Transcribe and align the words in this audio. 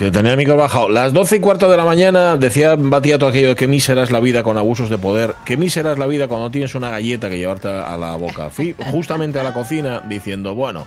Tenía 0.00 0.30
el 0.30 0.38
micro 0.38 0.56
bajado. 0.56 0.88
Las 0.88 1.12
12 1.12 1.36
y 1.36 1.40
cuarto 1.40 1.70
de 1.70 1.76
la 1.76 1.84
mañana 1.84 2.38
decía 2.38 2.74
Batiato 2.74 3.26
aquello 3.26 3.48
de 3.48 3.54
que 3.54 3.66
mísera 3.66 4.02
es 4.02 4.10
la 4.10 4.18
vida 4.18 4.42
con 4.42 4.56
abusos 4.56 4.88
de 4.88 4.96
poder. 4.96 5.34
Que 5.44 5.58
mísera 5.58 5.92
es 5.92 5.98
la 5.98 6.06
vida 6.06 6.26
cuando 6.26 6.50
tienes 6.50 6.74
una 6.74 6.88
galleta 6.88 7.28
que 7.28 7.36
llevarte 7.36 7.68
a 7.68 7.98
la 7.98 8.16
boca. 8.16 8.48
Fui 8.48 8.74
justamente 8.90 9.38
a 9.38 9.42
la 9.42 9.52
cocina 9.52 10.00
diciendo, 10.08 10.54
bueno, 10.54 10.86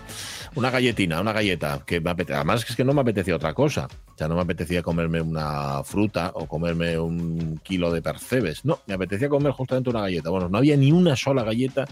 una 0.56 0.72
galletina, 0.72 1.22
una 1.22 1.32
galleta, 1.32 1.82
que 1.86 2.02
me 2.02 2.10
apetece. 2.10 2.36
Además 2.38 2.66
es 2.68 2.76
que 2.76 2.84
no 2.84 2.94
me 2.94 3.02
apetecía 3.02 3.36
otra 3.36 3.54
cosa. 3.54 3.88
O 4.16 4.18
sea, 4.18 4.28
no 4.28 4.34
me 4.36 4.42
apetecía 4.42 4.82
comerme 4.82 5.22
una 5.22 5.84
fruta 5.84 6.32
o 6.34 6.48
comerme 6.48 6.98
un 6.98 7.60
kilo 7.64 7.92
de 7.92 8.02
percebes. 8.02 8.66
No, 8.66 8.80
me 8.88 8.96
apetecía 8.96 9.30
comer 9.30 9.52
justamente 9.52 9.92
una 9.92 10.02
galleta. 10.02 10.32
Bueno, 10.32 10.50
no 10.50 10.58
había 10.58 10.76
ni 10.76 10.92
una 10.92 11.16
sola 11.16 11.44
galleta 11.44 11.86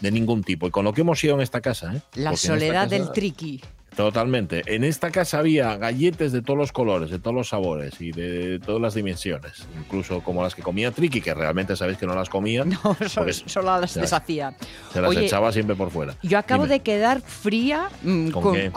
de 0.00 0.10
ningún 0.12 0.44
tipo. 0.44 0.68
Y 0.68 0.70
con 0.70 0.84
lo 0.84 0.92
que 0.92 1.00
hemos 1.00 1.22
ido 1.24 1.34
en 1.34 1.40
esta 1.40 1.60
casa, 1.60 1.92
¿eh? 1.94 2.00
La 2.14 2.30
Porque 2.30 2.46
soledad 2.46 2.84
casa- 2.84 2.94
del 2.94 3.10
triqui. 3.10 3.60
Totalmente. 3.98 4.62
En 4.66 4.84
esta 4.84 5.10
casa 5.10 5.40
había 5.40 5.76
galletes 5.76 6.30
de 6.30 6.40
todos 6.40 6.56
los 6.56 6.70
colores, 6.70 7.10
de 7.10 7.18
todos 7.18 7.34
los 7.34 7.48
sabores 7.48 8.00
y 8.00 8.12
de 8.12 8.60
todas 8.60 8.80
las 8.80 8.94
dimensiones. 8.94 9.66
Incluso 9.76 10.20
como 10.22 10.40
las 10.40 10.54
que 10.54 10.62
comía 10.62 10.92
Triki, 10.92 11.20
que 11.20 11.34
realmente 11.34 11.74
sabéis 11.74 11.98
que 11.98 12.06
no 12.06 12.14
las 12.14 12.28
comía, 12.28 12.64
No, 12.84 12.96
solo 13.08 13.80
las 13.80 13.94
deshacía. 13.94 14.54
se 14.92 15.00
las 15.00 15.10
Oye, 15.10 15.24
echaba 15.26 15.50
siempre 15.50 15.74
por 15.74 15.90
fuera. 15.90 16.14
Yo 16.22 16.38
acabo 16.38 16.62
Dime. 16.62 16.76
de 16.76 16.80
quedar 16.82 17.20
fría 17.22 17.88
mm, 18.04 18.30
¿Con 18.30 18.70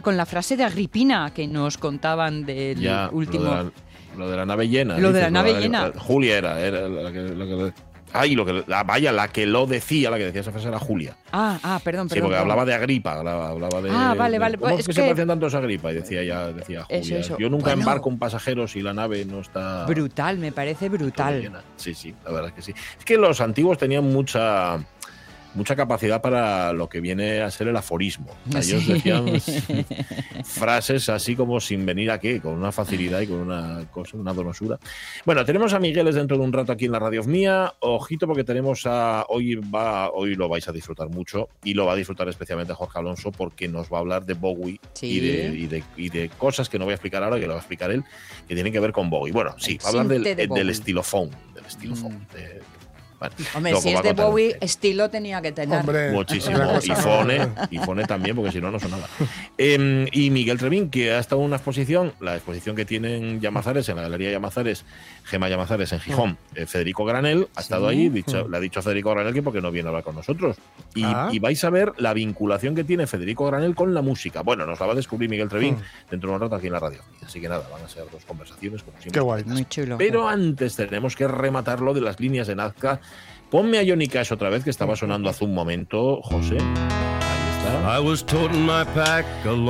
con, 0.00 0.16
la 0.16 0.24
frase 0.24 0.56
de 0.56 0.64
Agripina 0.64 1.30
que 1.34 1.46
nos 1.46 1.76
contaban 1.76 2.46
del 2.46 2.80
Ya, 2.80 3.10
último. 3.12 3.44
Lo 3.44 3.50
de, 3.50 3.56
la, 3.64 3.70
lo 4.16 4.30
de 4.30 4.36
la 4.38 4.46
nave 4.46 4.68
llena. 4.68 4.98
Lo 4.98 5.12
de 5.12 5.20
la 5.20 5.30
nave 5.30 5.52
la- 5.52 5.60
llena. 5.60 5.92
Julia 5.98 6.38
era, 6.38 6.58
era 6.60 6.88
la 6.88 7.12
que. 7.12 7.20
la 7.20 7.44
que- 7.44 7.72
ay, 8.14 8.34
lo 8.34 8.46
que, 8.46 8.64
la, 8.66 8.82
vaya, 8.84 9.12
la 9.12 9.28
que 9.28 9.44
lo 9.46 9.66
decía, 9.66 10.10
la 10.10 10.16
que 10.18 10.24
decía 10.24 10.40
esa 10.40 10.52
frase 10.52 10.68
era 10.68 10.78
Julia. 10.78 11.16
Ah, 11.32 11.58
ah, 11.62 11.80
perdón, 11.84 12.08
Sí, 12.08 12.14
perdón. 12.14 12.30
porque 12.30 12.34
perdón. 12.36 12.40
hablaba 12.50 12.64
de 12.64 12.74
Agripa, 12.74 13.12
hablaba, 13.18 13.48
hablaba 13.50 13.82
de. 13.82 13.90
Ah, 13.92 14.14
vale, 14.16 14.38
vale, 14.38 14.56
¿Cómo 14.56 14.70
pues 14.70 14.80
es 14.80 14.86
que 14.86 14.92
se 14.94 15.02
parecen 15.02 15.28
tantos 15.28 15.54
a 15.54 15.58
Agripa? 15.58 15.90
Y 15.92 15.96
decía 15.96 16.22
ya, 16.24 16.46
decía 16.52 16.86
Eso, 16.88 17.02
Julia. 17.02 17.18
eso. 17.18 17.38
Yo 17.38 17.50
nunca 17.50 17.66
Bueno. 17.66 17.82
embarco 17.82 18.08
un 18.08 18.18
pasajeros 18.18 18.76
y 18.76 18.82
la 18.82 18.94
nave 18.94 19.24
no 19.24 19.40
está. 19.40 19.84
Brutal, 19.86 20.38
me 20.38 20.52
parece 20.52 20.88
brutal. 20.88 21.62
Sí, 21.76 21.92
sí, 21.94 22.14
la 22.24 22.30
verdad 22.32 22.48
es 22.48 22.54
que 22.54 22.62
sí. 22.62 22.74
Es 22.98 23.04
que 23.04 23.18
los 23.18 23.40
antiguos 23.40 23.76
tenían 23.78 24.04
mucha 24.04 24.78
mucha 25.54 25.76
capacidad 25.76 26.20
para 26.20 26.72
lo 26.72 26.88
que 26.88 27.00
viene 27.00 27.40
a 27.40 27.50
ser 27.50 27.68
el 27.68 27.76
aforismo. 27.76 28.26
O 28.48 28.52
sea, 28.52 28.60
Ellos 28.60 28.86
decían 28.86 29.26
frases 30.44 31.08
así 31.08 31.36
como 31.36 31.60
sin 31.60 31.84
venir 31.86 32.10
a 32.10 32.18
qué, 32.18 32.40
con 32.40 32.54
una 32.54 32.72
facilidad 32.72 33.20
y 33.20 33.26
con 33.26 33.38
una 33.38 33.84
cosa, 33.90 34.16
una 34.16 34.32
donosura. 34.32 34.78
Bueno, 35.24 35.44
tenemos 35.44 35.72
a 35.74 35.78
Migueles 35.78 36.14
dentro 36.14 36.36
de 36.38 36.44
un 36.44 36.52
rato 36.52 36.72
aquí 36.72 36.86
en 36.86 36.92
la 36.92 36.98
radio 36.98 37.22
mía. 37.24 37.72
Ojito 37.80 38.26
porque 38.26 38.44
tenemos 38.44 38.82
a 38.86 39.24
hoy 39.28 39.54
va 39.56 40.10
hoy 40.10 40.34
lo 40.34 40.48
vais 40.48 40.66
a 40.68 40.72
disfrutar 40.72 41.08
mucho 41.08 41.48
y 41.62 41.74
lo 41.74 41.86
va 41.86 41.92
a 41.92 41.96
disfrutar 41.96 42.28
especialmente 42.28 42.72
Jorge 42.74 42.98
Alonso 42.98 43.30
porque 43.32 43.68
nos 43.68 43.92
va 43.92 43.98
a 43.98 44.00
hablar 44.00 44.24
de 44.26 44.34
Bowie 44.34 44.80
Sí. 44.94 45.06
y, 45.06 45.20
de, 45.20 45.46
y, 45.56 45.66
de, 45.66 45.84
y 45.96 46.08
de 46.10 46.28
cosas 46.30 46.68
que 46.68 46.78
no 46.78 46.84
voy 46.84 46.92
a 46.92 46.96
explicar 46.96 47.22
ahora 47.22 47.36
que 47.38 47.46
lo 47.46 47.50
va 47.54 47.58
a 47.58 47.60
explicar 47.60 47.90
él 47.90 48.04
que 48.48 48.54
tienen 48.54 48.72
que 48.72 48.80
ver 48.80 48.92
con 48.92 49.10
Bowie. 49.10 49.32
Bueno, 49.32 49.54
sí, 49.58 49.78
va 49.78 49.86
a 49.86 49.88
hablar 49.90 50.08
del, 50.08 50.22
de 50.24 50.46
del 50.46 50.70
estilofón, 50.70 51.30
del 51.54 51.64
estilofón. 51.66 52.12
Mm. 52.14 52.34
de- 52.34 52.60
bueno, 53.30 53.46
Hombre, 53.54 53.76
si 53.80 53.92
es 53.94 54.02
de 54.02 54.12
Bowie, 54.12 54.56
estilo 54.60 55.10
tenía 55.10 55.40
que 55.42 55.52
tener. 55.52 55.80
Hombre, 55.80 56.10
Muchísimo. 56.12 56.58
Y 56.82 56.90
Fone, 56.90 57.48
y 57.70 57.78
Fone 57.78 58.04
también, 58.04 58.36
porque 58.36 58.52
si 58.52 58.60
no, 58.60 58.70
no 58.70 58.78
sonaba. 58.80 59.06
Eh, 59.58 60.06
y 60.12 60.30
Miguel 60.30 60.58
Trevín, 60.58 60.90
que 60.90 61.12
ha 61.12 61.18
estado 61.20 61.40
en 61.40 61.46
una 61.46 61.56
exposición, 61.56 62.12
la 62.20 62.34
exposición 62.34 62.74
que 62.74 62.84
tienen 62.84 63.40
Llamazares, 63.40 63.88
en 63.88 63.96
la 63.96 64.02
Galería 64.02 64.30
Llamazares, 64.32 64.84
Gema 65.24 65.48
Llamazares 65.48 65.92
en 65.92 66.00
Gijón, 66.00 66.38
eh, 66.54 66.66
Federico 66.66 67.04
Granel, 67.04 67.48
ha 67.54 67.60
estado 67.60 67.88
Sí. 67.90 67.96
ahí, 67.96 68.08
dicho- 68.08 68.48
le 68.48 68.56
ha 68.56 68.60
dicho 68.60 68.80
a 68.80 68.82
Federico 68.82 69.10
Granel 69.10 69.32
que 69.32 69.42
porque 69.42 69.60
no 69.60 69.70
viene 69.70 69.88
a 69.88 69.90
hablar 69.90 70.02
con 70.04 70.16
nosotros. 70.16 70.56
Y, 70.94 71.04
Ah. 71.04 71.28
y 71.32 71.38
vais 71.38 71.62
a 71.64 71.70
ver 71.70 71.92
la 71.98 72.12
vinculación 72.14 72.74
que 72.74 72.82
tiene 72.84 73.06
Federico 73.06 73.46
Granel 73.46 73.74
con 73.74 73.94
la 73.94 74.02
música. 74.02 74.42
Bueno, 74.42 74.66
nos 74.66 74.80
la 74.80 74.86
va 74.86 74.92
a 74.92 74.96
descubrir 74.96 75.30
Miguel 75.30 75.48
Trevín 75.48 75.74
Mm. 75.76 76.10
dentro 76.10 76.30
de 76.30 76.34
un 76.36 76.40
rato 76.42 76.54
aquí 76.56 76.66
en 76.66 76.72
la 76.72 76.80
radio. 76.80 76.98
Así 77.24 77.40
que 77.40 77.48
nada, 77.48 77.66
van 77.72 77.82
a 77.84 77.88
ser 77.88 78.04
dos 78.10 78.24
conversaciones 78.24 78.82
como 78.82 78.92
siempre. 78.98 79.12
Qué 79.12 79.20
guay. 79.20 79.44
Muy 79.44 79.64
chulo. 79.66 79.96
Pero 79.98 80.28
antes 80.28 80.74
tenemos 80.76 81.14
que 81.16 81.28
rematarlo 81.28 81.94
de 81.94 82.00
las 82.00 82.18
líneas 82.20 82.46
de 82.48 82.56
Nazca. 82.56 83.00
Ponme 83.54 83.78
a 83.78 83.84
Johnny 83.86 84.08
Cash 84.08 84.32
otra 84.32 84.50
vez, 84.50 84.64
que 84.64 84.70
estaba 84.70 84.96
sonando 84.96 85.30
hace 85.30 85.44
un 85.44 85.54
momento, 85.54 86.20
José. 86.22 86.56
Ahí 86.58 87.56
está. 87.56 87.94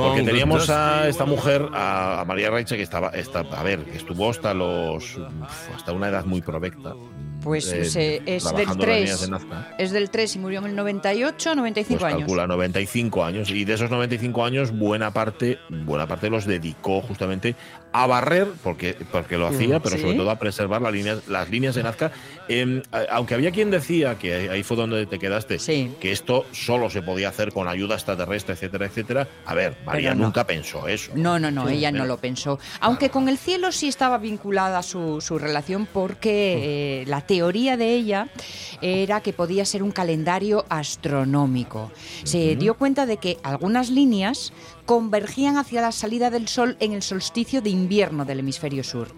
Porque 0.07 0.23
teníamos 0.23 0.71
a 0.71 1.07
esta 1.07 1.25
mujer, 1.25 1.67
a, 1.71 2.21
a 2.21 2.25
María 2.25 2.49
Raiche, 2.49 2.77
que 2.77 2.81
estaba, 2.81 3.09
esta, 3.09 3.41
a 3.41 3.61
ver, 3.61 3.85
estuvo 3.93 4.27
hasta 4.31 4.55
los 4.55 5.19
hasta 5.75 5.91
una 5.91 6.07
edad 6.09 6.25
muy 6.25 6.41
provecta. 6.41 6.95
Pues 7.43 7.71
eh, 7.71 7.85
se- 7.85 8.23
es 8.25 8.43
del 8.43 8.65
trabajando 8.65 8.85
en 8.85 8.89
las 8.89 8.97
3. 8.97 8.99
líneas 9.01 9.21
de 9.21 9.27
Nazca. 9.29 9.75
Es 9.77 9.91
del 9.91 10.09
3 10.09 10.35
y 10.35 10.39
murió 10.39 10.59
en 10.61 10.65
el 10.65 10.75
98, 10.75 11.53
95 11.53 11.99
Pues 11.99 12.03
años. 12.11 12.19
calcula 12.21 12.47
95 12.47 13.23
años 13.23 13.51
y 13.51 13.65
de 13.65 13.73
esos 13.75 13.91
95 13.91 14.43
años 14.45 14.71
buena 14.75 15.11
parte 15.13 15.59
buena 15.69 16.07
parte 16.07 16.31
los 16.31 16.45
dedicó 16.45 17.01
justamente 17.01 17.55
a 18.03 18.07
barrer 18.07 18.47
porque 18.63 18.95
porque 19.11 19.37
lo 19.37 19.47
hacía 19.47 19.79
pero 19.79 19.95
Sí. 19.95 20.01
sobre 20.01 20.17
todo 20.17 20.29
a 20.31 20.37
preservar 20.39 20.81
las 20.81 20.91
líneas 20.93 21.27
las 21.27 21.49
líneas 21.49 21.75
de 21.75 21.83
Nazca 21.83 22.11
Em, 22.47 22.83
aunque 23.09 23.33
había 23.33 23.49
quien 23.49 23.71
decía 23.71 24.19
que 24.19 24.49
ahí 24.51 24.61
fue 24.61 24.77
donde 24.77 25.07
te 25.07 25.17
quedaste 25.17 25.57
Sí. 25.57 25.91
que 25.99 26.11
esto 26.11 26.45
solo 26.51 26.91
se 26.91 27.01
podía 27.01 27.29
hacer 27.29 27.51
con 27.51 27.67
ayuda 27.67 27.95
extraterrestre 27.95 28.53
etcétera 28.53 28.85
etcétera 28.85 29.27
a 29.47 29.53
ver 29.55 29.77
María 29.83 30.13
no. 30.13 30.25
nunca 30.25 30.45
pensó 30.45 30.87
eso 30.87 31.11
No, 31.15 31.39
no, 31.39 31.49
no, 31.49 31.67
Sí, 31.67 31.75
ella 31.75 31.91
no 31.91 32.05
lo 32.05 32.17
pensó. 32.17 32.59
Aunque 32.81 33.09
con 33.09 33.29
el 33.29 33.37
cielo 33.39 33.71
sí 33.71 33.87
estaba 33.87 34.19
vinculada 34.19 34.83
su, 34.83 35.21
su 35.21 35.39
relación 35.39 35.87
porque 35.91 37.01
eh, 37.01 37.05
la 37.07 37.21
teoría 37.21 37.77
de 37.77 37.93
ella 37.95 38.27
era 38.81 39.21
que 39.21 39.33
podía 39.33 39.65
ser 39.65 39.81
un 39.81 39.91
calendario 39.91 40.65
astronómico. 40.69 41.91
Se 42.23 42.55
dio 42.55 42.75
cuenta 42.75 43.05
de 43.05 43.17
que 43.17 43.37
algunas 43.43 43.89
líneas 43.89 44.53
convergían 44.85 45.57
hacia 45.57 45.81
la 45.81 45.91
salida 45.91 46.29
del 46.29 46.47
sol 46.47 46.77
en 46.79 46.93
el 46.93 47.01
solsticio 47.01 47.61
de 47.61 47.69
invierno 47.69 48.25
del 48.25 48.39
hemisferio 48.39 48.83
sur. 48.83 49.09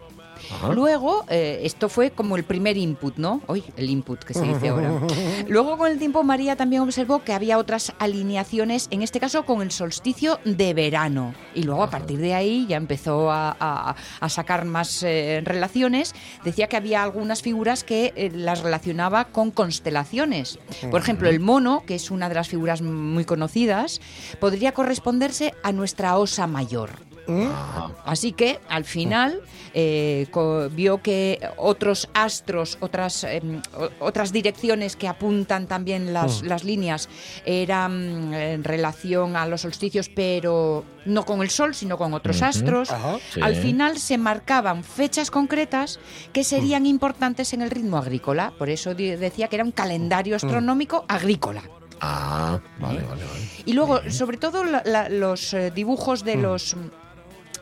Ajá. 0.51 0.73
Luego, 0.73 1.25
eh, 1.29 1.59
esto 1.63 1.89
fue 1.89 2.11
como 2.11 2.35
el 2.35 2.43
primer 2.43 2.77
input, 2.77 3.17
¿no? 3.17 3.41
Hoy, 3.47 3.63
el 3.75 3.89
input 3.89 4.23
que 4.23 4.33
se 4.33 4.41
dice 4.43 4.69
ahora. 4.69 4.91
Luego, 5.47 5.77
con 5.77 5.91
el 5.91 5.97
tiempo, 5.99 6.23
María 6.23 6.55
también 6.55 6.81
observó 6.81 7.23
que 7.23 7.33
había 7.33 7.57
otras 7.57 7.93
alineaciones, 7.99 8.87
en 8.91 9.01
este 9.01 9.19
caso 9.19 9.45
con 9.45 9.61
el 9.61 9.71
solsticio 9.71 10.39
de 10.45 10.73
verano. 10.73 11.33
Y 11.55 11.63
luego, 11.63 11.83
a 11.83 11.89
partir 11.89 12.19
de 12.19 12.33
ahí, 12.33 12.65
ya 12.67 12.77
empezó 12.77 13.31
a, 13.31 13.55
a- 13.59 13.95
a 14.19 14.29
sacar 14.29 14.65
más 14.65 15.03
eh, 15.03 15.41
relaciones. 15.43 16.13
Decía 16.43 16.67
que 16.67 16.77
había 16.77 17.03
algunas 17.03 17.41
figuras 17.41 17.83
que 17.83 18.13
eh, 18.15 18.29
las 18.33 18.61
relacionaba 18.61 19.25
con 19.25 19.51
constelaciones. 19.51 20.59
Por 20.91 21.01
ejemplo, 21.01 21.29
el 21.29 21.39
mono, 21.39 21.83
que 21.85 21.95
es 21.95 22.11
una 22.11 22.29
de 22.29 22.35
las 22.35 22.47
figuras 22.47 22.81
muy 22.81 23.25
conocidas, 23.25 24.01
podría 24.39 24.71
corresponderse 24.73 25.53
a 25.63 25.71
nuestra 25.71 26.17
osa 26.17 26.47
mayor. 26.47 27.06
Ajá. 27.29 27.91
Así 28.05 28.31
que 28.31 28.59
al 28.69 28.85
final 28.85 29.41
eh, 29.73 30.27
vio 30.71 31.01
que 31.01 31.39
otros 31.57 32.09
astros, 32.13 32.77
otras, 32.81 33.23
em, 33.25 33.61
otras 33.99 34.31
direcciones 34.31 34.95
que 34.95 35.07
apuntan 35.07 35.67
también 35.67 36.13
las, 36.13 36.41
las 36.43 36.63
líneas 36.63 37.09
eran 37.45 38.29
mm, 38.29 38.33
en 38.33 38.63
relación 38.63 39.35
a 39.35 39.45
los 39.45 39.61
solsticios, 39.61 40.09
pero 40.09 40.83
no 41.05 41.25
con 41.25 41.41
el 41.41 41.49
Sol, 41.49 41.73
sino 41.75 41.97
con 41.97 42.13
otros 42.13 42.41
astros. 42.41 42.91
Ajá. 42.91 43.17
Sí. 43.33 43.41
Al 43.41 43.55
final 43.55 43.97
se 43.97 44.17
marcaban 44.17 44.83
fechas 44.83 45.31
concretas 45.31 45.99
que 46.33 46.43
serían 46.43 46.85
importantes 46.85 47.53
en 47.53 47.61
el 47.61 47.71
ritmo 47.71 47.97
agrícola. 47.97 48.53
Por 48.57 48.69
eso 48.69 48.93
decía 48.95 49.47
que 49.47 49.55
era 49.57 49.65
un 49.65 49.71
calendario 49.71 50.35
astronómico 50.35 51.05
agrícola. 51.07 51.61
ah 52.01 52.59
vale 52.79 53.01
vale 53.01 53.23
vale 53.25 53.47
Y 53.65 53.73
luego, 53.73 54.01
sobre 54.09 54.37
todo, 54.37 54.63
la- 54.63 54.83
la- 54.85 55.09
los 55.09 55.53
eh, 55.53 55.71
dibujos 55.71 56.23
de 56.23 56.35
los 56.35 56.75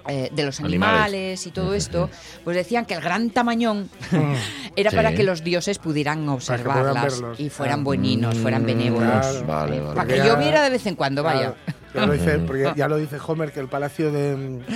eh, 0.08 0.30
de 0.32 0.44
los 0.46 0.60
Animales. 0.60 0.94
animales 0.96 1.48
y 1.48 1.52
todo 1.52 1.74
esto, 1.74 2.10
pues 2.44 2.56
decían 2.56 2.86
que 2.86 2.94
el 2.94 3.02
gran 3.02 3.30
tamañón 3.32 3.90
era 4.76 4.90
Sí. 4.92 4.96
para 4.96 5.14
que 5.14 5.24
los 5.24 5.44
dioses 5.44 5.80
pudieran 5.80 6.28
observarlas 6.30 7.22
y 7.38 7.50
fueran 7.50 7.82
Ah. 7.82 7.84
bueninos, 7.84 8.38
fueran 8.38 8.64
Mm, 8.64 8.66
benévolos. 8.66 9.26
Claro. 9.28 9.46
vale 9.48 9.80
vale 9.82 9.96
Para 9.96 10.08
que 10.08 10.18
ya- 10.18 10.26
lloviera 10.28 10.64
de 10.64 10.70
vez 10.70 10.86
en 10.86 10.96
cuando, 10.96 11.24
vaya. 11.24 11.54
Claro. 11.54 11.56
Ya 11.96 12.06
lo 12.06 12.14
dice, 12.14 12.38
porque 12.40 12.72
ya 12.76 12.88
lo 12.88 12.98
dice 12.98 13.18
Homer 13.26 13.52
que 13.52 13.60
el 13.60 13.68
palacio 13.68 14.12
de 14.12 14.34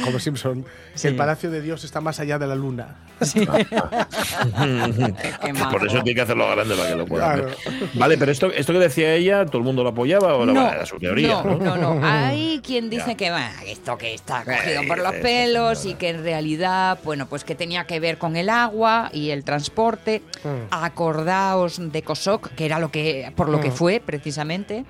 Homer 0.08 0.22
Simpson, 0.22 0.66
Sí. 0.96 1.08
el 1.10 1.16
palacio 1.16 1.52
de 1.52 1.62
Dios 1.62 1.84
está 1.84 2.02
más 2.02 2.20
allá 2.20 2.40
de 2.40 2.48
la 2.48 2.56
luna. 2.56 2.96
Por 5.72 5.86
eso 5.88 6.02
tiene 6.04 6.16
que 6.16 6.22
hacerlo 6.22 6.50
grande 6.50 6.76
para 6.76 6.90
que 6.90 6.96
lo 6.96 7.06
puedan 7.06 7.40
Claro. 7.40 7.56
Vale, 7.94 8.18
pero 8.18 8.32
esto, 8.32 8.52
esto 8.52 8.74
que 8.74 8.80
decía 8.80 9.14
ella, 9.14 9.46
¿todo 9.46 9.60
el 9.60 9.64
mundo 9.64 9.84
lo 9.84 9.90
apoyaba 9.90 10.36
o 10.36 10.46
No, 10.46 10.70
era 10.72 10.86
su 10.86 10.98
teoría? 10.98 11.42
no, 11.44 11.58
¿no? 11.58 11.76
no, 11.78 11.96
no. 11.96 12.02
Hay 12.08 12.62
quien 12.64 12.90
dice 12.90 13.10
Ya. 13.10 13.18
que 13.18 13.30
va, 13.30 13.50
esto 13.66 13.98
que 13.98 14.14
está 14.14 14.44
cogido 14.44 14.82
Eh, 14.84 14.88
por 14.88 15.00
los 15.00 15.14
pelos 15.16 15.86
y 15.86 15.96
que 15.96 16.10
en 16.10 16.24
realidad, 16.24 17.00
bueno, 17.04 17.28
pues 17.28 17.44
que 17.44 17.56
tenía 17.56 17.86
que 17.86 18.00
ver 18.00 18.18
con 18.18 18.36
el 18.36 18.50
agua 18.50 19.10
y 19.14 19.30
el 19.32 19.44
transporte. 19.44 20.22
Mm. 20.44 20.50
Acordaos 20.72 21.92
de 21.92 22.02
Kosok, 22.04 22.50
que 22.56 22.66
era 22.66 22.80
lo 22.80 22.92
que 22.92 23.32
por 23.36 23.50
lo 23.50 23.60
que 23.60 23.70
Mm. 23.70 23.74
fue 23.74 24.02
precisamente. 24.06 24.86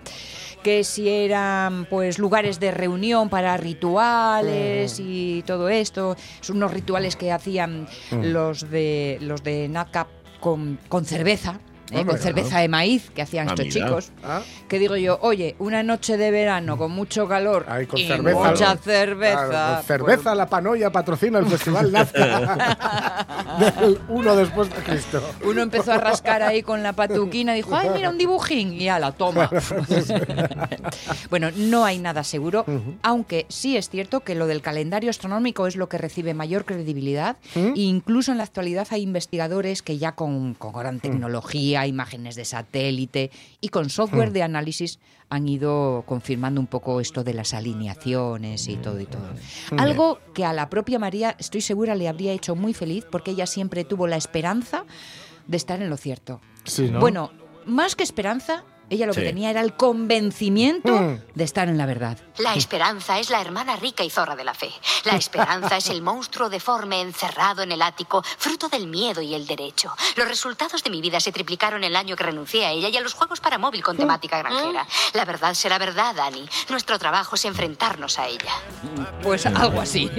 Que 0.63 0.83
si 0.83 1.07
eran 1.09 1.85
pues 1.85 2.19
lugares 2.19 2.59
de 2.59 2.71
reunión 2.71 3.29
para 3.29 3.55
rituales 3.57 4.99
y 4.99 5.43
todo 5.45 5.69
esto, 5.69 6.17
son 6.41 6.57
unos 6.57 6.71
rituales 6.71 7.15
que 7.15 7.31
hacían 7.31 7.87
los 8.11 8.69
de 8.69 9.17
los 9.21 9.43
de 9.43 9.69
Natcap 9.69 10.07
con, 10.39 10.79
con 10.89 11.05
cerveza, 11.05 11.59
¿eh? 11.91 11.97
Hombre, 11.99 12.15
con 12.15 12.19
cerveza 12.19 12.59
de 12.59 12.67
maíz 12.67 13.09
que 13.13 13.21
hacían 13.21 13.47
Ah, 13.49 13.51
estos 13.53 13.65
mira. 13.73 13.87
chicos. 13.87 14.11
Ah, 14.23 14.41
Que 14.67 14.79
digo 14.79 14.95
yo, 14.95 15.17
oye, 15.21 15.55
una 15.59 15.83
noche 15.83 16.17
de 16.17 16.31
verano 16.31 16.77
con 16.77 16.91
mucho 16.91 17.27
calor 17.27 17.65
con 17.87 17.99
y 17.99 18.07
cerveza. 18.07 18.39
mucha 18.51 18.77
cerveza. 18.77 19.47
Claro, 19.49 19.75
con 19.77 19.83
cerveza, 19.85 20.35
la 20.35 20.47
panoya 20.47 20.91
patrocina 20.91 21.39
el 21.39 21.45
Festival 21.47 21.91
Nazca 21.91 23.25
del 23.81 23.99
1 24.09 24.35
después 24.35 24.69
de 24.69 24.75
Cristo. 24.83 25.21
pues, 25.39 25.51
uno 25.51 25.61
empezó 25.61 25.91
a 25.93 25.97
rascar 25.97 26.41
ahí 26.43 26.61
con 26.61 26.83
la 26.83 26.93
patuquina, 26.93 27.53
dijo, 27.53 27.75
ay, 27.75 27.89
mira, 27.95 28.09
un 28.09 28.17
dibujín, 28.17 28.73
y 28.73 28.87
a 28.89 28.99
la 28.99 29.11
toma. 29.11 29.49
bueno, 31.29 31.49
no 31.55 31.85
hay 31.85 31.97
nada 31.99 32.23
seguro, 32.23 32.65
aunque 33.03 33.45
sí 33.49 33.77
es 33.77 33.89
cierto 33.89 34.21
que 34.21 34.35
lo 34.35 34.47
del 34.47 34.61
calendario 34.61 35.09
astronómico 35.09 35.67
es 35.67 35.75
lo 35.75 35.89
que 35.89 35.97
recibe 35.97 36.33
mayor 36.33 36.65
credibilidad. 36.65 37.37
¿Mm? 37.55 37.73
E 37.75 37.79
incluso 37.81 38.31
en 38.31 38.37
la 38.37 38.43
actualidad 38.43 38.87
hay 38.91 39.01
investigadores 39.01 39.81
que 39.81 39.97
ya 39.97 40.13
con, 40.13 40.53
con 40.53 40.73
gran 40.73 40.99
tecnología, 40.99 41.78
imágenes 41.87 42.35
de 42.35 42.45
satélite 42.45 43.31
y 43.61 43.69
con 43.69 43.89
software 43.89 44.31
de 44.31 44.43
análisis 44.43 44.99
han 45.29 45.47
ido 45.47 46.03
confirmando 46.07 46.59
un 46.59 46.67
poco 46.67 46.99
esto 46.99 47.23
de 47.23 47.33
las 47.33 47.53
alineaciones 47.53 48.67
y 48.67 48.75
todo 48.77 48.99
y 48.99 49.05
todo. 49.05 49.29
Algo 49.77 50.19
que 50.33 50.43
a 50.43 50.53
la 50.53 50.69
propia 50.69 50.97
María, 50.97 51.35
estoy 51.37 51.61
segura, 51.61 51.95
le 51.95 52.07
habría 52.07 52.33
hecho 52.33 52.55
muy 52.55 52.73
feliz 52.73 53.05
porque 53.09 53.31
ella 53.31 53.45
siempre 53.45 53.83
tuvo 53.83 54.07
la 54.07 54.17
esperanza 54.17 54.85
de 55.47 55.57
estar 55.57 55.81
en 55.81 55.89
lo 55.89 55.97
cierto. 55.97 56.41
Sí, 56.63 56.89
¿no? 56.89 56.99
Bueno, 56.99 57.31
más 57.65 57.95
que 57.95 58.03
esperanza, 58.03 58.63
ella 58.89 59.05
lo 59.05 59.13
que 59.13 59.21
tenía 59.21 59.49
era 59.49 59.61
el 59.61 59.73
convencimiento 59.75 60.91
Mm. 60.91 61.21
de 61.35 61.43
estar 61.43 61.67
en 61.69 61.77
la 61.77 61.85
verdad. 61.85 62.17
La 62.37 62.55
esperanza 62.55 63.19
es 63.19 63.29
la 63.29 63.41
hermana 63.41 63.75
rica 63.75 64.03
y 64.03 64.09
zorra 64.09 64.35
de 64.35 64.43
la 64.43 64.53
fe. 64.53 64.69
La 65.05 65.15
esperanza 65.15 65.77
es 65.77 65.89
el 65.89 66.01
monstruo 66.01 66.49
deforme 66.49 67.01
encerrado 67.01 67.63
en 67.63 67.71
el 67.71 67.81
ático, 67.81 68.23
fruto 68.37 68.69
del 68.69 68.87
miedo 68.87 69.21
y 69.21 69.33
el 69.33 69.45
derecho. 69.45 69.93
Los 70.15 70.27
resultados 70.27 70.83
de 70.83 70.89
mi 70.89 71.01
vida 71.01 71.19
se 71.19 71.31
triplicaron 71.31 71.83
el 71.83 71.95
año 71.95 72.15
que 72.15 72.23
renuncié 72.23 72.65
a 72.65 72.71
ella 72.71 72.89
y 72.89 72.97
a 72.97 73.01
los 73.01 73.13
juegos 73.13 73.39
para 73.39 73.57
móvil 73.57 73.83
con 73.83 73.97
temática 73.97 74.37
granjera. 74.39 74.85
La 75.13 75.25
verdad 75.25 75.53
será 75.53 75.77
verdad, 75.77 76.15
Dani. 76.15 76.47
Nuestro 76.69 76.97
trabajo 76.99 77.35
es 77.35 77.45
enfrentarnos 77.45 78.17
a 78.19 78.27
ella. 78.27 78.53
Pues 79.21 79.45
algo 79.45 79.81
así. 79.81 80.09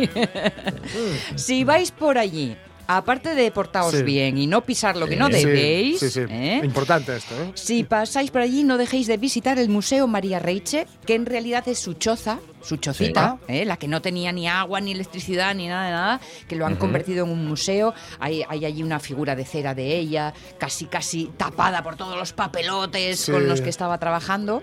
si 1.37 1.65
vais 1.65 1.91
por 1.91 2.19
allí, 2.19 2.57
aparte 2.97 3.35
de 3.35 3.51
portaos 3.51 3.93
Sí. 3.95 4.03
bien 4.03 4.39
y 4.39 4.47
no 4.47 4.63
pisar 4.63 4.97
lo 4.97 5.07
que 5.07 5.13
Sí. 5.15 5.19
no 5.19 5.27
Sí, 5.27 5.33
debéis, 5.33 6.01
Sí, 6.01 6.11
sí. 6.11 6.21
¿eh? 6.29 6.61
Importante 6.65 7.17
esto, 7.17 7.35
¿eh? 7.41 7.53
Si 7.55 7.85
pasáis 7.85 8.31
por 8.31 8.41
allí, 8.43 8.65
no 8.65 8.79
dejéis 8.79 9.07
de 9.07 9.17
visitar 9.17 9.59
el 9.59 9.69
Museo 9.69 10.07
María 10.07 10.39
Reiche, 10.39 10.87
que 11.07 11.15
en 11.15 11.27
realidad 11.27 11.67
es 11.69 11.79
su 11.79 11.95
choza, 11.95 12.39
su 12.63 12.77
chocita, 12.77 13.39
¿eh? 13.49 13.65
la 13.65 13.79
que 13.79 13.89
no 13.89 14.03
tenía 14.03 14.33
ni 14.33 14.47
agua, 14.47 14.81
ni 14.83 14.93
electricidad, 14.93 15.55
ni 15.55 15.67
nada 15.67 15.85
de 15.87 15.91
nada, 15.93 16.21
que 16.47 16.57
lo 16.57 16.67
han 16.67 16.77
convertido 16.77 17.25
en 17.25 17.31
un 17.33 17.47
museo. 17.49 17.95
Hay, 18.19 18.43
hay 18.49 18.67
allí 18.67 18.83
una 18.83 19.01
figura 19.01 19.35
de 19.35 19.47
cera 19.47 19.75
de 19.75 19.97
ella, 19.97 20.35
casi 20.59 20.85
casi 20.85 21.31
tapada 21.39 21.83
por 21.83 21.97
todos 21.97 22.19
los 22.19 22.33
papelotes 22.35 23.21
Sí. 23.21 23.33
con 23.33 23.49
los 23.49 23.61
que 23.63 23.71
estaba 23.71 23.97
trabajando. 23.99 24.63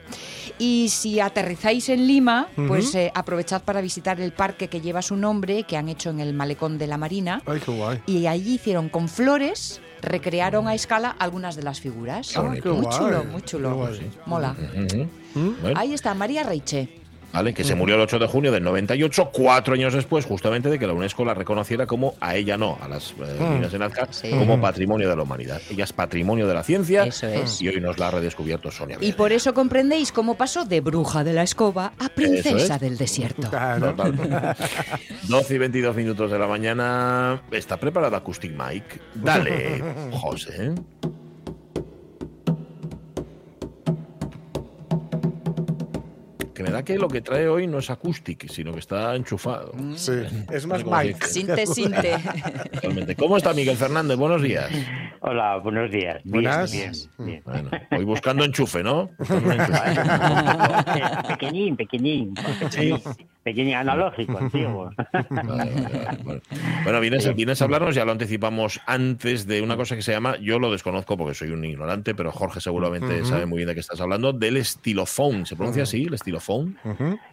Y 0.59 0.89
si 0.89 1.19
aterrizáis 1.19 1.89
en 1.89 2.05
Lima, 2.07 2.47
pues 2.67 2.93
eh, 2.95 3.11
aprovechad 3.15 3.63
para 3.63 3.81
visitar 3.81 4.19
el 4.21 4.31
parque 4.31 4.67
que 4.67 4.79
lleva 4.81 5.01
su 5.01 5.15
nombre, 5.15 5.63
que 5.63 5.77
han 5.77 5.89
hecho 5.89 6.09
en 6.11 6.19
el 6.19 6.33
malecón 6.33 6.77
de 6.77 6.87
la 6.87 6.97
Marina. 6.97 7.41
Ay, 7.47 7.59
qué 7.65 7.71
guay. 7.71 8.01
Y 8.05 8.16
allí 8.25 8.55
hicieron 8.55 8.89
con 8.89 9.09
flores, 9.09 9.81
recrearon 10.01 10.67
a 10.67 10.73
escala 10.73 11.09
algunas 11.09 11.55
de 11.55 11.63
las 11.63 11.79
figuras. 11.79 12.33
Bonito. 12.35 12.73
muy 12.73 12.89
chulo, 12.89 13.23
muy 13.25 13.41
chulo. 13.41 13.89
Mola. 14.25 14.55
Ahí 15.75 15.93
está, 15.93 16.13
María 16.13 16.43
Reiche. 16.43 17.01
Vale, 17.33 17.53
que 17.53 17.63
se 17.63 17.75
murió 17.75 17.95
el 17.95 18.01
8 18.01 18.19
de 18.19 18.27
junio 18.27 18.51
del 18.51 18.63
98, 18.63 19.29
cuatro 19.33 19.73
años 19.73 19.93
después, 19.93 20.25
justamente 20.25 20.69
de 20.69 20.79
que 20.79 20.87
la 20.87 20.93
UNESCO 20.93 21.23
la 21.25 21.33
reconociera 21.33 21.85
como, 21.85 22.15
a 22.19 22.35
ella 22.35 22.57
no, 22.57 22.77
a 22.81 22.87
las 22.87 23.11
eh, 23.11 23.37
niñas 23.39 23.71
de 23.71 23.79
Nazca, 23.79 24.07
Sí. 24.11 24.29
como 24.31 24.59
patrimonio 24.59 25.09
de 25.09 25.15
la 25.15 25.23
humanidad. 25.23 25.61
Ella 25.69 25.83
es 25.83 25.93
patrimonio 25.93 26.47
de 26.47 26.53
la 26.53 26.63
ciencia 26.63 27.03
Eso 27.05 27.27
es. 27.27 27.61
y 27.61 27.67
hoy 27.69 27.79
nos 27.81 27.97
la 27.99 28.07
ha 28.07 28.11
redescubierto 28.11 28.71
Sonia. 28.71 28.97
Y 29.01 29.13
por 29.13 29.31
eso 29.31 29.53
comprendéis 29.53 30.11
cómo 30.11 30.35
pasó 30.35 30.65
de 30.65 30.81
bruja 30.81 31.23
de 31.23 31.33
la 31.33 31.43
escoba 31.43 31.93
a 31.99 32.09
princesa 32.09 32.75
es. 32.75 32.81
del 32.81 32.97
desierto. 32.97 33.49
Claro. 33.49 33.93
Total. 33.93 34.55
12 35.27 35.55
y 35.55 35.57
22 35.57 35.95
minutos 35.95 36.31
de 36.31 36.39
la 36.39 36.47
mañana. 36.47 37.41
¿Está 37.51 37.77
preparada 37.77 38.17
Acoustic 38.17 38.51
Mike? 38.57 38.99
Dale, 39.15 39.83
José. 40.11 40.73
Que 46.57 46.63
me 46.63 46.71
da 46.71 46.81
que 46.81 46.97
lo 46.97 47.07
que 47.07 47.21
trae 47.21 47.47
hoy 47.47 47.67
no 47.67 47.77
es 47.77 47.91
acoustic, 47.91 48.49
sino 48.49 48.73
que 48.73 48.79
está 48.79 49.15
enchufado. 49.15 49.73
Sí, 49.95 50.11
es 50.51 50.65
más 50.65 50.83
¿Cómo 50.83 50.99
se 50.99 51.05
Mike. 51.05 51.27
Sinte, 51.27 51.67
sinte. 51.67 52.17
Totalmente. 52.73 53.15
¿Cómo 53.15 53.37
está 53.37 53.53
Miguel 53.53 53.77
Fernández? 53.77 54.17
Buenos 54.17 54.41
días. 54.41 54.67
Hola, 55.19 55.57
buenos 55.57 55.91
días. 55.91 56.15
Bien, 56.23 56.31
Buenas. 56.31 56.71
Bien, 56.71 56.91
bien. 57.19 57.43
Bueno, 57.45 57.69
hoy 57.91 58.03
buscando 58.05 58.43
enchufe, 58.43 58.81
¿no? 58.81 59.11
Buscando 59.19 59.45
un 59.45 59.59
enchufe. 59.59 61.27
pequeñín, 61.27 61.75
pequeñín. 61.77 62.33
Pequeñín, 62.33 63.01
pequeñín 63.47 63.75
analógico, 63.75 64.37
antiguo. 64.41 64.91
Vale, 65.29 65.53
vale, 65.53 66.23
vale. 66.25 66.41
Bueno, 66.83 66.99
vienes, 66.99 67.33
vienes 67.33 67.61
a 67.61 67.65
hablarnos, 67.65 67.95
ya 67.95 68.03
lo 68.03 68.11
anticipamos 68.11 68.81
antes 68.85 69.47
de 69.47 69.61
una 69.61 69.77
cosa 69.77 69.95
que 69.95 70.01
se 70.01 70.11
llama, 70.11 70.35
yo 70.41 70.59
lo 70.59 70.69
desconozco 70.69 71.15
porque 71.15 71.33
soy 71.33 71.51
un 71.51 71.63
ignorante, 71.63 72.13
pero 72.13 72.33
Jorge 72.33 72.59
seguramente 72.59 73.23
sabe 73.23 73.45
muy 73.45 73.59
bien 73.59 73.69
de 73.69 73.73
qué 73.73 73.79
estás 73.79 74.01
hablando, 74.01 74.33
del 74.33 74.57
estilofón. 74.57 75.45
¿Se 75.45 75.55
pronuncia 75.55 75.83
así, 75.83 76.03
el 76.03 76.13
estilofón? 76.13 76.77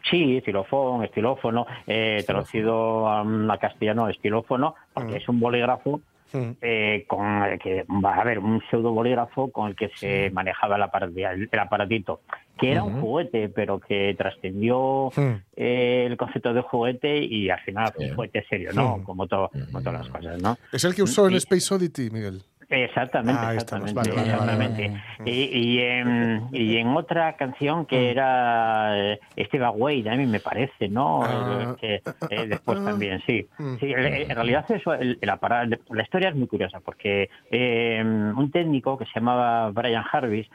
Sí, 0.09 0.37
estilofón, 0.37 1.03
estilófono, 1.03 1.67
eh, 1.85 2.23
traducido 2.25 3.09
a, 3.09 3.23
a 3.23 3.59
castellano 3.59 4.09
estilófono, 4.09 4.77
porque 4.93 5.17
es 5.17 5.29
un 5.29 5.41
bolígrafo 5.41 6.01
Mm. 6.35 6.51
eh, 6.61 7.05
con 7.07 7.25
el 7.45 7.59
que 7.59 7.85
va 8.05 8.17
a 8.17 8.21
haber 8.21 8.39
un 8.41 8.61
pseudo 8.69 8.93
bolígrafo 8.93 9.51
con 9.53 9.69
el 9.71 9.77
que 9.77 9.91
se 9.97 10.31
manejaba 10.31 10.77
el, 10.77 10.83
aparat- 10.83 11.17
el- 11.35 11.49
el 11.51 11.59
aparatito, 11.59 12.21
que 12.59 12.73
era 12.73 12.83
un 12.83 13.01
juguete, 13.01 13.49
pero 13.49 13.79
que 13.81 14.15
trascendió 14.19 15.11
Mm. 15.17 15.33
eh, 15.57 16.05
el 16.07 16.17
concepto 16.17 16.53
de 16.53 16.61
juguete 16.63 17.19
y 17.19 17.51
al 17.51 17.61
final 17.61 17.93
fue 17.95 18.05
Sí. 18.05 18.11
un 18.11 18.17
juguete 18.17 18.45
serio, 18.49 18.71
¿no? 18.75 18.99
Mm. 18.99 19.03
Como, 19.05 19.27
todo, 19.27 19.51
como 19.51 19.81
todas 19.83 20.01
las 20.01 20.09
cosas, 20.09 20.43
¿no? 20.43 20.57
Es 20.73 20.85
el 20.85 20.95
que 20.95 21.03
usó 21.03 21.29
en 21.29 21.35
Space 21.37 21.73
Oddity, 21.75 22.11
Miguel. 22.11 22.43
Exactamente, 22.69 23.41
Ah, 23.45 23.53
exactamente, 23.53 23.95
Vale, 23.95 24.11
vale, 24.11 24.23
vale, 24.23 24.33
exactamente. 24.33 25.03
Y, 25.25 25.59
y 25.59 25.81
en, 25.81 26.49
y 26.53 26.77
en 26.77 26.89
otra 26.89 27.37
canción 27.37 27.87
que 27.87 28.11
era 28.11 29.13
eh, 29.13 29.21
Steve 29.47 29.69
Wade, 29.69 30.11
a 30.11 30.17
mí 30.17 30.27
me 30.27 30.41
parece, 30.41 30.89
¿no? 30.89 31.23
Ah, 31.23 31.77
Eh, 31.83 32.01
eh, 32.31 32.47
después 32.47 32.79
ah, 32.81 32.85
también, 32.85 33.23
sí. 33.27 33.47
mm. 33.59 33.77
sí 33.79 33.93
en 33.93 34.35
realidad 34.35 34.65
eso, 34.71 34.95
el, 34.95 35.19
la 35.21 36.03
historia 36.03 36.29
es 36.31 36.35
muy 36.35 36.47
curiosa 36.47 36.81
porque 36.81 37.29
eh, 37.51 38.01
un 38.03 38.51
técnico 38.51 38.97
que 38.97 39.05
se 39.07 39.13
llamaba 39.15 39.71
Brian 39.71 40.05
Harvis 40.11 40.49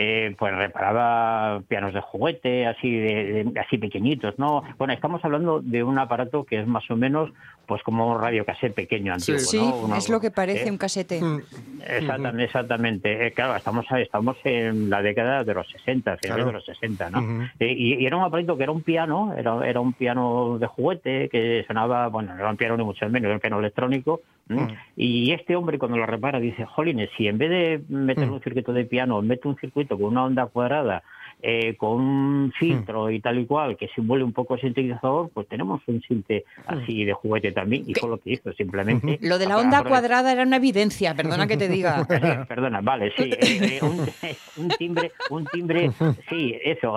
eh, 0.00 0.32
pues 0.38 0.54
reparaba 0.54 1.60
pianos 1.66 1.92
de 1.92 2.00
juguete, 2.00 2.66
así 2.66 2.88
de, 2.90 3.44
de- 3.44 3.60
así 3.60 3.78
pequeñitos, 3.78 4.38
¿no? 4.38 4.62
Bueno, 4.78 4.92
estamos 4.92 5.24
hablando 5.24 5.60
de 5.60 5.82
un 5.82 5.98
aparato 5.98 6.44
que 6.44 6.60
es 6.60 6.66
más 6.68 6.88
o 6.90 6.96
menos 6.96 7.30
pues 7.66 7.82
como 7.82 8.10
un 8.12 8.18
radiocassette 8.20 8.72
pequeño 8.74 9.12
antiguo, 9.12 9.38
Sí, 9.40 9.58
¿no? 9.58 9.76
Uno- 9.76 9.96
es 9.96 10.08
lo 10.08 10.20
que 10.20 10.30
parece 10.30 10.68
eh, 10.68 10.70
un 10.70 10.78
casete. 10.78 11.20
Mm. 11.20 11.40
Exactamente, 11.86 12.44
exactamente. 12.44 13.26
Eh, 13.26 13.32
claro, 13.32 13.56
estamos 13.56 13.84
estamos 13.98 14.36
en 14.44 14.88
la 14.88 15.02
década 15.02 15.44
de 15.44 15.52
los 15.54 15.66
60, 15.70 16.16
finales 16.16 16.44
Claro. 16.44 16.46
de 16.46 16.52
los 16.52 16.64
60, 16.64 17.10
¿no? 17.10 17.18
Ujú. 17.18 17.42
Eh, 17.60 17.72
y, 17.76 17.94
y 17.94 18.06
era 18.06 18.16
un 18.16 18.22
aparato 18.24 18.56
que 18.56 18.62
era 18.62 18.72
un 18.72 18.82
piano, 18.82 19.34
era, 19.36 19.68
era 19.68 19.80
un 19.80 19.92
piano 19.92 20.58
de 20.58 20.66
juguete 20.66 21.28
que 21.28 21.64
sonaba, 21.66 22.08
bueno, 22.08 22.32
no 22.34 22.40
era 22.40 22.50
un 22.50 22.56
piano 22.56 22.76
ni 22.76 22.84
mucho 22.84 23.04
menos, 23.08 23.24
era 23.26 23.34
un 23.34 23.40
piano 23.40 23.58
electrónico. 23.58 24.20
¿m? 24.48 24.62
Mm. 24.62 24.68
Y 24.96 25.32
este 25.32 25.54
hombre 25.56 25.78
cuando 25.78 25.98
lo 25.98 26.06
repara 26.06 26.40
dice, 26.40 26.64
jolines, 26.64 27.10
si 27.16 27.26
en 27.28 27.36
vez 27.38 27.50
de 27.50 27.82
meter 27.88 28.26
Mm. 28.28 28.32
un 28.32 28.40
circuito 28.42 28.72
de 28.72 28.84
piano, 28.86 29.20
mete 29.20 29.46
un 29.48 29.56
circuito 29.56 29.87
con 29.96 30.06
una 30.06 30.24
onda 30.24 30.46
cuadrada 30.46 31.02
eh, 31.42 31.76
con 31.76 32.00
un 32.00 32.52
filtro 32.58 33.10
y 33.10 33.20
tal 33.20 33.38
y 33.38 33.46
cual 33.46 33.76
que 33.76 33.88
simule 33.88 34.24
un 34.24 34.32
poco 34.32 34.54
el 34.54 34.60
sintetizador, 34.60 35.30
pues 35.30 35.46
tenemos 35.48 35.80
un 35.86 36.00
sinte 36.02 36.44
así 36.66 37.04
de 37.04 37.12
juguete 37.12 37.52
también 37.52 37.84
y 37.86 37.94
fue 37.94 38.08
lo 38.08 38.18
que 38.18 38.32
hizo, 38.32 38.52
simplemente. 38.52 39.18
Lo 39.22 39.38
de 39.38 39.46
la 39.46 39.58
onda 39.58 39.84
cuadrada 39.84 40.32
era 40.32 40.42
una 40.42 40.56
evidencia, 40.56 41.14
perdona 41.14 41.46
que 41.46 41.56
te 41.56 41.68
diga. 41.68 42.04
Sí, 42.04 42.44
perdona, 42.48 42.80
vale, 42.80 43.12
sí, 43.16 43.30
eh, 43.30 43.38
eh, 43.40 43.78
un, 43.82 44.00
un 44.64 44.68
timbre, 44.70 45.12
un 45.30 45.46
timbre, 45.46 45.90
sí, 46.28 46.56
eso, 46.64 46.96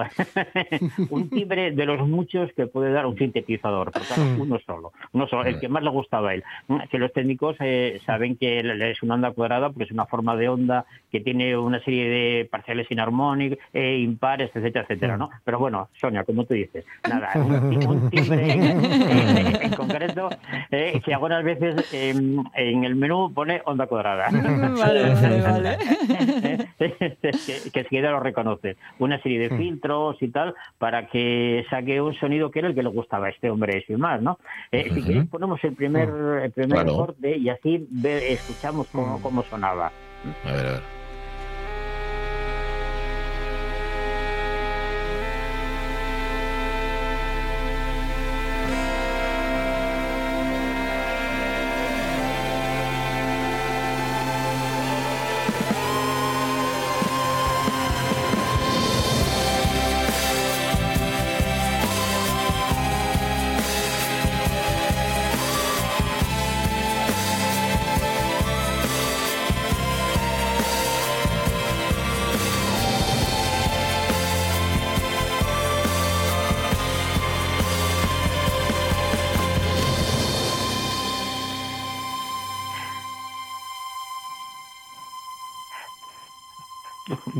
un 1.09 1.29
timbre 1.29 1.71
de 1.71 1.85
los 1.85 2.07
muchos 2.07 2.51
que 2.53 2.67
puede 2.67 2.91
dar 2.91 3.05
un 3.05 3.17
sintetizador, 3.17 3.91
claro, 3.91 4.23
uno 4.39 4.59
solo, 4.65 4.91
uno 5.13 5.27
solo, 5.27 5.45
el 5.45 5.59
que 5.59 5.69
más 5.69 5.83
le 5.83 5.89
gustaba 5.89 6.29
a 6.29 6.33
él. 6.33 6.43
Que 6.89 6.97
los 6.97 7.11
técnicos 7.13 7.55
eh, 7.59 7.99
saben 8.05 8.35
que 8.35 8.59
es 8.59 9.03
una 9.03 9.15
onda 9.15 9.31
cuadrada 9.31 9.69
porque 9.69 9.85
es 9.85 9.91
una 9.91 10.05
forma 10.05 10.35
de 10.35 10.49
onda 10.49 10.85
que 11.11 11.19
tiene 11.19 11.57
una 11.57 11.83
serie 11.83 12.09
de 12.09 12.45
parciales 12.45 12.89
inarmónicos, 12.89 13.57
eh, 13.73 13.97
impares, 14.31 14.51
etcétera, 14.55 14.85
etcétera, 14.87 15.17
¿no? 15.17 15.29
Pero 15.43 15.59
bueno, 15.59 15.89
Sonia, 15.99 16.23
como 16.23 16.45
tú 16.45 16.53
dices, 16.53 16.85
nada, 17.07 17.31
un, 17.35 17.53
un 17.87 18.09
timbre 18.09 18.49
eh, 18.49 19.59
en 19.63 19.71
concreto 19.73 20.29
eh, 20.71 21.01
que 21.03 21.13
algunas 21.13 21.43
veces 21.43 21.75
eh, 21.91 22.09
en 22.55 22.83
el 22.83 22.95
menú 22.95 23.33
pone 23.33 23.61
onda 23.65 23.87
cuadrada. 23.87 24.27
Vale, 24.31 25.13
vale, 25.13 25.41
vale. 25.41 25.77
que, 26.77 27.71
que 27.71 27.79
enseguida 27.79 28.11
lo 28.11 28.19
reconoce. 28.19 28.77
Una 28.99 29.21
serie 29.21 29.39
de 29.39 29.57
filtros 29.57 30.17
y 30.21 30.29
tal 30.29 30.53
para 30.77 31.07
que 31.07 31.65
saque 31.69 32.01
un 32.01 32.13
sonido 32.15 32.49
que 32.51 32.59
era 32.59 32.67
el 32.69 32.75
que 32.75 32.83
le 32.83 32.89
gustaba 32.89 33.27
a 33.27 33.29
este 33.29 33.49
hombre 33.49 33.83
sin 33.85 33.99
más, 33.99 34.21
¿no? 34.21 34.37
Eh, 34.71 34.91
Si 34.93 35.03
queréis 35.03 35.27
ponemos 35.29 35.63
el 35.63 35.73
primer, 35.75 36.09
el 36.43 36.51
primer 36.51 36.71
Claro. 36.71 36.95
corte 36.97 37.37
y 37.37 37.49
así 37.49 37.85
ve- 37.89 38.33
escuchamos 38.33 38.87
cómo, 38.91 39.21
cómo 39.21 39.43
sonaba. 39.43 39.91
A 40.45 40.51
ver, 40.51 40.65
a 40.65 40.71
ver. 40.71 41.00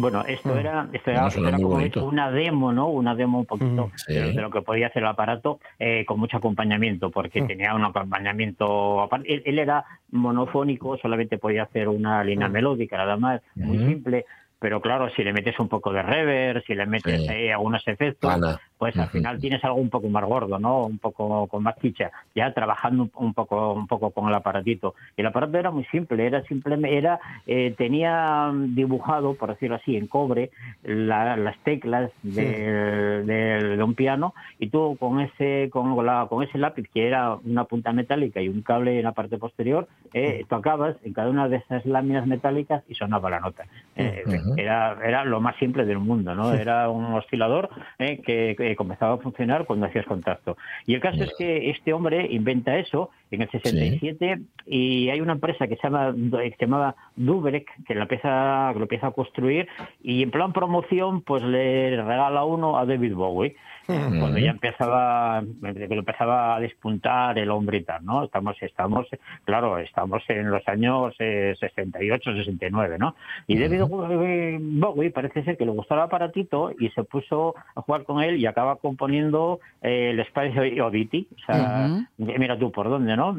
Bueno, 0.02 0.24
esto 0.28 0.58
era, 0.58 0.88
esto 0.92 1.12
era, 1.12 1.30
Bueno, 1.30 1.58
como 1.58 1.70
bonito. 1.70 2.06
una 2.06 2.32
demo, 2.32 2.74
¿no? 2.74 2.88
Una 2.90 3.16
demo 3.16 3.40
un 3.40 3.46
poquito 3.46 3.88
Mm, 3.88 3.92
sí. 3.96 4.14
de, 4.14 4.34
de 4.34 4.42
lo 4.42 4.50
que 4.50 4.62
podía 4.62 4.88
hacer 4.88 5.04
el 5.04 5.10
aparato 5.10 5.60
eh, 5.80 6.04
con 6.06 6.20
mucho 6.20 6.38
acompañamiento, 6.38 7.10
porque 7.12 7.42
tenía 7.44 7.74
un 7.76 7.86
acompañamiento. 7.86 9.02
aparte, 9.02 9.34
Él, 9.34 9.44
él 9.46 9.60
era 9.60 9.86
monofónico, 10.12 10.98
solamente 10.98 11.38
podía 11.38 11.64
hacer 11.64 11.88
una 11.88 12.24
línea 12.24 12.48
melódica, 12.48 12.98
nada 12.98 13.18
más, 13.18 13.42
muy 13.56 13.78
simple. 13.88 14.26
Pero 14.62 14.80
claro, 14.80 15.10
si 15.10 15.24
le 15.24 15.34
metes 15.34 15.60
un 15.60 15.68
poco 15.68 15.92
de 15.92 16.04
reverb, 16.04 16.64
si 16.66 16.76
le 16.76 16.86
metes 16.86 17.22
Sí. 17.22 17.28
eh, 17.30 17.52
algunos 17.52 17.86
efectos, 17.88 18.30
pues 18.78 18.96
al 18.98 19.10
final 19.10 19.40
tienes 19.40 19.64
algo 19.64 19.78
un 19.80 19.90
poco 19.90 20.08
más 20.10 20.24
gordo, 20.24 20.60
¿no? 20.60 20.86
Un 20.86 21.00
poco 21.00 21.48
con 21.48 21.64
más 21.64 21.76
chicha, 21.82 22.12
ya 22.36 22.54
trabajando 22.54 23.04
un, 23.04 23.12
un 23.16 23.34
poco 23.34 23.74
un 23.74 23.88
poco 23.88 24.12
con 24.12 24.28
el 24.30 24.36
aparatito. 24.36 24.94
Y 25.18 25.22
el 25.22 25.28
aparato 25.28 25.58
era 25.58 25.72
muy 25.72 25.84
simple, 25.86 26.26
era 26.28 26.44
simplemente 26.44 26.96
era 26.96 27.20
eh, 27.48 27.74
tenía 27.76 28.52
dibujado, 28.54 29.34
por 29.34 29.50
decirlo 29.50 29.78
así, 29.78 29.98
en 29.98 30.06
cobre 30.08 30.52
la- 30.84 31.36
las 31.38 31.58
teclas 31.64 32.12
de, 32.22 33.24
de- 33.26 33.78
de 33.78 33.84
un 33.84 33.96
piano 33.96 34.34
y 34.60 34.68
tú 34.70 34.96
con 35.00 35.20
ese 35.22 35.70
con 35.72 36.06
la 36.06 36.28
con 36.30 36.44
ese 36.44 36.58
lápiz 36.60 36.88
que 36.94 37.08
era 37.08 37.36
una 37.44 37.64
punta 37.66 37.92
metálica 37.94 38.42
y 38.42 38.48
un 38.50 38.62
cable 38.62 38.98
en 39.00 39.04
la 39.06 39.12
parte 39.14 39.38
posterior, 39.38 39.88
eh, 40.14 40.46
tocabas 40.50 40.96
en 41.04 41.14
cada 41.14 41.30
una 41.30 41.48
de 41.48 41.58
esas 41.58 41.86
láminas 41.86 42.28
metálicas 42.28 42.84
y 42.88 42.94
sonaba 42.96 43.30
la 43.32 43.40
nota. 43.40 43.64
Eh, 43.96 44.24
Era, 44.58 44.98
era 45.04 45.26
lo 45.26 45.42
más 45.42 45.56
simple 45.58 45.86
del 45.86 46.00
mundo, 46.00 46.36
¿no? 46.36 46.54
Era 46.54 46.90
un 46.90 47.06
oscilador 47.14 47.70
eh, 48.00 48.22
que, 48.26 48.56
que 48.58 48.76
comenzaba 48.76 49.16
a 49.16 49.18
funcionar 49.18 49.66
cuando 49.66 49.86
hacías 49.86 50.06
contacto. 50.06 50.58
Y 50.86 50.94
el 50.94 51.02
caso 51.02 51.24
es 51.24 51.34
que 51.38 51.70
este 51.70 51.94
hombre 51.94 52.28
inventa 52.30 52.78
eso 52.78 53.10
en 53.32 53.42
el 53.42 53.50
67 53.50 54.42
y 54.68 55.10
hay 55.10 55.22
una 55.22 55.34
empresa 55.34 55.68
que 55.68 55.78
se 55.78 55.84
llama 55.84 56.14
que 56.14 56.56
se 56.58 56.66
llamaba 56.66 56.96
Dubrek 57.16 57.68
que 57.88 57.96
la 57.96 58.04
empieza 58.04 58.70
que 58.74 58.80
lo 58.80 58.86
empieza 58.86 59.08
a 59.08 59.12
construir 59.12 59.68
y 60.04 60.22
en 60.22 60.32
plan 60.32 60.52
promoción 60.52 61.22
pues 61.22 61.42
le 61.42 61.96
regala 61.96 62.44
uno 62.44 62.78
a 62.78 62.86
David 62.86 63.14
Bowie 63.16 63.56
cuando 64.20 64.38
ya 64.38 64.52
empezaba 64.52 65.44
empezaba 65.62 66.56
a 66.56 66.60
despuntar 66.60 67.38
el 67.38 67.50
hombre 67.50 67.80
y 67.80 67.84
tal, 67.84 68.06
¿no? 68.06 68.24
Estamos 68.24 68.56
estamos 68.62 69.08
claro, 69.46 69.78
estamos 69.80 70.24
en 70.28 70.50
los 70.50 70.68
años 70.68 71.14
eh, 71.20 71.56
68, 71.60 72.36
69, 72.36 72.98
¿no? 73.00 73.16
Y 73.48 73.58
David 73.58 73.84
Bowie 73.84 75.12
parece 75.12 75.44
ser 75.44 75.58
que 75.58 75.66
le 75.66 75.72
gustó 75.72 75.96
el 75.96 76.02
aparatito 76.02 76.72
y 76.80 76.90
se 76.90 77.04
puso 77.04 77.56
a 77.76 77.82
jugar 77.82 78.04
con 78.04 78.22
él 78.22 78.38
y 78.38 78.46
acaba 78.46 78.78
componiendo 78.78 79.60
eh, 79.82 80.12
el 80.12 80.20
Space 80.22 80.82
Oddity, 80.82 81.28
o 81.36 81.46
sea, 81.46 82.06
mira 82.18 82.58
tú 82.58 82.72
por 82.72 82.90
dónde, 82.90 83.16
¿no? 83.16 83.38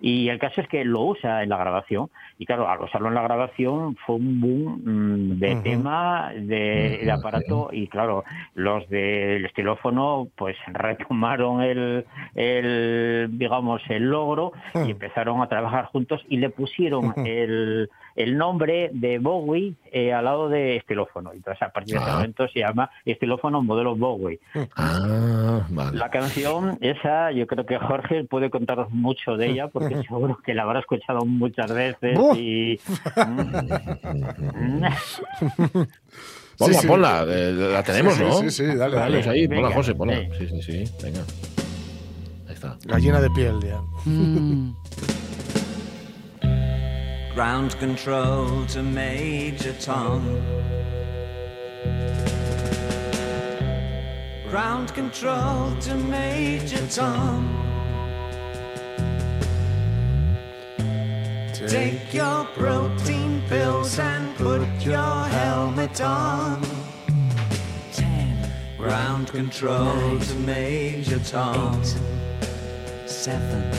Y 0.00 0.28
el 0.28 0.38
caso 0.38 0.60
es 0.60 0.68
que 0.68 0.84
lo 0.84 1.02
usa 1.02 1.42
en 1.42 1.50
la 1.50 1.58
grabación 1.58 2.10
y 2.38 2.46
claro, 2.46 2.68
al 2.68 2.80
usarlo 2.80 3.08
en 3.08 3.14
la 3.14 3.22
grabación 3.22 3.96
fue 4.06 4.16
un 4.16 4.40
boom 4.40 4.82
mm, 4.84 5.38
de 5.38 5.56
tema, 5.56 6.32
de, 6.34 7.00
de 7.02 7.10
aparato 7.10 7.70
y 7.72 7.88
claro, 7.88 8.24
los 8.54 8.88
del 8.88 9.44
estilófono 9.44 9.87
pues 10.36 10.56
retomaron 10.66 11.62
el, 11.62 12.04
el 12.34 13.28
digamos, 13.32 13.82
el 13.88 14.04
logro 14.10 14.52
y 14.86 14.90
empezaron 14.90 15.42
a 15.42 15.48
trabajar 15.48 15.86
juntos 15.86 16.22
y 16.28 16.36
le 16.38 16.50
pusieron 16.50 17.14
el, 17.26 17.90
el 18.16 18.36
nombre 18.38 18.90
de 18.92 19.18
Bowie 19.18 19.74
eh, 19.92 20.12
al 20.12 20.24
lado 20.24 20.48
de 20.48 20.76
estilófono. 20.76 21.32
Entonces 21.32 21.62
a 21.62 21.70
partir 21.70 21.94
de 21.96 22.00
ese 22.02 22.10
Ah. 22.10 22.14
momento 22.14 22.48
se 22.48 22.60
llama 22.60 22.90
estilófono 23.04 23.62
modelo 23.62 23.96
Bowie. 23.96 24.38
Ah, 24.76 25.60
vale. 25.70 25.96
La 25.98 26.10
canción 26.10 26.78
esa, 26.80 27.30
yo 27.32 27.46
creo 27.46 27.66
que 27.66 27.78
Jorge 27.78 28.24
puede 28.24 28.50
contaros 28.50 28.90
mucho 28.90 29.36
de 29.36 29.48
ella 29.50 29.68
porque 29.68 30.02
seguro 30.08 30.38
que 30.44 30.54
la 30.54 30.62
habrá 30.62 30.80
escuchado 30.80 31.24
muchas 31.24 31.72
veces 31.72 32.18
y 32.36 32.78
Ponla, 36.58 36.74
Sí, 36.74 36.80
sí. 36.82 36.86
ponla. 36.88 37.24
eh, 37.28 37.52
la 37.52 37.82
tenemos, 37.84 38.14
Sí, 38.14 38.22
¿no? 38.24 38.40
sí, 38.40 38.50
sí, 38.50 38.64
dale, 38.64 38.96
dale. 38.96 39.18
Ahí, 39.28 39.46
ponla, 39.46 39.62
Venga, 39.62 39.74
José, 39.76 39.94
ponla. 39.94 40.14
sí. 40.16 40.28
Sí, 40.38 40.48
sí, 40.48 40.62
sí. 40.62 40.92
Venga. 41.02 41.20
Ahí 42.48 42.54
está. 42.54 42.76
Gallina 42.84 43.20
de 43.20 43.30
piel, 43.30 43.60
ya. 43.62 43.80
Mm. 44.04 44.74
Ground 47.34 47.76
control 47.78 48.66
to 48.66 48.82
Major 48.82 49.72
Tom. 49.84 50.20
Ground 54.50 54.92
control 54.94 55.76
to 55.80 55.94
Major 55.94 56.80
Tom. 56.92 57.67
Take 61.66 62.14
your 62.14 62.44
protein 62.54 63.42
pills 63.48 63.98
and 63.98 64.36
put 64.36 64.62
your 64.80 65.24
helmet 65.24 66.00
on. 66.00 66.62
Ten. 67.92 68.52
Ground 68.76 69.28
control 69.28 70.20
to 70.20 70.34
Major 70.36 71.18
Tom. 71.18 71.82
Seven. 73.06 73.72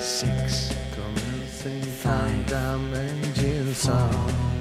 Six. 0.00 0.72
Five. 3.72 4.51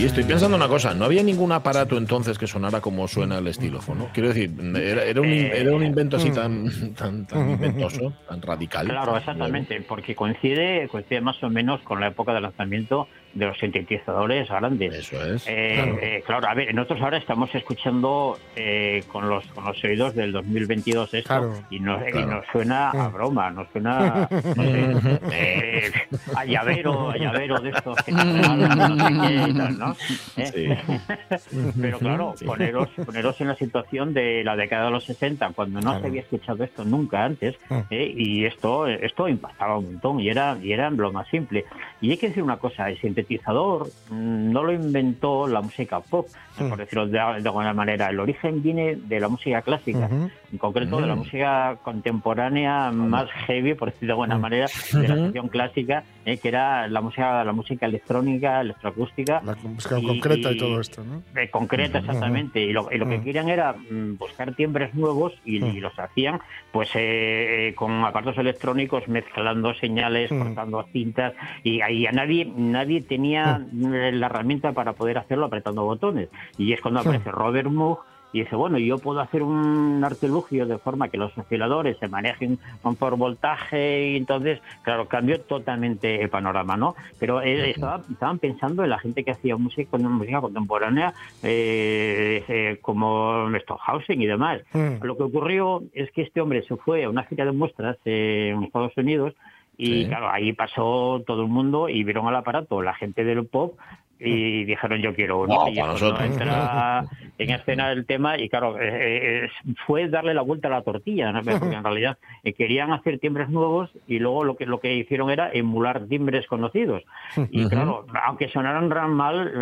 Y 0.00 0.06
estoy 0.06 0.24
pensando 0.24 0.56
una 0.56 0.66
cosa, 0.66 0.94
no 0.94 1.04
había 1.04 1.22
ningún 1.22 1.52
aparato 1.52 1.98
entonces 1.98 2.38
que 2.38 2.46
sonara 2.46 2.80
como 2.80 3.06
suena 3.06 3.36
el 3.36 3.46
estilófono. 3.48 4.08
Quiero 4.14 4.30
decir, 4.30 4.50
era, 4.74 5.04
era 5.04 5.20
un, 5.20 5.28
era 5.28 5.72
un 5.76 5.84
invento 5.84 6.16
así 6.16 6.30
tan, 6.30 6.94
tan, 6.94 7.26
tan 7.26 7.50
inventoso, 7.50 8.10
tan 8.26 8.40
radical. 8.40 8.88
Claro, 8.88 9.14
exactamente, 9.18 9.82
porque 9.86 10.14
coincide, 10.14 10.88
coincide 10.88 11.20
más 11.20 11.42
o 11.42 11.50
menos 11.50 11.82
con 11.82 12.00
la 12.00 12.06
época 12.08 12.32
de 12.32 12.40
lanzamiento 12.40 13.08
de 13.34 13.46
los 13.46 13.58
sintetizadores 13.58 14.48
grandes. 14.48 14.92
Eso 14.92 15.22
es. 15.24 15.44
Eh, 15.46 15.74
claro. 15.76 15.98
eh, 16.00 16.22
claro, 16.26 16.48
a 16.48 16.54
ver, 16.54 16.74
nosotros 16.74 17.00
ahora 17.02 17.18
estamos 17.18 17.54
escuchando 17.54 18.38
eh, 18.56 19.04
con 19.06 19.28
los 19.28 19.44
con 19.48 19.64
los 19.64 19.84
oídos 19.84 20.14
del 20.16 20.32
2022 20.32 21.14
esto 21.14 21.28
Claro. 21.28 21.52
y, 21.70 21.78
nos, 21.78 22.00
y 22.08 22.24
nos 22.24 22.44
suena 22.50 22.90
a 22.90 23.08
broma, 23.08 23.50
nos 23.50 23.68
suena 23.70 24.28
no 24.30 24.40
sé, 24.64 25.20
eh, 25.32 25.92
a 26.34 26.44
llavero, 26.44 27.10
a 27.10 27.16
llavero 27.18 27.60
de 27.60 27.70
estos 27.70 27.96
que 28.02 28.10
te 28.12 28.24
regalan, 28.24 28.96
no 28.96 28.96
sé 28.96 29.46
qué 29.46 29.52
tal, 29.58 29.78
¿no? 29.78 29.89
¿No? 29.90 30.42
¿Eh? 30.42 30.78
Pero 31.80 31.98
claro, 31.98 32.34
poneros, 32.44 32.88
poneros 33.04 33.40
en 33.40 33.48
la 33.48 33.56
situación 33.56 34.14
de 34.14 34.44
la 34.44 34.56
década 34.56 34.86
de 34.86 34.90
los 34.90 35.04
60, 35.04 35.50
cuando 35.54 35.80
no 35.80 36.00
se 36.00 36.06
había 36.06 36.22
escuchado 36.22 36.64
esto 36.64 36.84
nunca 36.84 37.24
antes, 37.24 37.56
¿eh? 37.90 38.12
y 38.16 38.44
esto 38.44 38.86
esto 38.86 39.28
impactaba 39.28 39.78
un 39.78 39.86
montón, 39.86 40.20
y 40.20 40.28
era, 40.28 40.58
y 40.62 40.72
era 40.72 40.90
lo 40.90 41.12
más 41.12 41.28
simple. 41.28 41.64
Y 42.00 42.10
hay 42.10 42.16
que 42.16 42.28
decir 42.28 42.42
una 42.42 42.56
cosa, 42.56 42.88
el 42.88 42.98
sintetizador 43.00 43.88
mm, 44.10 44.52
no 44.52 44.62
lo 44.62 44.72
inventó 44.72 45.46
la 45.46 45.60
música 45.60 46.00
pop, 46.00 46.26
por 46.56 46.76
decirlo 46.76 47.06
de, 47.06 47.12
de 47.12 47.48
alguna 47.48 47.72
manera. 47.72 48.10
El 48.10 48.20
origen 48.20 48.62
viene 48.62 48.96
de 48.96 49.20
la 49.20 49.28
música 49.28 49.62
clásica, 49.62 50.08
en 50.10 50.58
concreto 50.58 51.00
de 51.00 51.06
la 51.06 51.14
música 51.14 51.78
contemporánea 51.82 52.90
más 52.90 53.30
heavy, 53.46 53.74
por 53.74 53.92
decirlo 53.92 54.08
de 54.08 54.12
alguna 54.12 54.38
manera, 54.38 54.66
de 54.92 55.08
la 55.08 55.16
sección 55.16 55.48
clásica, 55.48 56.04
eh, 56.24 56.38
que 56.38 56.48
era 56.48 56.88
la 56.88 57.00
música, 57.00 57.44
la 57.44 57.52
música 57.52 57.86
electrónica, 57.86 58.60
electroacústica. 58.60 59.40
Concreta 59.86 60.52
y 60.52 60.58
todo 60.58 60.80
esto, 60.80 61.02
¿no? 61.04 61.22
concreta, 61.50 61.98
exactamente. 61.98 62.60
Y 62.60 62.72
lo, 62.72 62.90
y 62.92 62.98
lo 62.98 63.08
que 63.08 63.20
querían 63.22 63.48
era 63.48 63.72
mm, 63.72 64.16
buscar 64.18 64.54
timbres 64.54 64.94
nuevos 64.94 65.32
y, 65.44 65.60
los 65.80 65.98
hacían 65.98 66.40
pues 66.72 66.90
eh, 66.94 67.68
eh, 67.68 67.74
con 67.74 68.04
aparatos 68.04 68.36
electrónicos 68.38 69.08
mezclando 69.08 69.72
señales, 69.74 70.30
cortando 70.30 70.86
cintas 70.92 71.32
y 71.62 71.80
ahí 71.80 72.06
a 72.06 72.12
nadie 72.12 72.44
nadie 72.44 73.00
tenía 73.02 73.66
la 73.72 74.26
herramienta 74.26 74.72
para 74.72 74.92
poder 74.92 75.18
hacerlo 75.18 75.46
apretando 75.46 75.84
botones. 75.84 76.28
Y 76.58 76.72
es 76.72 76.80
cuando 76.80 77.00
aparece 77.00 77.30
Robert 77.30 77.68
Moog 77.68 78.09
y 78.32 78.40
dice, 78.40 78.54
bueno, 78.56 78.78
yo 78.78 78.98
puedo 78.98 79.20
hacer 79.20 79.42
un 79.42 80.02
artilugio 80.04 80.66
de 80.66 80.78
forma 80.78 81.08
que 81.08 81.16
los 81.18 81.36
osciladores 81.36 81.98
se 81.98 82.08
manejen 82.08 82.58
con 82.82 82.94
por 82.96 83.16
voltaje 83.16 84.10
y 84.12 84.16
entonces, 84.16 84.60
claro, 84.82 85.08
cambió 85.08 85.40
totalmente 85.40 86.22
el 86.22 86.28
panorama, 86.30 86.76
¿no? 86.76 86.94
Pero 87.18 87.42
eh, 87.42 87.70
estaba- 87.70 88.02
estaban 88.10 88.38
pensando 88.38 88.84
en 88.84 88.90
la 88.90 88.98
gente 88.98 89.24
que 89.24 89.32
hacía 89.32 89.56
música, 89.56 89.96
música 89.98 90.40
contemporánea 90.40 91.12
eh, 91.42 92.44
eh, 92.48 92.78
como 92.80 93.48
Stockhausen 93.62 94.20
y 94.22 94.26
demás. 94.26 94.60
Mm. 94.72 95.02
Lo 95.04 95.16
que 95.16 95.22
ocurrió 95.24 95.82
es 95.92 96.10
que 96.12 96.22
este 96.22 96.40
hombre 96.40 96.62
se 96.62 96.76
fue 96.76 97.04
a 97.04 97.10
una 97.10 97.24
gira 97.24 97.44
de 97.44 97.52
muestras 97.52 97.96
en 98.04 98.62
Estados 98.64 98.96
Unidos 98.96 99.34
y 99.76 100.02
Sí. 100.02 100.08
claro, 100.08 100.28
ahí 100.30 100.52
pasó 100.52 101.22
todo 101.26 101.42
el 101.42 101.48
mundo 101.48 101.88
y 101.88 102.04
vieron 102.04 102.26
al 102.28 102.36
aparato 102.36 102.82
la 102.82 102.94
gente 102.94 103.24
del 103.24 103.46
pop 103.46 103.78
y 104.20 104.64
dijeron 104.64 105.00
yo 105.00 105.14
quiero 105.14 105.40
uno. 105.40 105.54
Wow, 105.54 105.68
y 105.72 105.76
para 105.76 105.92
nosotros. 105.92 106.20
entra 106.22 107.04
en 107.38 107.50
escena 107.50 107.90
el 107.90 108.04
tema 108.04 108.38
y 108.38 108.48
claro, 108.48 108.78
eh, 108.78 109.44
eh, 109.44 109.48
fue 109.86 110.08
darle 110.08 110.34
la 110.34 110.42
vuelta 110.42 110.68
a 110.68 110.72
la 110.72 110.82
tortilla, 110.82 111.32
¿no? 111.32 111.42
porque 111.42 111.74
en 111.74 111.84
realidad 111.84 112.18
eh, 112.44 112.52
querían 112.52 112.92
hacer 112.92 113.18
timbres 113.18 113.48
nuevos 113.48 113.90
y 114.06 114.18
luego 114.18 114.44
lo 114.44 114.56
que 114.56 114.66
lo 114.66 114.78
que 114.78 114.94
hicieron 114.94 115.30
era 115.30 115.50
emular 115.52 116.06
timbres 116.06 116.46
conocidos. 116.46 117.02
Y 117.52 117.68
claro, 117.68 118.06
aunque 118.26 118.48
sonaran 118.48 118.90
ran 118.90 119.12
mal, 119.12 119.52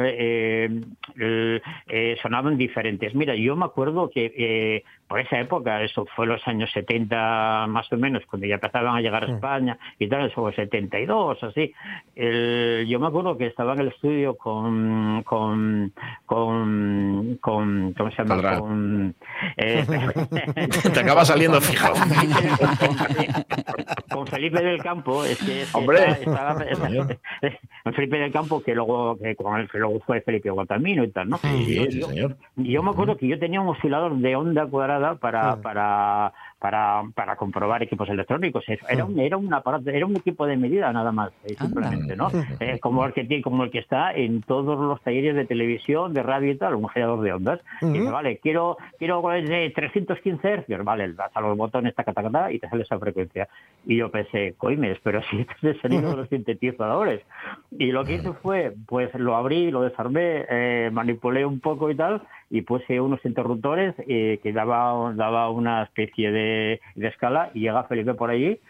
sonaban 2.23 2.59
diferentes. 2.59 3.15
Mira, 3.15 3.35
yo 3.35 3.57
me 3.57 3.65
acuerdo 3.65 4.11
que 4.11 4.33
eh, 4.37 4.85
por 5.09 5.21
esa 5.21 5.41
época, 5.41 5.83
eso 5.83 6.07
fue 6.15 6.27
los 6.27 6.47
años 6.47 6.71
70 6.73 7.67
más 7.69 7.91
o 7.93 7.97
menos, 7.97 8.23
cuando 8.27 8.47
ya 8.47 8.55
empezaban 8.57 8.95
a 8.97 9.00
llegar 9.00 9.25
a 9.25 9.33
España 9.33 9.79
y 9.99 10.07
tal, 10.09 10.27
eso 10.27 10.43
fue 10.43 10.55
72, 10.55 11.43
así. 11.43 11.73
El- 12.15 12.87
yo 12.88 13.00
me 13.00 13.07
acuerdo 13.09 13.37
que 13.38 13.47
estaba 13.47 13.73
en 13.73 13.81
el 13.81 13.88
estudio 13.88 14.37
con, 14.37 15.23
con, 15.25 15.93
con, 16.27 17.38
con 17.41 17.93
¿cómo 17.95 18.11
se 18.11 18.23
llama? 18.23 18.59
Con, 18.59 19.15
eh, 19.57 19.85
Te 20.93 21.00
acaba 21.00 21.25
saliendo 21.25 21.61
fijo. 21.61 21.88
con 24.12 24.27
Felipe 24.27 24.62
del 24.62 24.83
Campo, 24.83 25.25
es 25.25 25.38
que, 25.38 25.62
es 25.62 25.73
que 25.73 25.79
Hombre. 25.79 25.99
estaba- 26.21 26.59
Felipe 27.95 28.19
del 28.19 28.33
Campo, 28.33 28.62
que 28.62 28.75
luego, 28.75 29.17
que 29.19 29.35
con 29.37 29.59
el 29.59 29.69
que 29.71 29.79
luego 29.79 30.00
fue 30.00 30.21
Felipe 30.21 30.50
Guatamino 30.50 31.05
y 31.05 31.11
tal, 31.11 31.29
¿no? 31.31 31.38
Sí, 31.38 31.75
Yo- 31.75 31.85
sí, 31.91 32.03
señor. 32.03 32.37
yo 32.57 32.83
me 32.83 32.91
acuerdo 32.91 33.17
que 33.17 33.27
yo 33.27 33.38
tenía 33.38 33.61
un 33.61 33.69
oscilador 33.69 34.15
de 34.17 34.37
onda 34.37 34.67
cuadrada 34.67 34.98
para, 35.19 35.57
para, 35.57 36.33
para, 36.59 37.03
para 37.15 37.37
comprobar 37.37 37.83
equipos 37.83 38.09
electrónicos. 38.09 38.65
Era 38.88 39.05
un, 39.05 39.19
era 39.19 39.37
un 39.37 39.53
aparato, 39.53 39.91
era 39.91 40.07
un 40.07 40.17
equipo 40.17 40.47
de 40.47 40.57
medida 40.57 40.93
nada 40.93 41.12
más, 41.12 41.31
eh, 41.45 41.55
simplemente, 41.59 42.17
¿no? 42.17 42.29
Eh, 42.61 42.79
como 42.81 43.05
el 43.05 43.12
que 43.12 43.25
tiene, 43.25 43.43
como 43.43 43.65
el 43.65 43.71
que 43.71 43.79
está 43.79 44.12
en 44.12 44.43
todos 44.43 44.79
los 44.79 45.00
talleres 45.03 45.37
de 45.37 45.45
televisión, 45.45 46.12
de 46.15 46.23
radio 46.23 46.53
y 46.53 46.57
tal, 46.57 46.75
un 46.75 46.88
generador 46.88 47.21
de 47.21 47.33
ondas. 47.33 47.61
Y 47.83 47.87
dice, 47.87 48.11
vale, 48.11 48.38
quiero, 48.38 48.77
quiero 48.99 49.23
de 49.29 49.73
315 49.75 50.49
hercios, 50.49 50.85
vale, 50.85 51.12
das 51.12 51.31
a 51.35 51.41
los 51.41 51.57
botones, 51.57 51.95
taca, 51.95 52.12
taca, 52.12 52.31
taca, 52.31 52.53
y 52.53 52.59
te 52.59 52.69
sale 52.69 52.83
esa 52.83 52.99
frecuencia. 52.99 53.49
Y 53.87 53.97
yo 53.97 54.11
pensé, 54.11 54.55
coimes, 54.57 54.99
pero 55.03 55.23
si 55.31 55.41
este 55.41 55.55
es 55.55 55.65
el 55.65 55.81
sonido 55.81 56.11
de 56.11 56.17
los 56.17 56.29
sintetizadores. 56.29 57.23
Y 57.71 57.93
lo 57.93 58.05
que 58.05 58.15
hice 58.15 58.33
fue, 58.33 58.75
pues 58.87 59.15
lo 59.15 59.37
abrí, 59.37 59.71
lo 59.71 59.83
desarmé, 59.83 60.45
eh, 60.49 60.91
manipulé 60.93 61.45
un 61.45 61.61
poco 61.61 61.91
y 61.91 61.95
tal, 61.95 62.23
y 62.50 62.62
puse 62.62 63.00
unos 63.00 63.25
interruptores 63.25 63.95
eh, 64.09 64.41
que 64.43 64.53
daba, 64.53 65.12
daba 65.15 65.50
una 65.50 65.83
especie 65.83 66.33
de, 66.33 66.48
de 66.95 67.09
escala, 67.09 67.50
y 67.55 67.61
llega 67.61 67.85
Felipe 67.85 68.14
por 68.14 68.31
allí, 68.31 68.61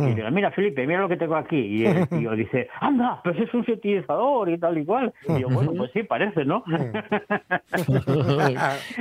y 0.00 0.14
dice, 0.14 0.30
mira 0.30 0.50
Felipe, 0.50 0.86
mira 0.86 1.00
lo 1.00 1.08
que 1.08 1.16
tengo 1.16 1.36
aquí. 1.36 1.56
Y 1.58 1.86
el 1.86 2.08
tío 2.08 2.32
dice, 2.32 2.68
anda, 2.80 3.20
pues 3.22 3.38
es 3.38 3.52
un 3.54 3.64
sintetizador 3.64 4.48
y 4.50 4.58
tal 4.58 4.78
y 4.78 4.84
cual. 4.84 5.12
Y 5.28 5.40
yo, 5.40 5.48
bueno, 5.48 5.72
pues 5.76 5.90
sí, 5.92 6.02
parece, 6.02 6.44
¿no? 6.44 6.62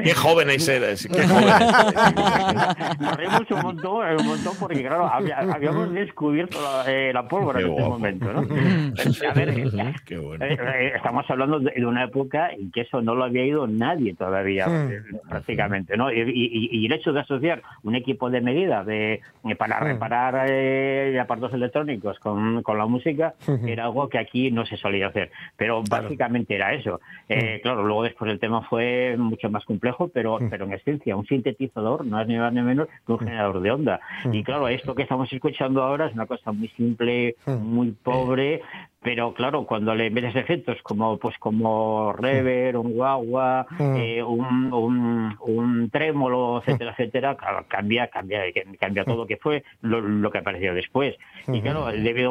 Qué 0.04 0.14
jóvenes 0.14 0.68
eres. 0.68 1.08
Qué 1.08 1.24
jóvenes. 1.28 1.56
Un 3.52 3.62
montón, 3.64 4.06
un 4.20 4.26
montón 4.28 4.54
porque, 4.60 4.82
claro, 4.82 5.08
había- 5.08 5.40
habíamos 5.40 5.92
descubierto 5.92 6.58
la, 6.62 6.92
eh, 6.92 7.12
la 7.14 7.28
pólvora 7.28 7.60
Qué 7.60 7.66
en 7.66 7.72
guapo. 7.72 7.90
momento, 7.90 8.32
¿no? 8.32 8.40
A 8.42 9.34
ver, 9.34 9.50
eh, 9.50 9.94
Qué 10.06 10.18
bueno. 10.18 10.46
eh, 10.46 10.94
estamos 10.96 11.26
hablando 11.30 11.60
de, 11.60 11.86
una 11.86 12.04
época 12.06 12.50
en 12.52 12.72
que 12.72 12.82
eso 12.82 13.02
no 13.02 13.16
lo 13.16 13.24
había 13.24 13.46
ido 13.46 13.66
nadie 13.68 14.14
todavía, 14.14 14.66
eh, 14.68 15.02
prácticamente, 15.28 15.98
¿no? 15.98 16.12
Y, 16.12 16.20
y- 16.22 16.70
y 16.72 16.86
el 16.86 16.92
hecho 16.94 17.12
de 17.12 17.22
asociar 17.22 17.62
un 17.84 17.96
equipo 17.96 18.30
de 18.30 18.42
medida 18.42 18.84
de, 18.84 19.22
para 19.58 19.80
reparar 19.80 20.46
eh, 20.50 20.89
aparatos 21.22 21.54
electrónicos 21.54 22.20
con, 22.20 22.62
con 22.64 22.78
la 22.78 22.86
música 22.86 23.34
era 23.66 23.86
algo 23.86 24.10
que 24.10 24.18
aquí 24.18 24.52
no 24.52 24.66
se 24.66 24.78
solía 24.78 25.08
hacer. 25.08 25.32
Pero 25.58 25.82
básicamente 25.90 26.56
era 26.56 26.74
eso. 26.74 27.00
Eh, 27.28 27.60
Claro, 27.62 27.84
luego 27.84 28.04
después 28.04 28.32
el 28.32 28.40
tema 28.40 28.62
fue 28.64 29.16
mucho 29.18 29.50
más 29.50 29.66
complejo, 29.66 30.08
pero, 30.08 30.40
pero 30.50 30.66
en 30.66 30.74
esencia 30.74 31.16
un 31.16 31.26
sintetizador 31.26 32.06
no 32.06 32.22
es 32.22 32.28
ni 32.28 32.38
más 32.38 32.54
ni 32.54 32.62
menos 32.62 32.88
que 33.06 33.12
un 33.12 33.20
generador 33.20 33.62
de 33.62 33.72
onda. 33.72 34.00
Y 34.32 34.44
claro, 34.44 34.68
esto 34.68 34.96
que 34.96 35.04
estamos 35.04 35.32
escuchando 35.32 35.84
ahora 35.84 36.08
es 36.08 36.14
una 36.14 36.26
cosa 36.26 36.52
muy 36.52 36.70
simple, 36.70 37.36
muy 37.46 37.92
pobre, 37.92 38.62
pero 39.02 39.34
claro, 39.34 39.66
cuando 39.66 39.96
le 39.96 40.10
metes 40.10 40.36
efectos 40.36 40.78
como 40.84 41.18
pues 41.18 41.36
como 41.40 42.12
rever, 42.14 42.76
un 42.78 42.92
guagua, 42.94 43.66
eh, 43.80 44.22
un, 44.22 44.72
un, 44.74 45.36
un 45.40 45.90
trémolo, 45.90 46.60
etcétera, 46.60 46.92
etcétera, 46.92 47.36
claro, 47.36 47.66
cambia, 47.68 48.08
cambia, 48.08 48.42
cambia 48.80 49.06
todo 49.06 49.26
que 49.26 49.38
fue 49.38 49.64
lo, 49.82 50.02
lo 50.02 50.30
que 50.32 50.40
apareció 50.40 50.74
después. 50.74 51.16
Y 51.48 51.62
claro, 51.62 51.86
David 51.86 52.28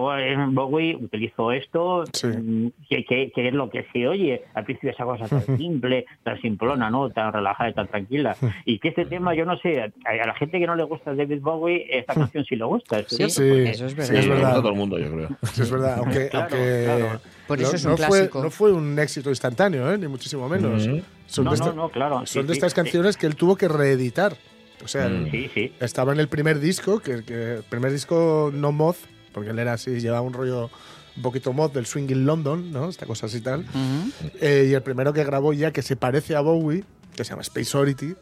Bowie 0.52 0.96
utilizó 0.96 1.52
esto, 1.52 2.04
Sí. 2.12 2.26
mm, 2.28 2.68
que, 2.88 3.04
que, 3.04 3.32
que 3.34 3.48
es 3.48 3.54
lo 3.54 3.70
que 3.70 3.84
se 3.92 4.06
oye 4.06 4.42
al 4.54 4.64
principio 4.64 4.90
esa 4.90 5.04
cosa 5.04 5.26
tan 5.28 5.56
simple, 5.56 6.04
tan 6.22 6.40
simplona, 6.40 6.90
¿no? 6.90 7.10
Tan 7.10 7.32
relajada 7.32 7.70
y 7.70 7.74
tan 7.74 7.88
tranquila. 7.88 8.36
Y 8.64 8.78
que 8.78 8.88
este 8.88 9.04
tema, 9.06 9.34
yo 9.34 9.44
no 9.44 9.56
sé, 9.58 9.80
a, 9.82 9.90
a 10.04 10.26
la 10.26 10.34
gente 10.34 10.58
que 10.58 10.66
no 10.66 10.74
le 10.76 10.82
gusta 10.84 11.14
David 11.14 11.40
Bowie, 11.40 11.86
esta 11.90 12.14
canción 12.14 12.44
sí 12.44 12.56
le 12.56 12.64
gusta. 12.64 12.98
es 13.00 13.06
Sí, 13.08 13.16
Sí, 13.16 13.22
eso 13.68 13.86
es 13.86 13.92
sí, 13.92 13.96
verdad. 13.96 14.14
es 14.14 14.24
Sí, 14.24 14.28
verdad. 14.30 14.50
a 14.52 14.54
todo 14.56 14.68
el 14.70 14.74
mundo, 14.76 14.98
yo 14.98 15.10
creo. 15.12 15.28
Sí, 15.52 15.62
es 15.62 15.70
verdad, 15.70 15.98
aunque, 15.98 16.28
Claro, 16.30 16.44
aunque 16.44 16.57
claro. 16.84 17.20
Por 17.46 17.60
eso 17.60 17.70
no, 17.72 17.76
es 17.76 17.84
un 17.84 17.90
no 17.92 17.96
fue, 17.96 18.06
clásico. 18.06 18.42
no 18.42 18.50
fue 18.50 18.72
un 18.72 18.98
éxito 18.98 19.30
instantáneo, 19.30 19.92
¿eh? 19.92 19.96
ni 19.98 20.06
muchísimo 20.06 20.48
menos. 20.48 20.86
Ujú. 20.86 21.00
Son, 21.26 21.44
No, 21.44 21.52
de, 21.52 21.58
no, 21.58 21.64
esta- 21.64 21.76
no, 21.76 21.88
claro, 21.90 22.16
son 22.18 22.26
sí, 22.26 22.40
de 22.42 22.46
sí, 22.48 22.52
estas 22.52 22.72
sí. 22.72 22.76
canciones 22.76 23.16
que 23.16 23.26
él 23.26 23.36
tuvo 23.36 23.56
que 23.56 23.68
reeditar. 23.68 24.36
O 24.84 24.88
sea, 24.88 25.08
Mm. 25.08 25.30
Sí, 25.30 25.50
sí. 25.54 25.72
estaba 25.80 26.12
en 26.12 26.20
el 26.20 26.28
primer 26.28 26.60
disco, 26.60 27.00
que, 27.00 27.24
que 27.24 27.54
el 27.56 27.62
primer 27.64 27.90
disco 27.92 28.50
no 28.54 28.70
mod, 28.72 28.94
porque 29.32 29.50
él 29.50 29.58
era 29.58 29.72
así, 29.72 29.98
llevaba 30.00 30.20
un 30.22 30.32
rollo 30.32 30.70
un 31.16 31.22
poquito 31.22 31.52
mod 31.52 31.72
del 31.72 31.86
swing 31.86 32.08
in 32.10 32.26
London, 32.26 32.70
¿no? 32.70 32.88
Esta 32.88 33.04
cosa 33.06 33.26
así 33.26 33.40
tal. 33.40 33.60
Ujú. 33.60 34.28
Eh, 34.40 34.68
y 34.70 34.74
el 34.74 34.82
primero 34.82 35.12
que 35.12 35.24
grabó 35.24 35.52
ya 35.52 35.72
que 35.72 35.82
se 35.82 35.96
parece 35.96 36.36
a 36.36 36.40
Bowie, 36.40 36.84
que 37.16 37.24
se 37.24 37.30
llama 37.30 37.42
Space 37.42 37.76
Oddity, 37.76 38.14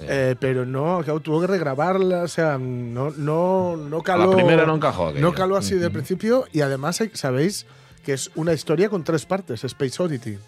eh, 0.00 0.34
pero 0.38 0.64
no, 0.66 1.00
claro, 1.02 1.20
tuvo 1.20 1.40
que 1.40 1.46
regrabarla, 1.46 2.22
o 2.22 2.28
sea, 2.28 2.58
no, 2.58 3.10
no, 3.16 3.76
no 3.76 4.02
caló. 4.02 4.30
La 4.30 4.36
primera 4.36 4.66
no 4.66 4.76
encajó. 4.76 5.08
aquello. 5.08 5.22
No 5.26 5.32
caló 5.34 5.56
así 5.56 5.74
de 5.74 5.90
principio 5.90 6.46
y 6.52 6.60
además 6.60 7.00
hay- 7.00 7.10
sabéis 7.14 7.66
que 8.04 8.12
es 8.12 8.30
una 8.34 8.52
historia 8.52 8.88
con 8.88 9.02
tres 9.04 9.26
partes, 9.26 9.64
Space 9.64 10.02
Oddity. 10.02 10.38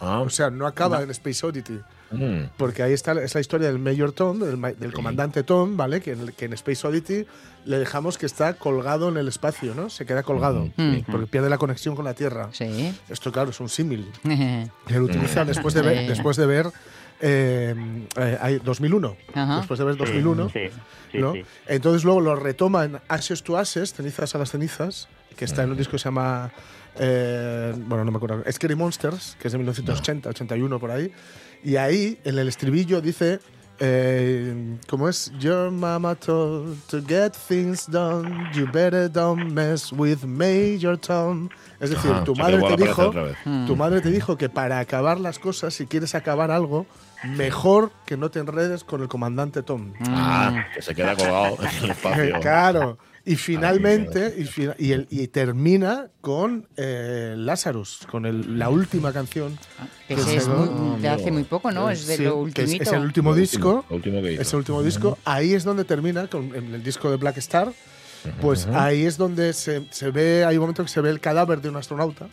Ah, 0.00 0.20
O 0.20 0.30
sea, 0.30 0.50
no 0.50 0.66
acaba 0.66 1.00
en 1.02 1.10
Space 1.10 1.46
Oddity. 1.46 1.78
mm. 2.10 2.40
Porque 2.56 2.82
ahí 2.82 2.92
está 2.92 3.12
es 3.22 3.34
la 3.34 3.40
historia 3.40 3.68
del 3.68 3.78
Mayor 3.78 4.10
Tom, 4.12 4.40
del, 4.40 4.60
del 4.78 4.92
comandante 4.92 5.44
Tom, 5.44 5.76
¿vale? 5.76 6.00
Que 6.00 6.12
en, 6.12 6.26
que 6.32 6.46
en 6.46 6.52
Space 6.54 6.84
Oddity 6.86 7.24
le 7.66 7.78
dejamos 7.78 8.18
que 8.18 8.26
está 8.26 8.54
colgado 8.54 9.08
en 9.10 9.16
el 9.16 9.28
espacio, 9.28 9.74
¿no? 9.76 9.90
Se 9.90 10.04
queda 10.04 10.24
colgado, 10.24 10.70
Mm. 10.76 11.02
porque 11.08 11.26
pierde 11.28 11.48
la 11.50 11.58
conexión 11.58 11.94
con 11.94 12.04
la 12.04 12.14
Tierra. 12.14 12.48
Sí. 12.52 12.92
Esto, 13.08 13.30
claro, 13.30 13.50
es 13.50 13.60
un 13.60 13.68
símil. 13.68 14.10
Que 14.88 14.94
lo 14.94 15.04
utiliza 15.04 15.44
después 15.44 15.72
de 15.74 15.82
ver, 15.82 15.98
Sí. 15.98 16.06
después 16.08 16.36
de 16.36 16.46
ver 16.46 16.66
eh, 17.22 17.74
eh, 18.16 18.38
hay 18.40 18.58
2001. 18.58 19.16
Ajá. 19.32 19.56
Después 19.58 19.78
de 19.78 19.84
ver 19.86 19.96
2001. 19.96 20.50
Sí, 20.50 20.58
sí, 21.12 21.18
¿no? 21.18 21.32
sí. 21.32 21.44
Entonces 21.68 22.04
luego 22.04 22.20
lo 22.20 22.34
retoma 22.36 22.84
en 22.84 23.00
Ashes 23.08 23.42
to 23.42 23.56
Ashes, 23.56 23.94
cenizas 23.94 24.34
a 24.34 24.38
las 24.38 24.50
cenizas, 24.50 25.08
que 25.36 25.44
está 25.44 25.62
en 25.62 25.70
un 25.70 25.76
disco 25.76 25.92
que 25.92 25.98
se 25.98 26.04
llama. 26.06 26.50
eh, 26.98 27.72
bueno, 27.86 28.04
no 28.04 28.10
me 28.10 28.16
acuerdo. 28.16 28.42
Scary 28.50 28.74
Monsters, 28.74 29.36
que 29.40 29.48
es 29.48 29.52
de 29.52 29.58
1980, 29.58 30.28
81 30.28 30.78
por 30.78 30.90
ahí. 30.90 31.12
Y 31.64 31.76
ahí, 31.76 32.18
en 32.24 32.38
el 32.38 32.48
estribillo, 32.48 33.00
dice. 33.00 33.40
Eh, 33.84 34.76
¿Cómo 34.86 35.08
es? 35.08 35.32
Your 35.40 35.70
mama 35.72 36.14
told 36.14 36.78
to 36.88 37.00
get 37.04 37.32
things 37.48 37.90
done, 37.90 38.48
you 38.54 38.66
better 38.70 39.10
don't 39.10 39.50
mess 39.50 39.90
with 39.92 40.22
Major 40.24 40.96
Tom. 40.96 41.48
Es 41.80 41.90
decir, 41.90 42.12
Ajá, 42.12 42.22
tu 42.22 42.36
madre 42.36 42.60
te 42.62 42.76
dijo, 42.76 43.12
tu 43.66 43.74
madre 43.74 44.00
te 44.00 44.10
dijo 44.12 44.36
que 44.36 44.48
para 44.48 44.78
acabar 44.78 45.18
las 45.18 45.40
cosas, 45.40 45.74
si 45.74 45.86
quieres 45.86 46.14
acabar 46.14 46.52
algo, 46.52 46.86
mejor 47.24 47.92
que 48.06 48.16
no 48.16 48.30
te 48.30 48.38
enredes 48.40 48.84
con 48.84 49.02
el 49.02 49.08
comandante 49.08 49.62
Tom. 49.62 49.92
Ah, 50.08 50.66
que 50.74 50.82
se 50.82 50.94
queda 50.94 51.14
colgado 51.16 51.56
en 51.60 51.84
el 51.84 51.90
espacio. 51.92 52.40
Claro. 52.40 52.98
Y 53.24 53.36
finalmente, 53.36 54.34
y, 54.36 54.44
fina- 54.44 54.74
y, 54.78 54.90
el- 54.90 55.06
y 55.08 55.28
termina 55.28 56.08
con 56.20 56.66
eh, 56.76 57.34
Lazarus, 57.36 58.00
con 58.10 58.26
el- 58.26 58.58
la 58.58 58.68
última 58.68 59.12
canción. 59.12 59.56
Que 60.08 60.16
que 60.16 60.20
ese 60.22 60.36
es 60.38 60.48
de 61.00 61.08
hace 61.08 61.30
muy 61.30 61.44
poco, 61.44 61.70
¿no? 61.70 61.88
Es 61.88 62.06
de 62.08 62.16
Sí, 62.16 62.24
lo 62.24 62.30
que 62.30 62.62
es, 62.62 62.68
ultimito. 62.68 62.82
es 62.82 62.92
el 62.92 63.02
último 63.02 63.34
disco. 63.34 63.68
último, 63.68 63.86
lo 63.90 63.96
último 63.96 64.22
que 64.22 64.32
hizo. 64.32 64.42
Es 64.42 64.52
el 64.52 64.58
último 64.58 64.82
disco. 64.82 65.18
Ahí 65.24 65.54
es 65.54 65.62
donde 65.62 65.84
termina, 65.84 66.26
con 66.26 66.52
en 66.54 66.74
el 66.74 66.82
disco 66.82 67.10
de 67.12 67.16
Black 67.16 67.36
Star. 67.38 67.72
Pues 68.40 68.66
ahí 68.66 69.04
es 69.04 69.16
donde 69.16 69.52
se, 69.52 69.82
se 69.90 70.10
ve, 70.10 70.44
hay 70.44 70.56
un 70.56 70.60
momento 70.62 70.82
que 70.84 70.88
se 70.88 71.00
ve 71.00 71.10
el 71.10 71.18
cadáver 71.20 71.60
de 71.60 71.68
un 71.70 71.76
astronauta. 71.76 72.28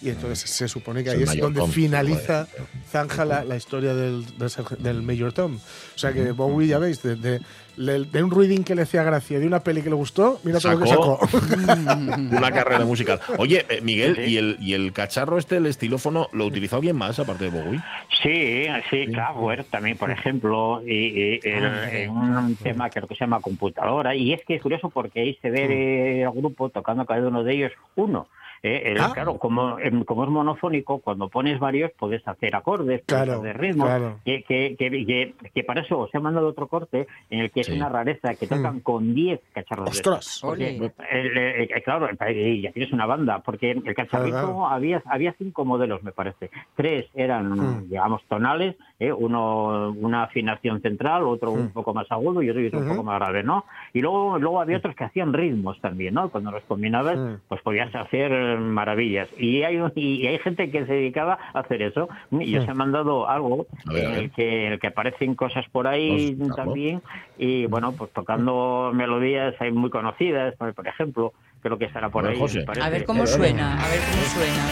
Y 0.00 0.08
entonces 0.08 0.48
se 0.50 0.68
supone 0.68 1.04
que 1.04 1.10
ahí 1.10 1.22
es 1.22 1.30
donde 1.42 1.60
Tom, 1.60 1.70
finaliza, 1.70 2.46
zanja 2.90 3.24
la, 3.24 3.44
la 3.44 3.56
historia 3.56 3.94
del, 3.94 4.24
del, 4.38 4.50
del 4.78 5.02
Major 5.02 5.32
Tom. 5.32 5.56
O 5.56 5.98
sea 5.98 6.12
que 6.12 6.30
Bowie, 6.32 6.68
ya 6.68 6.78
veis, 6.78 7.02
de, 7.02 7.16
de- 7.16 7.40
le- 7.76 8.04
de 8.04 8.22
un 8.22 8.30
reading 8.30 8.62
que 8.62 8.74
le 8.74 8.82
hacía 8.82 9.02
gracia, 9.02 9.38
de 9.38 9.46
una 9.46 9.60
peli 9.60 9.82
que 9.82 9.88
le 9.88 9.94
gustó, 9.94 10.40
mira 10.44 10.58
todo 10.60 10.72
lo 10.72 10.80
que 10.80 10.86
Sacó- 10.88 11.18
sacó. 11.26 11.36
Una 12.36 12.50
carrera 12.52 12.84
musical. 12.84 13.20
Oye, 13.38 13.64
eh, 13.68 13.80
Miguel, 13.82 14.18
¿y 14.28 14.36
el, 14.36 14.56
¿y 14.60 14.74
el 14.74 14.92
cacharro 14.92 15.38
este, 15.38 15.56
el 15.56 15.66
estilófono, 15.66 16.28
lo 16.32 16.46
utilizó 16.46 16.76
alguien 16.76 16.96
más 16.96 17.18
aparte 17.18 17.44
de 17.44 17.50
Bowie? 17.50 17.80
Sí, 18.22 18.64
sí, 18.90 19.06
Kraftwerk 19.12 19.66
también, 19.68 19.96
por 19.96 20.10
ejemplo, 20.10 20.82
y, 20.86 20.92
y 21.36 21.40
el- 21.44 21.64
en 21.92 22.10
un 22.10 22.56
tema 22.56 22.90
que 22.90 23.00
lo 23.00 23.08
que 23.08 23.14
se 23.14 23.20
llama 23.24 23.40
computadora. 23.40 24.14
Y 24.14 24.32
es 24.32 24.40
que 24.46 24.54
es 24.56 24.62
curioso 24.62 24.90
porque 24.90 25.20
ahí 25.20 25.38
se 25.42 25.50
ve 25.50 26.22
el 26.22 26.30
grupo 26.30 26.68
tocando 26.68 27.04
cada 27.06 27.26
uno 27.28 27.42
de 27.44 27.54
ellos 27.54 27.72
uno. 27.96 28.28
Eh, 28.62 28.82
el- 28.92 29.00
Ah. 29.00 29.10
Claro, 29.12 29.38
como, 29.38 29.78
em, 29.80 30.04
como 30.04 30.22
es 30.24 30.30
monofónico, 30.30 31.00
cuando 31.00 31.28
pones 31.28 31.58
varios 31.58 31.90
puedes 31.98 32.26
hacer 32.28 32.54
acordes, 32.54 33.02
puedes 33.06 33.24
Claro, 33.24 33.40
hacer 33.40 33.58
ritmos. 33.58 33.88
claro. 33.88 34.18
Que, 34.24 34.44
que, 34.44 34.76
que, 34.78 34.90
que- 34.90 35.34
que 35.52 35.64
para 35.64 35.80
eso 35.80 35.98
os 35.98 36.14
he 36.14 36.20
mandado 36.20 36.46
otro 36.48 36.68
corte 36.68 37.06
en 37.30 37.40
el 37.40 37.50
que 37.50 37.64
Sí. 37.64 37.72
es 37.72 37.76
una 37.76 37.88
rareza 37.88 38.34
que 38.34 38.46
tocan 38.46 38.80
con 38.80 39.14
10 39.14 39.40
cacharros. 39.52 39.90
¡Ostras! 39.90 40.38
Porque, 40.42 40.78
Ole. 40.78 40.92
el- 41.10 41.36
eh, 41.38 41.68
eh, 41.74 41.82
claro, 41.82 42.08
y 42.30 42.60
ya 42.62 42.70
tienes 42.72 42.92
una 42.92 43.06
banda, 43.06 43.40
porque 43.40 43.72
el 43.72 43.94
cacharrito 43.94 44.36
Claro, 44.36 44.46
claro. 44.54 44.66
había, 44.68 45.02
había 45.06 45.32
cinco 45.38 45.64
modelos, 45.64 46.02
me 46.04 46.12
parece. 46.12 46.50
Tres 46.76 47.06
eran, 47.14 47.50
Mm. 47.50 47.88
digamos, 47.88 48.22
tonales, 48.28 48.76
¿eh? 49.00 49.12
uno 49.12 49.90
una 49.98 50.22
afinación 50.24 50.80
central, 50.80 51.24
otro 51.24 51.50
un 51.50 51.70
poco 51.70 51.92
más 51.94 52.10
agudo 52.12 52.42
y 52.42 52.50
otro, 52.50 52.62
y 52.62 52.66
otro 52.68 52.78
un 52.78 52.84
Ujú. 52.86 52.94
poco 52.96 53.04
más 53.04 53.18
grave, 53.18 53.42
¿no? 53.42 53.64
Y 53.92 54.00
luego, 54.00 54.38
luego 54.38 54.60
había 54.60 54.76
otros 54.78 54.94
que 54.94 55.04
hacían 55.04 55.32
ritmos 55.32 55.80
también, 55.80 56.14
¿no? 56.14 56.28
Cuando 56.30 56.50
los 56.52 56.62
combinabas, 56.64 57.18
pues 57.48 57.60
podías 57.62 57.92
hacer 57.94 58.51
maravillas. 58.58 59.28
Y 59.38 59.62
hay, 59.62 59.76
un- 59.78 59.92
y 59.94 60.26
hay 60.26 60.38
gente 60.38 60.70
que 60.70 60.86
se 60.86 60.92
dedicaba 60.92 61.38
a 61.54 61.60
hacer 61.60 61.82
eso. 61.82 62.08
Y 62.30 62.56
os 62.56 62.68
he 62.68 62.74
mandado 62.74 63.28
algo 63.28 63.66
ver, 63.86 64.04
en 64.04 64.12
el 64.14 64.30
que, 64.30 64.66
en 64.66 64.72
el 64.74 64.80
que 64.80 64.86
aparecen 64.88 65.34
cosas 65.34 65.64
por 65.70 65.86
ahí 65.86 66.36
también. 66.56 67.02
Y 67.38 67.66
bueno, 67.66 67.92
pues 67.92 68.10
tocando 68.12 68.90
melodías 68.94 69.54
hay 69.60 69.72
muy 69.72 69.90
conocidas, 69.90 70.54
por 70.56 70.86
ejemplo, 70.86 71.32
creo 71.62 71.78
que 71.78 71.86
estará 71.86 72.08
por 72.10 72.24
A 72.24 72.28
ver, 72.28 72.34
ahí. 72.36 72.40
José. 72.40 72.64
A 72.80 72.88
ver 72.90 73.04
cómo 73.04 73.26
suena, 73.26 73.74
a 73.82 73.88
ver 73.88 74.00
cómo 74.10 74.22
suena. 74.22 74.66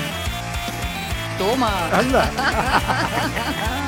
Toma. 1.39 1.89
¡Anda! 1.99 3.77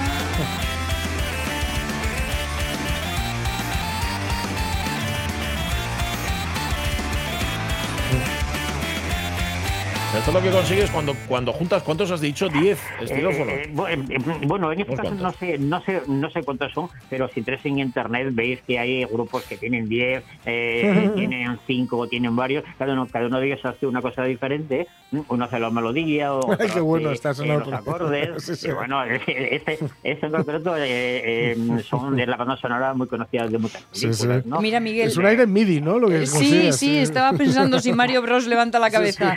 Esto 10.14 10.30
es 10.30 10.34
lo 10.34 10.42
que 10.42 10.50
consigues 10.50 10.90
cuando, 10.90 11.14
cuando 11.26 11.52
juntas, 11.54 11.82
¿cuántos 11.82 12.10
has 12.10 12.20
dicho? 12.20 12.46
10 12.48 12.78
estilófonos. 13.00 13.48
Eh, 13.54 13.72
eh, 13.88 14.04
eh, 14.10 14.18
bueno, 14.46 14.70
en 14.70 14.80
este 14.80 14.92
¿Unos 14.92 15.04
caso 15.04 15.14
no 15.14 15.32
sé, 15.32 15.58
no 15.58 15.82
sé, 15.82 16.02
no 16.06 16.30
sé 16.30 16.42
cuántos 16.42 16.70
son, 16.72 16.90
pero 17.08 17.28
si 17.28 17.40
entráis 17.40 17.64
en 17.64 17.78
internet 17.78 18.28
veis 18.32 18.60
que 18.66 18.78
hay 18.78 19.04
grupos 19.06 19.42
que 19.44 19.56
tienen 19.56 19.88
10, 19.88 20.22
eh, 20.44 21.10
tienen 21.16 21.58
5, 21.66 22.08
tienen 22.08 22.36
varios, 22.36 22.62
cada 22.78 22.92
uno, 22.92 23.06
cada 23.10 23.26
uno 23.26 23.40
de 23.40 23.46
ellos 23.46 23.64
hace 23.64 23.86
una 23.86 24.02
cosa 24.02 24.24
diferente, 24.24 24.86
uno 25.28 25.44
hace 25.46 25.58
la 25.58 25.70
melodía, 25.70 26.34
o 26.34 26.52
Ay, 26.60 26.68
qué 26.72 26.80
bueno 26.80 27.08
hace, 27.08 27.14
está 27.30 27.44
eh, 27.44 27.58
los 27.58 27.72
acordes, 27.72 28.30
Sí, 28.44 28.54
sí. 28.54 28.68
y 28.68 28.72
bueno, 28.72 29.02
este, 29.04 29.78
este 30.02 30.26
en 30.26 30.32
concreto 30.32 30.76
eh, 30.76 31.52
eh, 31.52 31.56
son 31.88 32.16
de 32.16 32.26
la 32.26 32.36
banda 32.36 32.58
sonora 32.58 32.92
muy 32.92 33.06
conocida 33.06 33.48
de 33.48 33.56
muchas 33.56 33.82
películas, 33.84 34.42
sí. 34.42 34.48
¿no? 34.48 34.60
Mira, 34.60 34.78
Miguel. 34.78 35.08
Es 35.08 35.16
un 35.16 35.24
aire 35.24 35.46
MIDI, 35.46 35.80
¿no? 35.80 35.98
Lo 35.98 36.08
que 36.08 36.24
Eh, 36.24 36.26
Sí, 36.26 36.70
sí, 36.72 36.98
estaba 36.98 37.32
pensando 37.32 37.80
si 37.80 37.94
Mario 37.94 38.20
Bros 38.20 38.46
levanta 38.46 38.78
la 38.78 38.90
cabeza. 38.90 39.36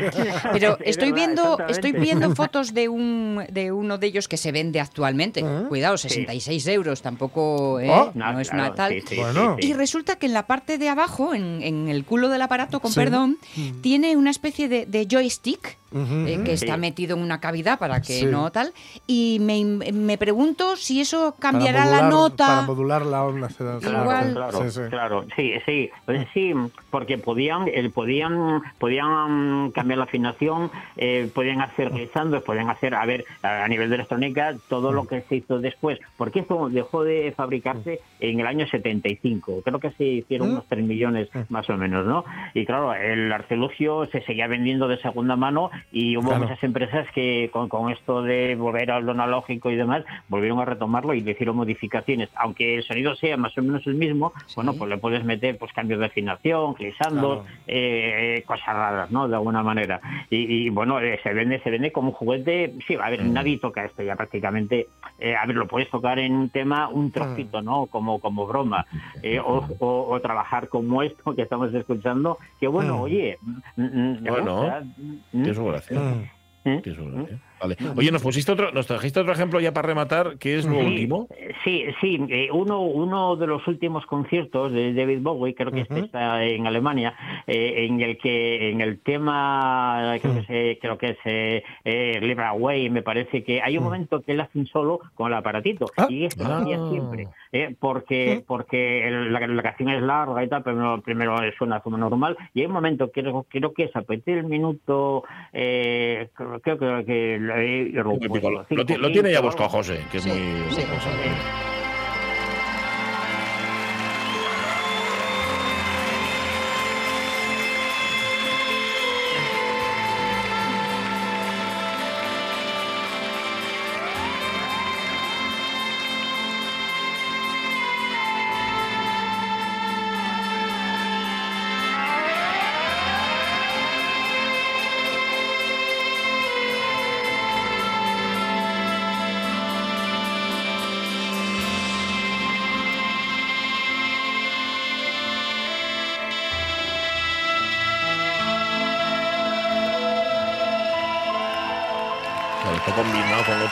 Pero 0.51 0.64
Es 0.81 0.87
estoy 0.97 1.11
verdad, 1.11 1.25
viendo, 1.27 1.59
estoy 1.67 1.91
viendo 1.93 2.35
fotos 2.35 2.73
de 2.73 2.89
un 2.89 3.43
de 3.51 3.71
uno 3.71 3.97
de 3.97 4.07
ellos 4.07 4.27
que 4.27 4.37
se 4.37 4.51
vende 4.51 4.79
actualmente. 4.79 5.41
Ah. 5.45 5.65
Cuidado, 5.67 5.97
66 5.97 6.67
euros, 6.67 7.01
tampoco, 7.01 7.79
¿eh? 7.79 7.89
Ah. 7.91 8.11
no 8.13 8.39
es 8.39 8.49
claro, 8.49 8.65
una 8.65 8.75
tal. 8.75 8.93
sí, 8.93 9.01
sí, 9.07 9.15
Bueno. 9.15 9.55
sí, 9.57 9.63
sí. 9.63 9.69
Y 9.69 9.73
resulta 9.73 10.15
que 10.17 10.25
en 10.25 10.33
la 10.33 10.47
parte 10.47 10.77
de 10.77 10.89
abajo, 10.89 11.33
en, 11.33 11.61
en 11.61 11.87
el 11.89 12.03
culo 12.05 12.29
del 12.29 12.41
aparato, 12.41 12.79
con 12.79 12.91
Sí. 12.91 12.99
Mm. 12.99 13.03
perdón, 13.03 13.37
tiene 13.81 14.15
una 14.17 14.31
especie 14.31 14.67
de, 14.67 14.85
de 14.85 15.07
joystick 15.09 15.77
Eh, 15.93 16.41
que 16.43 16.53
está 16.53 16.73
Sí. 16.75 16.79
metido 16.79 17.15
en 17.15 17.23
una 17.23 17.39
cavidad 17.39 17.79
para 17.79 18.01
que 18.01 18.13
Sí. 18.19 18.25
no 18.25 18.51
tal. 18.51 18.73
Y 19.07 19.37
me, 19.39 19.63
me 19.93 20.17
pregunto 20.17 20.75
si 20.75 20.99
eso 20.99 21.35
cambiará 21.39 21.85
la 21.85 22.01
modular- 22.01 22.01
Para 22.01 22.09
nota. 22.09 22.61
modular 22.63 23.05
la 23.05 23.23
onda. 23.23 23.47
Claro, 23.47 23.79
Igual. 24.01 24.33
claro, 24.33 24.63
Sí, 24.63 24.69
sí. 24.71 24.81
claro, 24.89 25.25
sí, 25.35 25.53
sí, 25.65 25.89
pues 26.05 26.27
sí, 26.33 26.53
porque 26.89 27.17
podían, 27.17 27.67
el, 27.73 27.91
podían, 27.91 28.61
podían 28.77 29.71
cambiar 29.71 29.99
la 29.99 30.03
afinación, 30.05 30.69
eh, 30.97 31.29
podían 31.33 31.61
hacer 31.61 31.89
glissando, 31.91 32.41
podían 32.43 32.69
hacer, 32.69 32.93
a 32.95 33.05
ver, 33.05 33.25
a, 33.43 33.67
nivel 33.67 33.89
de 33.89 33.95
electrónica, 33.95 34.55
todo 34.69 34.91
lo 34.91 35.05
que 35.07 35.21
se 35.29 35.37
hizo 35.37 35.59
después, 35.59 35.99
porque 36.17 36.39
eso 36.41 36.69
dejó 36.69 37.03
de 37.03 37.33
fabricarse 37.35 37.99
en 38.19 38.39
el 38.39 38.47
año 38.47 38.67
75, 38.67 39.61
creo 39.63 39.79
que 39.79 39.91
se 39.91 40.03
hicieron 40.03 40.49
Mm. 40.49 40.51
unos 40.51 40.65
3 40.67 40.83
millones 40.83 41.29
más 41.49 41.69
o 41.69 41.77
menos, 41.77 42.05
¿no? 42.05 42.25
Y 42.53 42.65
claro, 42.65 42.93
el 42.93 43.31
arcelugio 43.31 44.05
se 44.07 44.21
seguía 44.21 44.47
vendiendo 44.47 44.87
de 44.87 44.97
segunda 44.97 45.35
mano 45.35 45.69
y 45.91 46.17
hubo 46.17 46.27
Claro. 46.29 46.43
muchas 46.43 46.63
empresas 46.63 47.07
que 47.13 47.49
con, 47.53 47.69
con 47.69 47.89
esto 47.91 48.21
de 48.21 48.55
volver 48.55 48.91
al 48.91 49.05
lo 49.05 49.11
analógico 49.11 49.69
y 49.71 49.75
demás, 49.75 50.03
volvieron 50.27 50.59
a 50.59 50.65
retomarlo 50.65 51.13
y 51.13 51.21
le 51.21 51.31
hicieron 51.31 51.55
modificaciones. 51.55 52.29
Aunque 52.35 52.75
el 52.75 52.83
sonido 52.83 53.15
sea 53.15 53.37
más 53.37 53.57
o 53.57 53.61
menos 53.61 53.85
el 53.87 53.95
mismo, 53.95 54.33
bueno, 54.55 54.73
pues 54.73 54.89
le 54.89 54.97
puedes 54.97 55.23
meter 55.23 55.57
pues 55.57 55.71
cambios 55.73 55.99
de 55.99 56.07
afinación, 56.07 56.73
glissando, 56.73 57.43
Claro. 57.43 57.45
eh, 57.67 58.43
cosas 58.45 58.67
raras, 58.75 59.11
¿no? 59.11 59.27
De 59.27 59.35
alguna 59.35 59.63
manera. 59.63 59.99
Y, 60.29 60.65
y, 60.65 60.69
bueno, 60.69 60.99
eh, 60.99 61.19
se 61.23 61.33
vende 61.33 61.59
se 61.59 61.69
vende 61.69 61.91
como 61.91 62.09
un 62.09 62.13
juguete. 62.13 62.73
Sí, 62.87 62.95
a 63.01 63.09
ver, 63.09 63.23
Mm. 63.23 63.33
nadie 63.33 63.57
toca 63.59 63.85
esto 63.85 64.03
ya 64.03 64.15
prácticamente. 64.15 64.87
Eh, 65.19 65.35
a 65.35 65.45
ver, 65.45 65.55
lo 65.55 65.67
puedes 65.67 65.89
tocar 65.89 66.19
en 66.19 66.33
un 66.33 66.49
tema, 66.49 66.89
un 66.89 67.11
trocito, 67.11 67.61
Mm. 67.61 67.65
¿no? 67.65 67.85
Como, 67.87 68.19
como 68.19 68.45
broma. 68.47 68.85
Eh, 69.23 69.39
o, 69.39 69.65
o- 69.79 70.07
o 70.13 70.19
trabajar 70.21 70.67
como 70.67 71.01
esto 71.03 71.33
que 71.35 71.43
estamos 71.43 71.73
escuchando, 71.73 72.37
que 72.59 72.67
bueno, 72.67 72.97
Mm. 72.97 73.01
oye, 73.01 73.37
Bueno, 73.77 74.83
mm, 75.01 75.31
Tiene 75.31 75.53
su 75.53 75.63
gracia. 75.65 75.99
Mm. 75.99 76.81
Tiene 76.81 76.97
su 76.97 77.05
gracia. 77.11 77.39
Vale. 77.59 77.77
Oye, 77.95 78.11
nos 78.11 78.21
pusiste 78.21 78.51
otro, 78.51 78.71
nos 78.71 78.87
trajiste 78.87 79.19
otro 79.19 79.31
ejemplo 79.33 79.59
ya 79.59 79.73
para 79.73 79.87
rematar, 79.87 80.37
que 80.37 80.57
es 80.57 80.65
lo 80.65 80.73
Sí, 80.79 80.85
último. 80.85 81.27
Sí, 81.63 81.85
sí. 82.01 82.19
eh, 82.29 82.49
uno, 82.51 82.81
uno 82.81 83.35
de 83.35 83.47
los 83.47 83.65
últimos 83.67 84.05
conciertos 84.05 84.71
de 84.73 84.93
David 84.93 85.19
Bowie, 85.21 85.55
creo 85.55 85.71
que 85.71 85.81
este 85.81 85.93
Ujú. 85.95 86.05
está 86.05 86.43
en 86.43 86.67
Alemania, 86.67 87.15
eh, 87.47 87.85
en 87.87 88.01
el 88.01 88.17
que 88.17 88.69
en 88.71 88.81
el 88.81 88.99
tema, 88.99 90.17
creo 90.21 90.35
que, 90.35 90.43
se, 90.43 90.79
creo 90.81 90.97
que 90.97 91.09
es 91.11 91.17
eh, 91.25 91.63
eh, 91.83 92.19
Live 92.21 92.43
Away, 92.43 92.89
me 92.89 93.01
parece 93.01 93.43
que 93.43 93.61
hay 93.61 93.77
un 93.77 93.83
momento 93.83 94.21
que 94.21 94.33
él 94.33 94.41
hace 94.41 94.59
un 94.59 94.67
solo 94.67 94.99
con 95.15 95.27
el 95.27 95.33
aparatito. 95.37 95.85
Ah. 95.97 96.07
Y 96.09 96.25
esto 96.25 96.43
lo 96.43 96.53
Ah. 96.53 96.59
hacía 96.61 96.77
siempre, 96.89 97.27
eh, 97.51 97.75
porque, 97.79 98.43
porque 98.45 99.07
el- 99.07 99.31
la, 99.33 99.45
la 99.47 99.63
canción 99.63 99.89
es 99.89 100.01
larga 100.01 100.43
y 100.43 100.47
tal, 100.49 100.63
pero 100.63 101.01
primero 101.01 101.35
suena 101.57 101.79
como 101.79 101.97
normal. 101.97 102.37
Y 102.53 102.61
hay 102.61 102.65
un 102.67 102.73
momento, 102.73 103.11
creo, 103.11 103.45
creo 103.49 103.73
que 103.73 103.83
es 103.85 103.95
a 103.95 104.01
partir 104.01 104.35
del 104.35 104.45
minuto, 104.45 105.23
eh, 105.53 106.29
creo, 106.33 106.77
creo 106.79 107.05
que 107.05 107.37
lo 107.45 108.03
lo 108.03 108.97
Lo, 108.97 109.11
tiene 109.11 109.31
ya 109.31 109.41
buscado. 109.41 109.69
José, 109.69 109.99
que 110.11 110.17
es 110.17 110.25
muy 110.25 110.37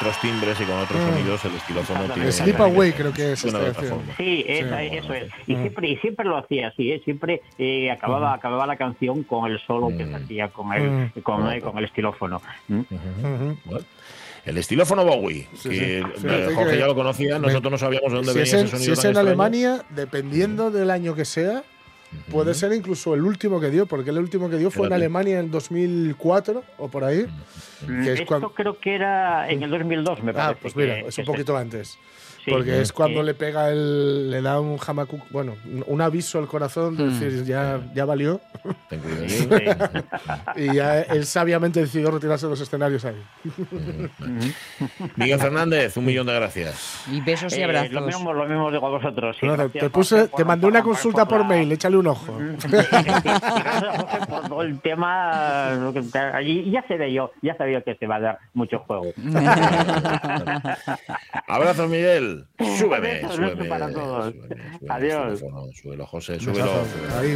otros 0.03 0.21
timbres 0.21 0.59
y 0.59 0.63
con 0.65 0.77
otros 0.79 1.01
sonidos, 1.01 1.45
el 1.45 1.55
estilófono 1.55 2.13
tiene. 2.13 2.31
Sleep 2.31 2.59
Away 2.59 2.91
creo 2.93 3.13
que 3.13 3.31
es 3.33 3.45
otra 3.45 3.59
canción. 3.71 3.89
forma. 3.99 4.13
Sí, 4.17 4.45
eso 4.47 5.13
es. 5.13 5.31
Y 5.47 5.55
siempre, 5.55 5.87
y 5.89 5.97
siempre 5.97 6.25
lo 6.25 6.37
hacía 6.37 6.67
así, 6.67 6.91
¿eh? 6.91 7.01
siempre 7.03 7.41
eh, 7.57 7.89
acababa, 7.91 8.33
acababa 8.33 8.67
la 8.67 8.75
canción 8.75 9.23
con 9.23 9.49
el 9.51 9.59
solo 9.59 9.87
que 9.89 10.05
se 10.05 10.15
hacía 10.15 10.49
con 10.49 10.73
el, 10.73 11.11
con, 11.23 11.47
el- 11.47 11.61
con 11.61 11.77
el 11.77 11.85
estilófono. 11.85 12.41
¿Mm? 12.67 12.81
Bueno, 13.65 13.85
El 14.45 14.57
estilófono 14.57 15.05
Bowie, 15.05 15.47
Sí, 15.55 15.69
que 15.69 15.75
sí. 15.75 15.81
eh, 15.81 16.03
Fíjate 16.17 16.53
Jorge 16.55 16.71
que- 16.73 16.79
ya 16.79 16.87
lo 16.87 16.95
conocía, 16.95 17.39
nosotros 17.39 17.71
no 17.71 17.77
sabíamos 17.77 18.11
de 18.11 18.17
dónde 18.17 18.31
Si 18.33 18.37
venía 18.39 18.43
es 18.43 18.53
en, 18.53 18.59
ese 18.59 18.69
sonido. 18.71 18.85
si 18.85 18.91
es 18.99 19.05
en 19.05 19.11
extraño. 19.11 19.27
Alemania, 19.29 19.83
dependiendo 19.89 20.69
del 20.71 20.91
año 20.91 21.15
que 21.15 21.23
sea, 21.25 21.63
puede 22.31 22.53
ser 22.53 22.73
incluso 22.73 23.13
el 23.13 23.23
último 23.23 23.59
que 23.59 23.69
dio, 23.69 23.85
porque 23.85 24.09
el 24.09 24.17
último 24.17 24.49
que 24.49 24.57
dio 24.57 24.71
fue 24.71 24.87
en. 24.87 24.93
Alemania 24.93 25.39
en 25.39 25.51
2004 25.51 26.63
o 26.77 26.87
por 26.89 27.03
ahí. 27.03 27.25
Que 27.85 28.01
es 28.01 28.07
Esto 28.19 28.25
cuando- 28.25 28.53
creo 28.53 28.79
que 28.79 28.95
era 28.95 29.49
en 29.49 29.63
el 29.63 29.69
2002, 29.69 30.23
me 30.23 30.33
parece. 30.33 30.51
Ah, 30.53 30.57
pues 30.61 30.75
mira, 30.75 30.95
que- 31.01 31.07
es 31.07 31.17
un 31.17 31.25
poquito 31.25 31.57
antes. 31.57 31.97
Sí. 32.43 32.51
Porque 32.51 32.81
es 32.81 32.91
cuando 32.91 33.21
Eh, 33.21 33.23
le 33.23 33.33
pega 33.35 33.69
el. 33.69 34.29
le 34.29 34.41
da 34.41 34.59
un 34.59 34.77
jamacu, 34.77 35.19
bueno, 35.29 35.55
un- 35.87 36.01
aviso 36.01 36.39
al 36.39 36.47
corazón 36.47 36.97
de 36.97 37.05
decir 37.09 37.45
ya, 37.45 37.79
ya 37.95 38.03
valió. 38.03 38.41
Ten 38.89 38.99
cuidado. 38.99 39.27
sí. 39.29 39.47
Y 40.57 40.73
ya 40.75 41.01
él 41.01 41.25
sabiamente 41.25 41.79
decidió 41.79 42.11
retirarse 42.11 42.45
de 42.45 42.49
los 42.51 42.59
escenarios 42.61 43.05
ahí. 43.05 43.15
Miguel 45.15 45.39
Fernández, 45.39 45.95
un 45.97 46.05
millón 46.05 46.27
de 46.27 46.33
gracias. 46.35 47.03
Y 47.09 47.21
besos 47.21 47.55
y 47.57 47.61
Eh, 47.61 47.63
abrazos. 47.63 47.91
lo, 47.93 48.01
mismo, 48.01 48.33
lo 48.33 48.45
mismo 48.45 48.71
digo 48.71 48.87
a 48.87 48.89
vosotros. 48.89 49.37
sí, 49.39 49.45
Bueno, 49.47 49.63
gracias, 49.63 49.83
te 49.85 49.89
puse, 49.89 50.27
te 50.27 50.43
mandé 50.43 50.67
una 50.67 50.79
por- 50.83 50.91
consulta 50.93 51.25
por 51.25 51.41
la- 51.41 51.47
mail, 51.47 51.71
échale 51.71 51.95
un 51.97 52.07
ojo. 52.07 52.37
Por 54.29 54.47
todo 54.49 54.61
el 54.63 54.79
tema. 54.81 55.71
Y 56.43 56.71
ya 56.71 56.83
se 56.87 56.97
ve 56.97 57.13
yo, 57.13 57.31
ya 57.41 57.55
sabía 57.57 57.81
que 57.81 57.95
se 57.95 58.07
va 58.07 58.15
a 58.17 58.19
dar 58.19 58.39
mucho 58.53 58.79
juego. 58.79 59.05
Abrazo, 61.47 61.87
Miguel. 61.87 62.32
Súbeme, 62.77 62.99
Besos, 63.15 63.35
súbeme. 63.35 63.65
para 63.65 63.91
todos. 63.91 64.33
súbeme, 64.33 64.55
súbeme, 64.55 64.93
Adiós. 64.93 65.39
Súbelo, 65.39 65.69
súbelo, 65.73 66.05
José, 66.07 66.39
súbelo. 66.39 66.65
Besazo. 66.65 66.85
súbelo. 66.97 67.17
Ahí. 67.19 67.35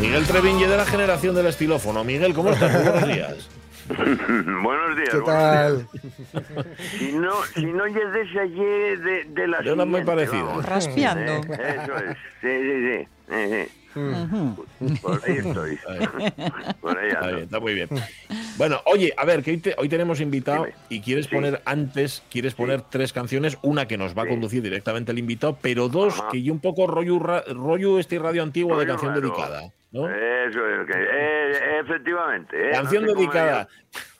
Miguel 0.00 0.24
Treviñe 0.26 0.68
de 0.68 0.76
la 0.76 0.84
generación 0.84 1.34
del 1.34 1.46
estilófono. 1.46 2.04
Miguel, 2.04 2.32
¿cómo 2.34 2.50
estás? 2.50 2.72
Muy 2.72 2.82
buenos 2.92 3.08
días. 3.08 3.50
Buenos 4.62 4.96
días. 4.98 5.08
¿Qué 5.12 5.20
tal? 5.24 5.88
Si 6.98 7.12
no, 7.12 7.32
si 7.54 7.64
no 7.64 7.86
ya 7.86 8.06
desde 8.10 8.40
ayer 8.40 8.98
de, 9.00 9.24
de 9.30 9.48
la 9.48 9.62
De 9.62 9.72
una 9.72 9.86
muy 9.86 10.00
siguiente, 10.00 10.04
parecida. 10.26 10.42
vamos. 10.44 10.66
Raspeando. 10.66 11.32
Eh, 11.32 11.76
Eso 11.82 11.96
es. 11.96 12.16
Sí, 12.42 12.48
sí, 12.60 13.06
sí. 13.66 13.72
Por 13.94 15.20
ahí 15.26 15.36
estoy. 15.38 15.78
Por 16.80 16.98
ahí 16.98 17.08
Está 17.08 17.18
ando. 17.20 17.30
bien, 17.32 17.44
está 17.44 17.60
muy 17.60 17.74
bien. 17.74 17.88
Bueno, 18.56 18.80
oye, 18.86 19.12
a 19.16 19.24
ver, 19.24 19.42
que 19.42 19.50
hoy, 19.52 19.58
te- 19.58 19.74
hoy 19.78 19.88
tenemos 19.88 20.20
invitado 20.20 20.64
Dime. 20.64 20.76
y 20.88 21.00
quieres 21.00 21.26
Sí. 21.26 21.34
poner 21.34 21.62
antes, 21.64 22.22
quieres 22.30 22.54
poner 22.54 22.82
tres 22.82 23.12
canciones, 23.12 23.58
una 23.62 23.86
que 23.88 23.96
nos 23.98 24.16
va 24.16 24.22
a 24.22 24.26
conducir 24.28 24.62
directamente 24.62 25.12
el 25.12 25.18
invitado, 25.18 25.58
pero 25.60 25.88
dos 25.88 26.18
Ajá. 26.20 26.28
que 26.30 26.38
y 26.38 26.50
un 26.50 26.60
poco 26.60 26.86
rollo, 26.86 27.18
rollo 27.18 27.98
este 27.98 28.18
radio 28.18 28.42
antiguo 28.42 28.78
de 28.78 28.86
canción 28.86 29.10
raro. 29.14 29.20
dedicada. 29.22 29.62
¿no? 29.90 30.06
Eso 30.08 30.60
es. 30.68 30.86
que- 30.86 30.92
eh, 30.98 31.80
efectivamente. 31.80 32.68
eh, 32.68 32.72
Canción 32.72 33.04
no 33.04 33.08
sé 33.08 33.14
cómo 33.14 33.26
dedicada 33.32 33.68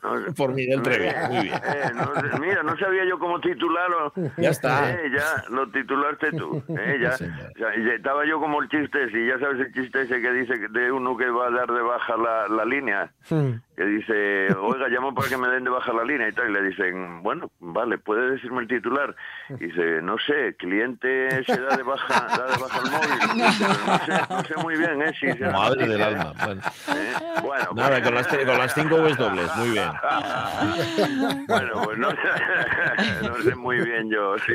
no 0.03 0.33
por 0.37 0.53
Miguel 0.55 0.83
Trevi. 0.83 1.09
Muy 1.31 1.45
bien. 1.45 1.55
Eh, 1.65 1.91
no 1.95 2.39
mira, 2.39 2.63
no 2.63 2.77
sabía 2.79 3.05
yo 3.05 3.19
cómo 3.19 3.41
titularlo. 3.41 4.13
Ya 4.37 4.51
está. 4.51 4.91
Eh, 4.93 5.11
ya 5.17 5.45
lo 5.51 5.69
titulaste 5.71 6.33
tú. 6.33 6.63
Eh, 6.69 6.99
ya, 7.03 7.13
Sí, 7.13 7.25
señor. 7.25 7.53
ya- 7.59 7.77
ya 7.85 7.93
estaba 7.95 8.25
yo 8.27 8.39
como 8.41 8.63
el 8.63 8.69
chiste 8.69 9.05
ese, 9.05 9.27
ya 9.27 9.39
sabes 9.39 9.61
el 9.67 9.73
chiste 9.73 10.03
ese 10.03 10.21
que 10.21 10.33
dice 10.33 10.55
de 10.71 10.93
uno 10.93 11.17
que 11.17 11.29
va 11.31 11.49
a 11.49 11.51
dar 11.51 11.67
de 11.71 11.83
baja 11.83 12.17
la, 12.17 12.49
la 12.49 12.65
línea. 12.65 13.11
Hmm. 13.31 13.53
Que 13.77 13.85
dice, 13.85 14.49
oiga, 14.61 14.89
llamo 14.89 15.15
para 15.15 15.29
que 15.29 15.37
me 15.37 15.47
den 15.49 15.63
de 15.63 15.71
baja 15.71 15.93
la 15.93 16.03
línea 16.05 16.29
y 16.29 16.33
tal. 16.33 16.51
Y 16.51 16.53
le 16.53 16.63
dicen, 16.63 17.23
bueno, 17.23 17.51
vale, 17.61 17.99
¿puede 17.99 18.33
decirme 18.33 18.63
el 18.63 18.69
titular? 18.69 19.15
Y 19.51 19.67
dice, 19.67 20.03
no 20.03 20.17
sé, 20.19 20.57
cliente 20.59 21.45
se 21.45 21.61
da 21.61 21.77
de 21.77 21.83
baja, 21.85 22.27
da 22.37 22.47
de 22.47 22.61
baja 22.61 22.81
el 22.85 22.91
móvil. 22.91 23.39
No 23.39 23.53
sé, 23.53 24.13
no 24.31 24.45
sé 24.45 24.55
muy 24.63 24.77
bien, 24.77 25.03
¿eh? 25.03 25.13
Si 25.21 25.27
Madre 25.45 25.87
del 25.87 26.03
alma. 26.03 26.33
Bueno, 26.45 26.61
¿Eh? 26.89 27.13
Bueno, 27.43 27.65
nada, 27.77 27.89
pues- 27.91 28.03
con 28.03 28.15
las, 28.17 28.29
te- 28.29 28.45
con 28.47 28.59
las 28.59 28.75
cinco 28.75 28.97
Vs 29.03 29.17
dobles. 29.17 29.57
Muy 29.57 29.71
bien. 29.71 29.88
Bueno, 31.47 31.73
pues 31.85 31.99
no 31.99 32.11
sé, 32.11 32.17
no 33.29 33.37
sé 33.43 33.55
muy 33.55 33.77
bien 33.81 34.11
yo, 34.11 34.37
sí. 34.39 34.55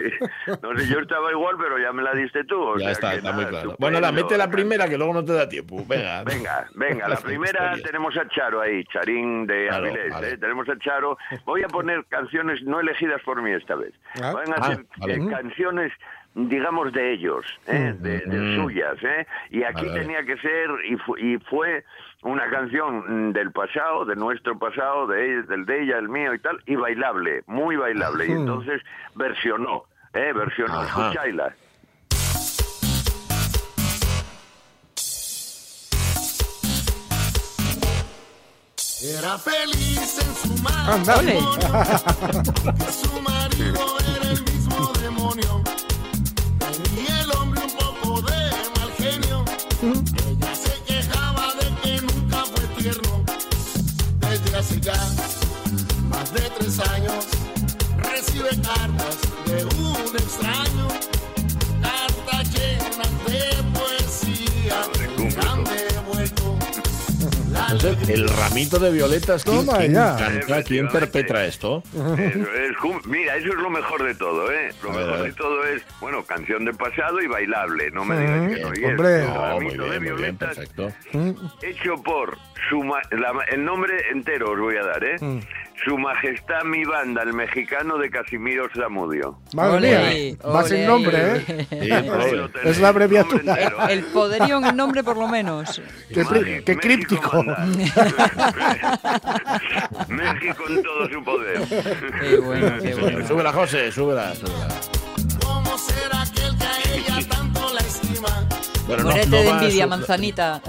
No 0.61 0.77
sé, 0.77 0.87
yo 0.87 0.99
estaba 0.99 1.31
igual, 1.31 1.55
pero 1.59 1.77
ya 1.79 1.91
me 1.91 2.03
la 2.03 2.13
diste 2.13 2.43
tú. 2.43 2.59
o 2.61 2.77
Ya 2.77 2.85
sea 2.85 2.91
está, 2.93 3.09
que 3.11 3.17
está 3.17 3.29
nada, 3.31 3.41
muy 3.41 3.49
claro. 3.51 3.75
Bueno, 3.79 3.99
la 3.99 4.11
mete 4.11 4.37
la 4.37 4.49
primera 4.49 4.87
que 4.87 4.97
luego 4.97 5.13
no 5.13 5.23
te 5.25 5.33
da 5.33 5.47
tiempo. 5.47 5.83
Venga. 5.87 6.23
Venga, 6.33 6.67
venga, 6.75 7.07
la 7.07 7.17
primera 7.17 7.75
tenemos 7.83 8.15
a 8.17 8.27
Charo 8.27 8.61
ahí, 8.61 8.83
Charín 8.85 9.45
de 9.47 9.67
Claro, 9.67 9.85
Avilés, 9.87 10.11
vale. 10.13 10.29
¿eh? 10.31 10.37
Tenemos 10.37 10.67
a 10.69 10.77
Charo. 10.79 11.17
Voy 11.45 11.63
a 11.63 11.67
poner 11.67 12.03
canciones 12.05 12.61
no 12.63 12.79
elegidas 12.79 13.21
por 13.23 13.41
mí 13.41 13.51
esta 13.51 13.75
vez. 13.75 13.93
Ah. 14.21 14.31
Van 14.33 14.51
a 14.51 14.55
Ah, 14.57 14.67
ser 14.69 14.85
vale. 14.97 15.13
eh, 15.15 15.27
canciones, 15.29 15.91
digamos, 16.35 16.91
de 16.93 17.13
ellos, 17.13 17.45
¿eh? 17.67 17.93
de, 17.99 18.19
de 18.19 18.37
Mm. 18.37 18.55
suyas. 18.63 18.95
¿eh? 19.03 19.25
Y 19.51 19.63
aquí 19.63 19.73
Vale, 19.75 19.89
vale. 19.89 20.01
tenía 20.01 20.23
que 20.25 20.37
ser, 20.37 20.69
y, 20.89 20.95
fu- 20.97 21.17
y 21.17 21.37
fue 21.49 21.83
una 22.23 22.49
canción 22.49 23.29
mm, 23.29 23.33
del 23.33 23.51
pasado, 23.51 24.05
de 24.05 24.15
nuestro 24.15 24.57
pasado, 24.57 25.07
de 25.07 25.25
ella, 25.25 25.41
del 25.43 25.65
de 25.65 25.83
ella, 25.83 25.97
el 25.97 26.09
mío 26.09 26.33
y 26.33 26.39
tal, 26.39 26.59
y 26.65 26.75
bailable, 26.75 27.43
muy 27.47 27.75
bailable. 27.75 28.27
Y 28.27 28.31
entonces 28.31 28.81
versionó, 29.15 29.83
¿eh? 30.13 30.31
versionó, 30.33 30.79
Ajá. 30.79 31.07
escuchaila. 31.07 31.53
Era 39.05 39.37
feliz 39.37 40.17
en 40.17 40.33
su 40.33 40.63
su 42.89 43.21
marido 43.21 44.02
Ya 54.81 54.93
más 56.09 56.33
de 56.33 56.41
tres 56.59 56.79
años 56.89 57.27
recibe 57.97 58.49
cartas 58.61 59.17
de 59.45 59.65
un 59.65 60.15
extraño. 60.15 60.87
Cartas 61.81 62.53
llenas 62.53 63.25
de 63.25 63.63
poesía. 63.73 64.81
Entonces, 67.71 68.09
el 68.09 68.27
ramito 68.29 68.77
de 68.79 68.91
violetas, 68.91 69.43
¿quién, 69.43 69.65
Toma 69.65 69.77
quién 69.79 69.93
ya. 69.93 70.15
canta? 70.17 70.63
¿Quién 70.63 70.87
perpetra 70.89 71.45
esto? 71.45 71.83
Es 71.93 72.77
cum- 72.77 73.01
mira, 73.05 73.35
eso 73.37 73.49
es 73.49 73.55
lo 73.55 73.69
mejor 73.69 74.03
de 74.03 74.13
todo, 74.15 74.51
¿eh? 74.51 74.69
Lo 74.83 74.91
mejor 74.91 75.23
de 75.23 75.31
todo 75.33 75.63
es, 75.65 75.81
bueno, 75.99 76.23
canción 76.23 76.65
del 76.65 76.75
pasado 76.75 77.21
y 77.21 77.27
bailable, 77.27 77.89
no 77.91 78.05
me 78.05 78.17
digas 78.19 78.53
que 78.55 78.61
no. 78.61 78.69
Y 78.75 78.83
es 78.83 78.89
Hombre. 78.91 79.23
No, 79.25 79.33
muy 79.33 79.75
ramito 79.75 79.83
de 79.83 79.89
bien, 79.89 80.03
muy 80.13 80.21
bien, 80.21 80.37
violetas 80.37 80.55
perfecto. 80.57 80.91
hecho 81.61 81.95
por 82.03 82.37
su 82.69 82.81
ma- 82.83 83.01
la- 83.11 83.33
el 83.51 83.63
nombre 83.65 83.93
entero 84.11 84.51
os 84.51 84.59
voy 84.59 84.77
a 84.77 84.83
dar, 84.85 85.03
¿eh? 85.03 85.15
Mm. 85.19 85.39
Su 85.85 85.97
Majestad 85.97 86.63
mi 86.63 86.85
banda, 86.85 87.23
el 87.23 87.33
mexicano 87.33 87.97
de 87.97 88.09
Casimiro 88.09 88.69
Zamudio. 88.73 89.37
Madre 89.53 89.81
mía. 89.81 90.37
Va 90.49 90.63
sin 90.63 90.77
ole. 90.77 90.87
nombre, 90.87 91.17
¿eh? 91.17 91.43
Sí, 91.69 91.89
prove. 92.07 92.31
lo 92.35 92.49
tenéis, 92.49 92.77
Es 92.77 92.79
la 92.79 92.87
abreviatura. 92.89 93.53
entero, 93.55 93.77
¿eh? 93.89 93.93
El 93.93 94.03
poderío 94.05 94.57
en 94.59 94.65
el 94.65 94.75
nombre, 94.77 95.03
por 95.03 95.17
lo 95.17 95.27
menos. 95.27 95.81
Qué, 96.09 96.23
México 96.23 96.63
qué 96.65 96.77
críptico. 96.77 97.43
México 100.07 100.63
en 100.69 100.83
todo 100.83 101.09
su 101.09 101.21
poder. 101.23 101.61
Qué 102.21 102.37
bueno, 102.37 102.71
qué 102.81 102.95
bueno. 102.95 103.27
Súbela, 103.27 103.51
José, 103.51 103.91
súbela. 103.91 104.33
súbela. 104.35 104.67
¿Cómo 105.45 105.77
será 105.77 106.21
aquel 106.21 106.57
que 106.57 106.65
a 106.65 106.79
ella 106.95 107.27
tanto 107.29 107.73
la 107.73 107.81
estima? 107.81 108.29
Bueno, 108.87 109.03
no- 109.03 109.09
Muérete 109.11 109.29
no 109.29 109.37
de 109.37 109.49
envidia, 109.49 109.87
manzanita. 109.87 110.61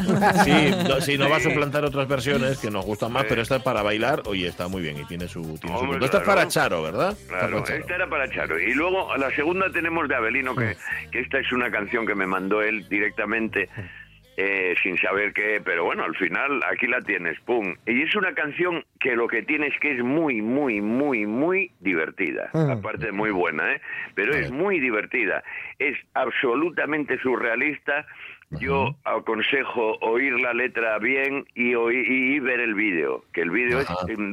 Sí, 0.44 0.70
no, 0.88 1.00
sí, 1.00 1.18
no 1.18 1.28
va 1.28 1.36
a 1.36 1.40
suplantar 1.40 1.84
otras 1.84 2.06
versiones 2.06 2.58
que 2.58 2.70
nos 2.70 2.84
gustan 2.84 3.12
más, 3.12 3.24
pero 3.28 3.42
esta 3.42 3.56
es 3.56 3.62
para 3.62 3.82
bailar, 3.82 4.22
oye, 4.26 4.46
está 4.46 4.68
muy 4.68 4.82
bien 4.82 4.98
y 4.98 5.04
tiene 5.06 5.26
su, 5.28 5.42
tiene 5.42 5.58
su 5.60 5.72
Hombre, 5.82 5.88
punto. 5.98 6.04
Esta 6.04 6.18
es 6.18 6.24
para 6.24 6.46
Charo, 6.48 6.82
¿verdad? 6.82 7.16
Claro, 7.28 7.56
para 7.58 7.64
Charo. 7.64 7.80
esta 7.80 7.94
era 7.96 8.08
para 8.08 8.30
Charo. 8.30 8.60
Y 8.60 8.72
luego 8.74 9.12
a 9.12 9.18
la 9.18 9.30
segunda 9.34 9.70
tenemos 9.72 10.08
de 10.08 10.14
Abelino, 10.14 10.54
que, 10.54 10.76
que 11.10 11.20
esta 11.20 11.38
es 11.38 11.50
una 11.52 11.70
canción 11.70 12.06
que 12.06 12.14
me 12.14 12.26
mandó 12.26 12.62
él 12.62 12.88
directamente, 12.88 13.68
eh, 14.36 14.74
sin 14.82 14.98
saber 14.98 15.32
qué, 15.32 15.60
pero 15.64 15.84
bueno, 15.84 16.04
al 16.04 16.16
final 16.16 16.60
aquí 16.70 16.86
la 16.86 17.00
tienes, 17.00 17.38
pum. 17.40 17.74
Y 17.86 18.02
es 18.02 18.14
una 18.16 18.34
canción 18.34 18.84
que 18.98 19.14
lo 19.14 19.28
que 19.28 19.42
tiene 19.42 19.68
es 19.68 19.78
que 19.80 19.92
es 19.92 20.02
muy, 20.02 20.42
muy, 20.42 20.80
muy, 20.80 21.26
muy 21.26 21.70
divertida. 21.80 22.50
Mm. 22.52 22.70
Aparte 22.70 23.12
muy 23.12 23.30
buena, 23.30 23.74
¿eh? 23.74 23.80
Pero 24.14 24.34
es 24.34 24.50
muy 24.50 24.80
divertida. 24.80 25.44
Es 25.78 25.96
absolutamente 26.14 27.18
surrealista, 27.18 28.06
yo 28.50 28.94
aconsejo 29.04 29.96
oír 30.00 30.32
la 30.40 30.52
letra 30.54 30.98
bien 30.98 31.44
y, 31.54 31.74
oí- 31.74 32.04
y 32.06 32.38
ver 32.40 32.60
el 32.60 32.74
vídeo, 32.74 33.24
que 33.32 33.40
el 33.42 33.50
vídeo 33.50 33.80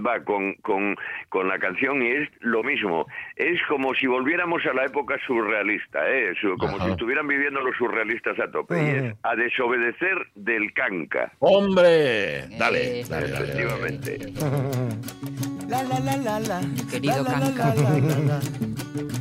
va 0.05 0.23
con, 0.23 0.53
con, 0.61 0.95
con 1.29 1.47
la 1.47 1.57
canción 1.59 2.01
y 2.03 2.07
es 2.11 2.29
lo 2.39 2.63
mismo. 2.63 3.07
Es 3.35 3.59
como 3.67 3.93
si 3.95 4.07
volviéramos 4.07 4.65
a 4.65 4.73
la 4.73 4.85
época 4.85 5.17
surrealista, 5.25 5.99
¿eh? 6.09 6.33
Como 6.59 6.75
Ajá. 6.77 6.85
si 6.85 6.91
estuvieran 6.91 7.27
viviendo 7.27 7.61
los 7.61 7.75
surrealistas 7.77 8.39
a 8.39 8.51
tope. 8.51 8.75
Y 8.81 8.87
es 9.07 9.15
a 9.23 9.35
desobedecer 9.35 10.27
del 10.35 10.73
canca, 10.73 11.31
¡Hombre! 11.39 12.47
Dale, 12.57 13.01
Eh, 13.01 13.03
dale, 13.09 13.27
dale, 13.27 13.29
dale. 13.29 13.45
efectivamente. 13.45 14.19
La 15.71 15.83
la 15.83 15.99
la 16.01 16.17
la 16.17 16.39
la. 16.41 16.61
Querido 16.91 17.23
la, 17.23 17.31
la, 17.31 17.49
la, 17.49 17.55
Canca. 17.55 19.20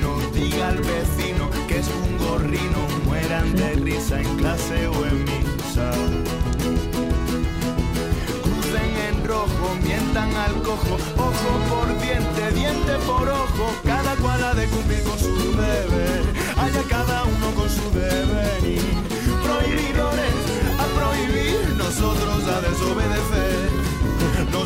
al 0.63 0.77
vecino 0.77 1.49
que 1.67 1.79
es 1.79 1.87
un 1.87 2.17
gorrino, 2.17 2.79
mueran 3.05 3.55
de 3.55 3.73
risa 3.73 4.21
en 4.21 4.37
clase 4.37 4.87
o 4.87 5.05
en 5.05 5.23
misa. 5.23 5.91
Crucen 8.43 8.91
en 9.07 9.25
rojo, 9.25 9.75
mientan 9.83 10.33
al 10.35 10.61
cojo, 10.61 10.95
ojo 11.17 11.51
por 11.69 11.87
diente, 12.01 12.51
diente 12.53 12.93
por 13.07 13.27
ojo, 13.27 13.73
cada 13.83 14.15
cual 14.17 14.43
ha 14.43 14.53
de 14.53 14.67
cumplir 14.67 15.03
con 15.03 15.17
su 15.17 15.35
deber, 15.51 16.23
haya 16.57 16.83
cada 16.89 17.23
uno 17.23 17.47
con 17.55 17.69
su 17.69 17.89
deber. 17.91 18.61
Prohibidores 19.43 20.35
a 20.79 20.85
prohibir, 20.97 21.75
nosotros 21.77 22.47
a 22.47 22.61
desobedecer, 22.61 23.50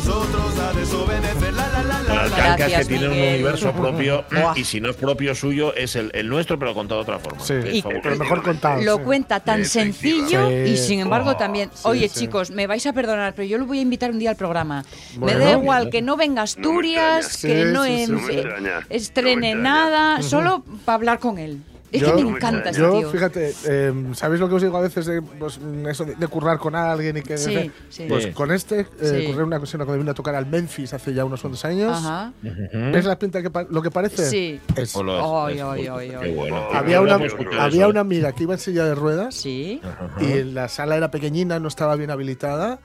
nosotros 0.06 0.58
a 0.60 0.72
desobedecer, 0.72 1.52
la 1.52 1.68
la 1.68 1.82
la 1.82 2.02
la 2.02 2.14
Las 2.14 2.30
la. 2.30 2.36
cancas 2.36 2.56
Gracias, 2.58 2.80
que 2.80 2.84
tienen 2.96 3.10
un 3.10 3.18
universo 3.18 3.72
propio 3.72 4.24
y 4.56 4.64
si 4.64 4.80
no 4.80 4.90
es 4.90 4.96
propio 4.96 5.34
suyo 5.34 5.74
es 5.74 5.96
el, 5.96 6.10
el 6.14 6.28
nuestro 6.28 6.58
pero 6.58 6.74
contado 6.74 7.00
de 7.00 7.02
otra 7.02 7.18
forma. 7.18 7.40
Sí, 7.40 7.54
Y- 7.72 7.82
pero 7.82 8.16
mejor 8.16 8.42
contado. 8.42 8.82
Lo 8.82 8.96
sí. 8.98 9.02
cuenta 9.02 9.40
tan 9.40 9.64
sencillo 9.64 10.50
y 10.50 10.76
sin 10.76 11.00
embargo 11.00 11.30
Oh, 11.30 11.36
también. 11.36 11.70
sí, 11.74 11.80
Oye, 11.84 12.08
sí. 12.08 12.20
chicos, 12.20 12.50
me 12.52 12.66
vais 12.68 12.86
a 12.86 12.92
perdonar, 12.92 13.34
pero 13.34 13.48
yo 13.48 13.58
lo 13.58 13.66
voy 13.66 13.78
a 13.78 13.82
invitar 13.82 14.10
un 14.12 14.18
día 14.20 14.30
al 14.30 14.36
programa. 14.36 14.84
Bueno. 15.16 15.38
me 15.38 15.44
da 15.44 15.52
igual 15.52 15.90
que 15.90 16.02
no 16.02 16.16
venga 16.16 16.36
No 16.36 16.42
Asturias, 16.44 17.38
que 17.38 17.64
Sí, 17.64 17.72
no, 17.72 17.84
en- 17.84 18.14
me 18.24 18.32
eh, 18.34 18.80
estrene 18.90 19.54
nada, 19.56 20.22
solo 20.22 20.62
para 20.84 20.94
hablar 20.96 21.18
con 21.18 21.38
él. 21.38 21.58
Es 21.92 22.00
Yo- 22.02 22.16
que 22.16 22.24
me 22.24 22.30
encanta 22.30 22.70
ese 22.70 22.80
Yo, 22.80 22.98
tío. 22.98 23.10
fíjate, 23.10 23.54
eh, 23.66 23.92
¿sabéis 24.14 24.40
lo 24.40 24.48
que 24.48 24.56
os 24.56 24.62
digo 24.62 24.76
a 24.76 24.80
veces 24.80 25.06
de, 25.06 25.22
pues, 25.22 25.58
eso 25.88 26.04
de, 26.04 26.16
de 26.16 26.26
currar 26.28 26.58
con 26.58 26.74
alguien 26.74 27.16
y 27.16 27.22
que. 27.22 27.38
Sí, 27.38 27.70
sí. 27.88 28.06
Pues 28.08 28.24
Sí. 28.24 28.30
con 28.32 28.50
este, 28.50 28.80
eh, 28.80 28.86
Sí. 29.00 29.26
curré 29.32 29.44
una 29.44 29.58
ocasión 29.58 29.78
cuando 29.84 29.98
vine 29.98 30.10
a 30.10 30.14
tocar 30.14 30.34
al 30.34 30.46
Memphis 30.46 30.92
hace 30.94 31.14
ya 31.14 31.24
unos 31.24 31.40
cuantos 31.40 31.64
años. 31.64 31.96
Ajá. 31.96 32.32
¿Ves 32.42 33.04
la 33.04 33.18
pinta 33.18 33.40
que 33.40 33.50
lo 33.70 33.82
que 33.82 33.90
parece? 33.90 34.28
Sí. 34.28 34.60
Es- 34.74 34.96
ay, 34.96 35.54
Qué 35.56 35.62
ay. 35.90 36.34
bueno. 36.34 36.56
había 36.72 37.00
una, 37.00 37.18
había 37.60 37.86
una 37.88 38.00
amiga 38.00 38.32
que 38.32 38.42
iba 38.42 38.54
en 38.54 38.60
silla 38.60 38.84
de 38.84 38.94
ruedas 38.94 39.34
Sí. 39.34 39.80
y 40.20 40.42
la 40.42 40.68
sala 40.68 40.96
era 40.96 41.10
pequeñina, 41.10 41.58
no 41.60 41.68
estaba 41.68 41.94
bien 41.96 42.10
habilitada. 42.10 42.78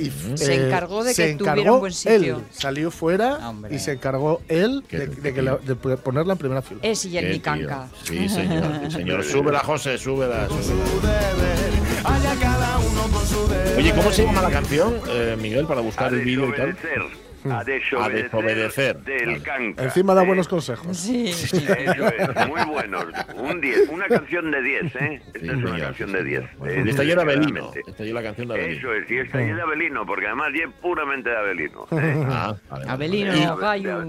Y 0.00 0.08
eh, 0.08 0.36
Se 0.36 0.66
encargó 0.66 1.04
de 1.04 1.12
se 1.14 1.26
que 1.32 1.34
tuviera 1.34 1.72
un 1.72 1.80
buen 1.80 1.92
sitio. 1.92 2.36
Él 2.38 2.42
salió 2.50 2.90
fuera 2.90 3.48
Hombre. 3.48 3.74
y 3.74 3.78
se 3.78 3.92
encargó 3.92 4.40
él 4.48 4.82
de, 4.90 5.06
de 5.08 5.34
que 5.34 5.42
la- 5.42 5.56
de 5.56 5.74
ponerla 5.74 6.32
en 6.32 6.38
primera 6.38 6.62
fila. 6.62 6.80
Es 6.82 7.04
y 7.04 7.16
el 7.18 7.24
Qué 7.24 7.30
mi 7.32 7.34
tío. 7.38 7.42
canca. 7.42 7.88
Sí, 8.04 8.28
señor. 8.28 8.64
señor. 8.92 9.24
Súbela, 9.24 9.60
José, 9.60 9.98
súbela. 9.98 10.48
súbela. 10.48 11.20
Oye, 13.76 13.92
¿cómo 13.94 14.12
se 14.12 14.24
llama 14.24 14.42
la 14.42 14.50
canción, 14.50 14.94
eh, 15.08 15.36
Miguel, 15.40 15.66
para 15.66 15.80
buscar 15.80 16.12
el 16.12 16.20
vídeo 16.24 16.48
y 16.48 16.52
tal? 16.56 16.76
Desobedecer, 17.44 17.54
a 17.54 17.64
desobedecer, 17.64 18.96
desobedecer. 18.96 18.98
del 18.98 19.26
Vale. 19.26 19.42
canca. 19.42 19.82
Encima 19.84 20.14
da 20.14 20.22
Eh, 20.22 20.26
buenos 20.26 20.48
consejos. 20.48 20.96
Sí. 20.96 21.28
Eso 21.28 21.56
es, 21.56 22.48
muy 22.48 22.64
buenos. 22.66 23.06
Un 23.36 23.60
10, 23.60 23.88
una 23.90 24.06
canción 24.08 24.50
de 24.50 24.62
10, 24.62 24.96
¿eh? 24.96 25.22
Esta 25.34 25.38
Sí, 25.40 25.46
es 25.46 25.52
una 25.54 25.78
canción 25.78 26.08
sí, 26.10 26.14
de 26.16 26.22
señor. 26.24 26.42
10. 26.42 26.58
Bueno, 26.58 26.72
y 26.74 26.76
Abelino. 26.80 27.70
desgraciadamente. 27.72 27.80
Está 27.90 28.04
llena 28.04 28.20
la 28.20 28.22
canción 28.26 28.48
de 28.48 28.54
Abelino. 28.54 28.78
Eso 28.78 28.92
es, 28.94 29.10
y 29.10 29.18
está 29.18 29.38
llena 29.38 29.56
de 29.56 29.62
Abelino, 29.62 30.06
porque 30.06 30.26
además 30.26 30.48
es 30.54 30.70
puramente 30.80 31.30
de 31.30 31.36
Abelino. 31.36 31.86
¿eh? 31.92 32.24
Ah, 32.28 32.54
vale, 32.70 32.84
Abelino. 32.88 33.56
Gallo. 33.56 34.02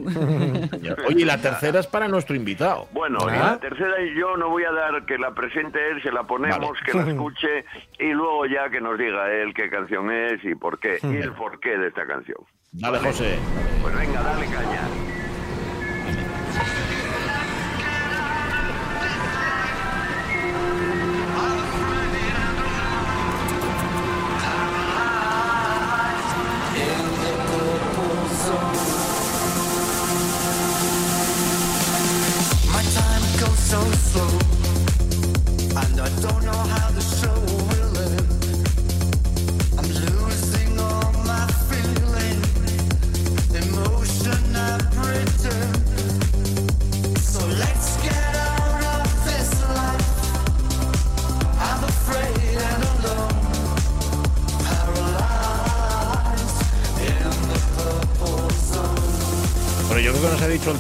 Señor. 0.70 0.98
Oye, 1.08 1.22
y 1.22 1.26
la 1.26 1.38
tercera 1.42 1.80
es 1.80 1.88
para 1.88 2.08
nuestro 2.08 2.36
invitado. 2.36 2.88
Bueno, 2.92 3.18
y 3.28 3.34
Ah. 3.34 3.52
la 3.54 3.60
tercera 3.60 3.96
yo 4.18 4.38
no 4.38 4.50
voy 4.50 4.64
a 4.64 4.72
dar 4.72 5.06
que 5.06 5.18
la 5.18 5.34
presente 5.34 5.80
él, 5.92 6.02
se 6.04 6.12
la 6.12 6.24
ponemos, 6.24 6.60
Vale. 6.60 6.80
que 6.86 6.94
la 6.98 7.04
escuche 7.12 7.66
y 8.00 8.12
luego 8.12 8.46
ya 8.46 8.70
que 8.70 8.82
nos 8.82 8.98
diga 8.98 9.32
él 9.32 9.54
qué 9.54 9.70
canción 9.70 10.12
es 10.12 10.44
y 10.44 10.56
por 10.56 10.80
qué, 10.80 10.98
y 11.04 11.16
el 11.18 11.32
porqué 11.34 11.78
de 11.78 11.88
esta 11.88 12.06
canción. 12.06 12.38
Dale, 12.74 13.00
José. 13.00 13.38
Pues 13.82 13.94
venga, 13.96 14.24
dale 14.24 14.46
caña. 14.46 15.11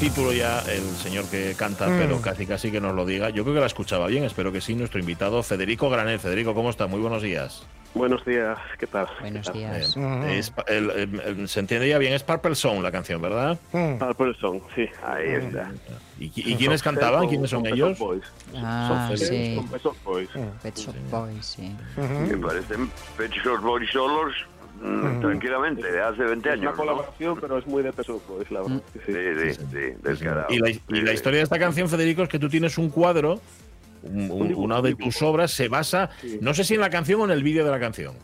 Título 0.02 0.34
ya 0.34 0.60
el 0.62 0.82
señor 0.98 1.26
que 1.30 1.54
canta, 1.56 1.88
Mm. 1.88 1.98
pero 2.00 2.22
casi 2.22 2.48
casi 2.48 2.72
que 2.72 2.82
nos 2.82 2.96
lo 2.96 3.06
diga. 3.06 3.30
Yo 3.30 3.44
creo 3.44 3.54
que 3.54 3.60
la 3.62 3.68
escuchaba 3.68 4.08
bien, 4.08 4.24
espero 4.24 4.52
que 4.52 4.60
sí. 4.60 4.74
Nuestro 4.74 5.00
invitado, 5.00 5.44
Federico 5.44 5.92
Granel. 5.92 6.18
Federico, 6.20 6.56
¿cómo 6.56 6.72
está? 6.72 6.88
Muy 6.88 7.00
buenos 7.00 7.22
días. 7.22 7.62
Buenos 7.94 8.26
días, 8.26 8.58
¿qué 8.80 8.88
tal? 8.88 9.06
Buenos 9.20 9.46
¿Qué 9.52 9.52
tal? 9.52 9.60
días. 9.80 9.96
Eh, 9.98 10.40
es 10.40 10.52
el- 10.68 10.90
el- 10.90 11.20
el- 11.20 11.48
se 11.48 11.60
entiende 11.60 11.88
ya 11.88 12.00
bien, 12.00 12.14
es 12.14 12.24
Purple 12.24 12.56
Song 12.56 12.82
la 12.82 12.92
canción, 12.92 13.22
¿verdad? 13.22 13.60
Mm. 13.74 13.98
Purple 14.00 14.34
Song, 14.42 14.60
sí. 14.74 14.88
Ahí 15.06 15.28
está. 15.34 15.72
¿Y, 16.20 16.32
y 16.36 16.56
quiénes 16.56 16.82
cantaban? 16.82 17.28
¿Quiénes 17.28 17.52
son 17.52 17.64
ellos? 17.68 18.00
Boys. 18.00 18.24
Ah, 18.56 19.06
Son 19.10 19.18
sí. 19.20 19.54
Son 19.56 19.68
Pet 19.68 19.84
Shop 19.84 19.96
Boys. 20.04 20.30
Pet 20.64 20.76
Shop 20.78 20.96
Boys, 21.12 21.46
sí. 21.46 21.76
Me 21.98 22.38
parecen 22.38 22.90
Pet 23.18 23.32
Shop 23.34 23.62
Boys 23.62 23.92
solos 23.92 24.34
mm, 24.82 25.20
tranquilamente, 25.22 25.91
de 25.91 26.02
hace 26.02 26.24
20 26.24 26.50
Es 26.50 26.54
años. 26.54 26.62
una 26.63 26.72
¿no? 26.72 26.78
colaboración, 26.78 27.38
pero 27.39 27.58
es 27.58 27.67
muy 27.67 27.84
de 27.84 27.91
Shop 27.91 28.22
Boys, 28.28 28.50
la 28.52 28.62
verdad. 28.62 28.82
Sí, 28.94 29.00
sí. 29.06 29.13
Sí, 29.13 29.54
sí, 29.54 29.65
sí, 29.72 29.78
descarado. 30.04 30.48
Y 30.50 30.60
la, 30.60 30.70
y 30.70 31.02
la 31.02 31.13
historia 31.13 31.38
de 31.38 31.44
esta 31.44 31.60
canción, 31.60 31.88
Federico, 31.89 32.24
es 32.24 32.30
que 32.30 32.39
tú 32.39 32.50
tienes 32.50 32.78
un 32.78 32.89
cuadro, 32.89 33.39
un- 34.04 34.32
un- 34.32 34.48
dibujo, 34.48 34.62
una 34.65 34.80
un 34.80 34.84
de 34.86 34.96
tus 34.96 35.22
obras 35.22 35.52
se 35.52 35.67
basa, 35.67 36.10
Sí. 36.22 36.39
no 36.41 36.54
sé 36.54 36.63
si 36.63 36.74
en 36.76 36.82
la 36.82 36.89
canción 36.89 37.22
o 37.22 37.26
en 37.26 37.32
el 37.32 37.44
vídeo 37.44 37.63
de 37.63 37.72
la 37.72 37.80
canción. 37.80 38.15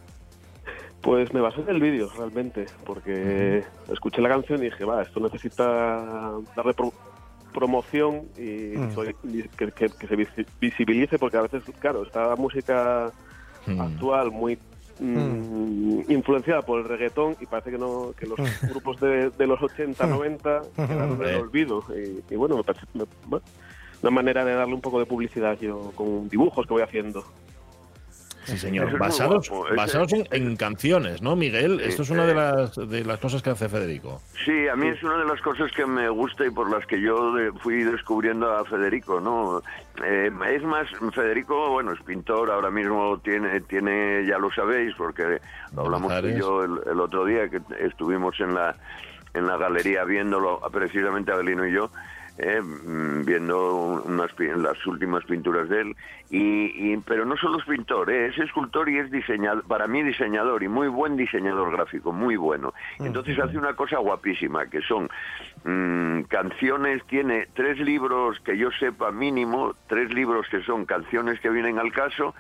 Pues 1.02 1.32
me 1.34 1.40
basé 1.42 1.62
en 1.62 1.70
el 1.70 1.80
vídeo, 1.80 2.10
realmente, 2.18 2.66
porque 2.86 3.64
escuché 3.92 4.22
la 4.22 4.30
canción 4.30 4.60
y 4.60 4.66
dije, 4.66 4.84
va, 4.84 5.04
esto 5.04 5.20
necesita 5.20 6.34
darle 6.56 6.74
pro- 6.74 6.92
promoción 7.54 8.24
y 8.38 8.78
Mm. 8.78 8.94
soy- 8.94 9.16
que, 9.58 9.72
que- 9.72 9.90
que 9.90 10.08
se 10.08 10.16
visi- 10.18 10.46
visibilice, 10.60 11.18
porque 11.18 11.38
a 11.38 11.42
veces, 11.44 11.64
claro, 11.80 12.04
está 12.04 12.36
música 12.36 13.12
actual 13.80 14.32
muy 14.32 14.58
mm, 15.00 16.12
influenciada 16.12 16.62
por 16.62 16.80
el 16.80 16.86
reggaetón 16.88 17.36
y 17.40 17.46
parece 17.46 17.72
que 17.72 17.78
no 17.78 18.14
que 18.18 18.26
los 18.26 18.38
grupos 18.70 19.00
de, 19.00 19.30
de 19.32 19.48
los 19.48 19.62
80, 19.62 20.06
90 20.08 20.62
quedaron 20.76 21.22
en 21.22 21.22
el 21.28 21.36
Eh. 21.36 21.36
olvido. 21.42 21.84
Y, 21.96 22.34
y 22.34 22.36
bueno, 22.36 22.58
me 22.58 22.64
parece 22.64 22.86
me- 22.94 23.06
bueno, 23.26 23.46
una 24.02 24.12
manera 24.12 24.46
de 24.46 24.54
darle 24.54 24.74
un 24.76 24.82
poco 24.82 25.00
de 25.00 25.06
publicidad 25.06 25.58
yo 25.60 25.92
con 25.96 26.30
dibujos 26.30 26.66
que 26.68 26.74
voy 26.74 26.84
haciendo. 26.84 27.24
Sí, 28.48 28.58
señor. 28.58 28.88
Es 28.90 28.98
Basados, 28.98 29.52
basados 29.76 30.14
en, 30.14 30.28
en 30.32 30.56
canciones, 30.56 31.22
¿no, 31.22 31.36
Miguel? 31.36 31.80
Esto 31.82 32.04
es 32.04 32.10
una 32.10 32.26
de 32.26 32.34
las, 32.34 32.76
de 32.76 33.04
las 33.04 33.20
cosas 33.20 33.42
que 33.42 33.50
hace 33.50 33.68
Federico. 33.70 34.22
Sí, 34.46 34.68
a 34.68 34.76
mí 34.76 34.88
es 34.88 35.04
una 35.04 35.18
de 35.18 35.26
las 35.26 35.42
cosas 35.42 35.72
que 35.72 35.86
me 35.86 36.08
gusta 36.10 36.46
y 36.46 36.50
por 36.50 36.70
las 36.72 36.86
que 36.86 37.00
yo 37.02 37.34
de- 37.34 37.52
fui 37.54 37.84
descubriendo 37.84 38.52
a 38.52 38.64
Federico, 38.66 39.20
¿no? 39.20 39.62
Eh, 40.04 40.32
es 40.54 40.64
más, 40.64 40.88
Federico, 41.14 41.70
bueno, 41.72 41.92
es 41.92 42.02
pintor, 42.04 42.50
ahora 42.52 42.70
mismo 42.72 43.20
tiene, 43.20 43.60
tiene 43.62 44.26
ya 44.26 44.38
lo 44.38 44.52
sabéis, 44.52 44.94
porque 44.98 45.40
lo 45.76 45.82
hablamos 45.84 46.22
tú 46.22 46.28
y 46.28 46.40
yo 46.40 46.64
el, 46.64 46.80
el 46.92 47.00
otro 47.00 47.26
día 47.26 47.50
que 47.50 47.60
estuvimos 47.80 48.40
en 48.40 48.54
la, 48.54 48.76
en 49.34 49.46
la 49.48 49.58
galería 49.58 50.04
viéndolo, 50.06 50.60
precisamente 50.72 51.32
Abelino 51.32 51.68
y 51.68 51.74
yo, 51.74 51.90
eh, 52.38 52.62
mm, 52.62 53.26
viendo 53.26 53.74
unas, 54.06 54.32
las 54.40 54.86
últimas 54.86 55.24
pinturas 55.26 55.68
de 55.70 55.82
él. 55.82 55.96
Y, 56.30 56.94
y- 56.94 56.98
pero 56.98 57.26
no 57.26 57.36
solo 57.38 57.58
es 57.60 57.66
pintor, 57.66 58.10
eh, 58.12 58.28
es 58.28 58.38
escultor 58.38 58.90
y 58.90 59.00
es 59.00 59.10
diseñador, 59.12 59.64
para 59.68 59.88
mí 59.88 60.04
diseñador 60.04 60.62
y 60.64 60.68
muy 60.68 60.88
buen 60.88 61.16
diseñador 61.18 61.72
gráfico, 61.72 62.12
muy 62.12 62.36
bueno. 62.36 62.74
Entonces 63.00 63.40
hace 63.40 63.58
una 63.58 63.74
cosa 63.76 63.98
guapísima, 64.00 64.68
que 64.68 64.82
son 64.82 65.10
mm, 65.64 66.22
canciones, 66.24 67.04
tiene 67.08 67.48
tres 67.54 67.80
libros 67.80 68.40
que 68.42 68.58
yo 68.58 68.70
sepa 68.72 69.12
mínimo, 69.12 69.76
tres 69.88 70.14
libros 70.14 70.48
que 70.50 70.62
son 70.64 70.86
canciones 70.86 71.40
que 71.40 71.50
vienen 71.50 71.80
al 71.80 71.92
caso, 71.92 72.36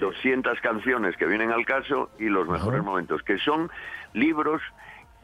200 0.00 0.60
canciones 0.60 1.16
que 1.16 1.26
vienen 1.26 1.50
al 1.52 1.64
caso 1.64 2.10
y 2.18 2.28
los 2.28 2.46
mejores 2.48 2.82
momentos, 2.82 3.22
que 3.22 3.38
son 3.38 3.70
libros 4.12 4.60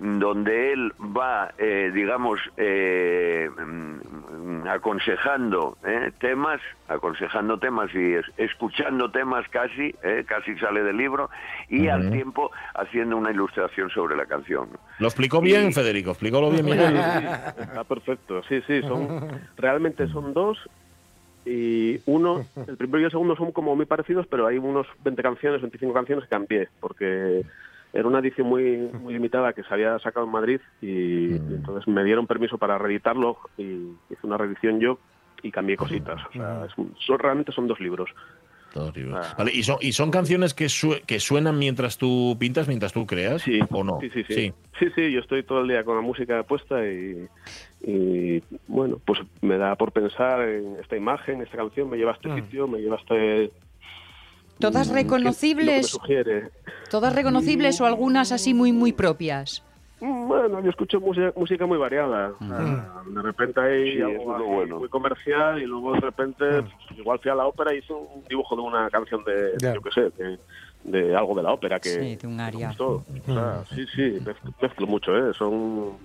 donde 0.05 0.72
él 0.72 0.92
va, 1.16 1.53
eh, 1.59 1.92
digamos, 1.94 2.40
eh, 2.57 3.48
mm, 3.57 4.66
aconsejando 4.66 5.78
eh, 5.86 6.11
temas, 6.18 6.61
aconsejando 6.88 7.59
temas 7.59 7.88
y 7.94 8.14
es- 8.14 8.26
escuchando 8.36 9.11
temas 9.12 9.46
casi, 9.50 9.94
eh, 10.03 10.24
casi 10.26 10.57
sale 10.59 10.82
del 10.82 10.96
libro, 10.96 11.30
y 11.68 11.86
al 11.88 12.11
tiempo 12.11 12.50
haciendo 12.74 13.16
una 13.16 13.30
ilustración 13.30 13.90
sobre 13.90 14.16
la 14.16 14.26
canción. 14.26 14.68
Lo 14.98 15.07
explicó 15.07 15.40
bien, 15.40 15.72
Federico. 15.72 16.11
Explícalo 16.11 16.50
bien, 16.50 16.64
Miguel. 16.64 16.96
Está 17.57 17.84
perfecto, 17.84 18.42
sí, 18.48 18.61
sí, 18.66 18.80
son 18.82 19.09
realmente 19.57 20.09
son 20.09 20.34
dos 20.34 20.59
y 21.44 22.00
uno, 22.07 22.44
el 22.66 22.76
primero 22.76 23.00
y 23.00 23.05
el 23.05 23.11
segundo 23.11 23.36
son 23.36 23.53
como 23.53 23.74
muy 23.76 23.86
parecidos, 23.86 24.26
pero 24.28 24.46
hay 24.46 24.59
unos 24.59 24.86
20 25.05 25.22
canciones, 25.22 25.61
25 25.61 25.92
canciones 25.94 26.24
que 26.24 26.30
cambié, 26.30 26.68
porque 26.80 27.42
era 27.93 28.09
una 28.09 28.20
edición 28.20 28.47
muy 28.49 28.90
muy 29.01 29.12
limitada 29.14 29.53
que 29.53 29.62
se 29.62 29.72
había 29.74 29.99
sacado 29.99 30.26
en 30.26 30.32
Madrid 30.32 30.61
y, 30.80 31.32
y 31.32 31.36
entonces 31.55 31.86
me 31.88 32.05
dieron 32.05 32.26
permiso 32.26 32.59
para 32.59 32.78
reeditarlo 32.78 33.38
y 33.59 33.62
hice 34.11 34.24
una 34.24 34.38
reedición 34.38 34.80
yo 34.80 34.99
y 35.43 35.51
cambié 35.51 35.76
cositas. 35.76 36.20
O 36.28 36.32
sea, 36.32 36.64
es 36.66 36.78
un- 36.78 36.95
son, 37.07 37.18
realmente 37.18 37.53
son 37.53 37.66
dos 37.66 37.80
libros. 37.80 38.11
Dos 38.74 38.97
libros. 38.97 39.18
Ah. 39.20 39.34
Vale, 39.36 39.51
¿y 39.53 39.62
son, 39.64 39.76
y 39.80 39.93
son 39.93 40.11
canciones 40.11 40.55
que, 40.55 40.68
sue- 40.70 41.03
que 41.07 41.20
suenan 41.20 41.59
mientras 41.59 41.99
tú 41.99 42.36
pintas, 42.40 42.68
mientras 42.68 42.93
tú 42.95 43.05
creas? 43.07 43.43
Sí, 43.43 43.61
¿O 43.70 43.84
no? 43.84 43.99
Sí, 44.01 44.09
sí, 44.11 44.24
sí. 44.26 44.53
Sí, 44.78 44.86
sí, 44.95 45.12
yo 45.12 45.20
estoy 45.20 45.43
todo 45.43 45.61
el 45.61 45.68
día 45.68 45.84
con 45.84 45.97
la 45.97 46.01
música 46.03 46.43
puesta 46.45 46.82
y, 46.88 47.26
y, 47.82 48.43
bueno, 48.68 48.99
pues 49.05 49.20
me 49.43 49.59
da 49.59 49.74
por 49.76 49.93
pensar 49.93 50.40
en 50.49 50.76
esta 50.80 50.97
imagen, 50.97 51.43
esta 51.43 51.57
canción, 51.59 51.90
me 51.90 51.99
lleva 51.99 52.12
a 52.12 52.14
este 52.14 52.34
sitio, 52.36 52.66
me 52.66 52.78
lleva 52.78 52.97
a 52.97 53.01
este... 53.01 53.51
¿Todas 54.62 54.88
mm, 54.88 54.94
¿qué- 54.94 55.02
lo 55.02 55.08
que 55.08 55.14
me 55.14 55.18
reconocibles? 55.18 55.86
sugiere? 55.86 56.50
¿Todas 56.90 57.14
reconocibles 57.14 57.80
o 57.80 57.86
algunas 57.86 58.32
así 58.32 58.54
muy, 58.54 58.72
muy 58.72 58.92
propias? 58.92 59.62
Mm, 60.00 60.28
Bueno, 60.28 60.60
yo 60.62 60.70
escucho 60.70 60.98
música, 61.00 61.32
música 61.36 61.66
muy 61.66 61.78
variada. 61.78 62.32
De 62.40 63.22
repente 63.22 63.60
hay 63.60 63.92
Sí, 63.96 64.00
algo 64.02 64.24
bueno. 64.46 64.78
muy 64.78 64.88
comercial 64.88 65.60
y 65.62 65.66
luego 65.66 65.92
de 65.94 66.00
repente, 66.00 66.44
pues, 66.62 66.98
igual 66.98 67.18
fui 67.20 67.30
a 67.30 67.34
la 67.34 67.46
ópera 67.46 67.74
y 67.74 67.78
hice 67.78 67.92
un 67.92 68.24
dibujo 68.28 68.56
de 68.56 68.62
una 68.62 68.88
canción 68.90 69.22
de, 69.24 69.52
yo 69.74 69.80
qué 69.82 69.90
sé, 69.90 70.00
de, 70.22 70.38
de 70.84 71.16
algo 71.16 71.34
de 71.36 71.42
la 71.42 71.52
ópera 71.52 71.78
que 71.78 71.88
Sí, 72.00 72.16
de 72.16 72.26
un 72.26 72.40
aria. 72.40 72.68
gustó. 72.68 73.04
O 73.28 73.32
sea, 73.34 73.64
sí, 73.74 73.84
sí, 73.94 74.18
mezclo, 74.24 74.52
mezclo 74.60 74.86
mucho, 74.86 75.16
¿eh? 75.16 75.32
Son, 75.34 75.98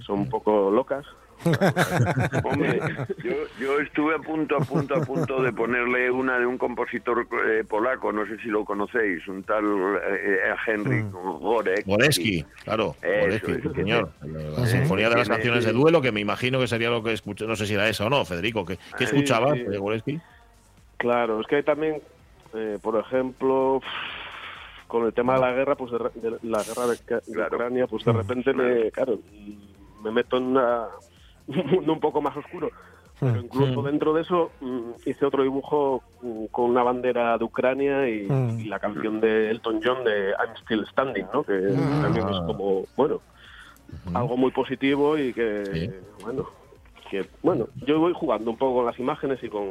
son 0.00 0.18
un 0.20 0.28
poco 0.28 0.70
locas. 0.70 1.06
Hombre, 2.44 2.80
yo, 3.22 3.32
yo 3.60 3.78
estuve 3.80 4.14
a 4.14 4.18
punto, 4.18 4.56
a 4.56 4.60
punto, 4.60 4.94
a 4.94 5.00
punto 5.00 5.42
de 5.42 5.52
ponerle 5.52 6.10
una 6.10 6.38
de 6.38 6.46
un 6.46 6.58
compositor 6.58 7.26
eh, 7.46 7.64
polaco, 7.68 8.12
no 8.12 8.26
sé 8.26 8.38
si 8.38 8.48
lo 8.48 8.64
conocéis, 8.64 9.26
un 9.28 9.42
tal 9.42 9.64
eh, 9.64 10.38
eh, 10.48 10.54
Henryk 10.66 11.10
Gorek. 11.12 11.86
Goreski, 11.86 12.44
claro. 12.64 12.94
Eso 13.02 13.20
Goreski, 13.26 13.52
es. 13.52 13.62
sí, 13.62 13.68
señor. 13.74 14.10
La. 14.22 14.66
Sinfonía 14.66 15.08
de 15.10 15.16
las 15.16 15.28
canciones 15.28 15.64
de 15.64 15.72
duelo, 15.72 16.00
que 16.00 16.12
me 16.12 16.20
imagino 16.20 16.58
que 16.60 16.66
sería 16.68 16.90
lo 16.90 17.02
que 17.02 17.12
escuché. 17.12 17.46
No 17.46 17.56
sé 17.56 17.66
si 17.66 17.74
era 17.74 17.88
eso 17.88 18.06
o 18.06 18.10
no, 18.10 18.24
Federico. 18.24 18.64
¿Qué, 18.64 18.76
qué 18.98 19.06
Sí, 19.06 19.16
escuchabas 19.16 19.54
sí. 19.54 19.64
de 19.64 19.78
Goreski? 19.78 20.20
Claro, 20.96 21.40
es 21.40 21.46
que 21.46 21.56
hay 21.56 21.62
también, 21.62 22.00
eh, 22.54 22.78
por 22.80 22.98
ejemplo, 22.98 23.80
con 24.86 25.04
el 25.06 25.12
tema 25.12 25.34
de 25.34 25.40
la 25.40 25.52
guerra, 25.52 25.74
pues 25.74 25.92
de, 25.92 25.98
la 26.42 26.62
guerra 26.62 26.86
de, 26.86 26.92
de 26.94 27.32
Claro. 27.34 27.56
Ucrania, 27.56 27.86
pues 27.86 28.04
de 28.04 28.12
repente 28.12 28.52
me, 28.54 28.90
claro, 28.90 29.18
me 30.02 30.10
meto 30.10 30.36
en 30.38 30.44
una, 30.44 30.86
un 31.46 31.66
mundo 31.66 31.92
un 31.92 32.00
poco 32.00 32.20
más 32.22 32.36
oscuro. 32.36 32.70
Pero 33.20 33.40
incluso 33.40 33.80
dentro 33.82 34.12
de 34.12 34.22
eso 34.22 34.50
mm, 34.60 34.90
hice 35.06 35.24
otro 35.24 35.44
dibujo 35.44 36.02
mm, 36.22 36.46
con 36.46 36.70
una 36.70 36.82
bandera 36.82 37.38
de 37.38 37.44
Ucrania 37.44 38.08
y, 38.08 38.26
Mm. 38.28 38.60
y 38.60 38.64
la 38.64 38.78
canción 38.80 39.20
de 39.20 39.50
Elton 39.50 39.80
John 39.84 40.02
de 40.04 40.30
I'm 40.30 40.56
Still 40.62 40.84
Standing, 40.86 41.26
¿no? 41.32 41.42
Que 41.44 41.52
también 42.02 42.28
es 42.28 42.40
como, 42.46 42.84
bueno, 42.96 43.20
algo 44.12 44.36
muy 44.36 44.50
positivo 44.50 45.16
y 45.16 45.32
que, 45.32 45.64
Sí. 45.72 45.90
bueno, 46.24 46.46
que, 47.10 47.24
bueno, 47.42 47.68
yo 47.86 48.00
voy 48.00 48.12
jugando 48.14 48.50
un 48.50 48.56
poco 48.56 48.76
con 48.78 48.86
las 48.86 48.98
imágenes 48.98 49.42
y 49.44 49.48
con 49.48 49.64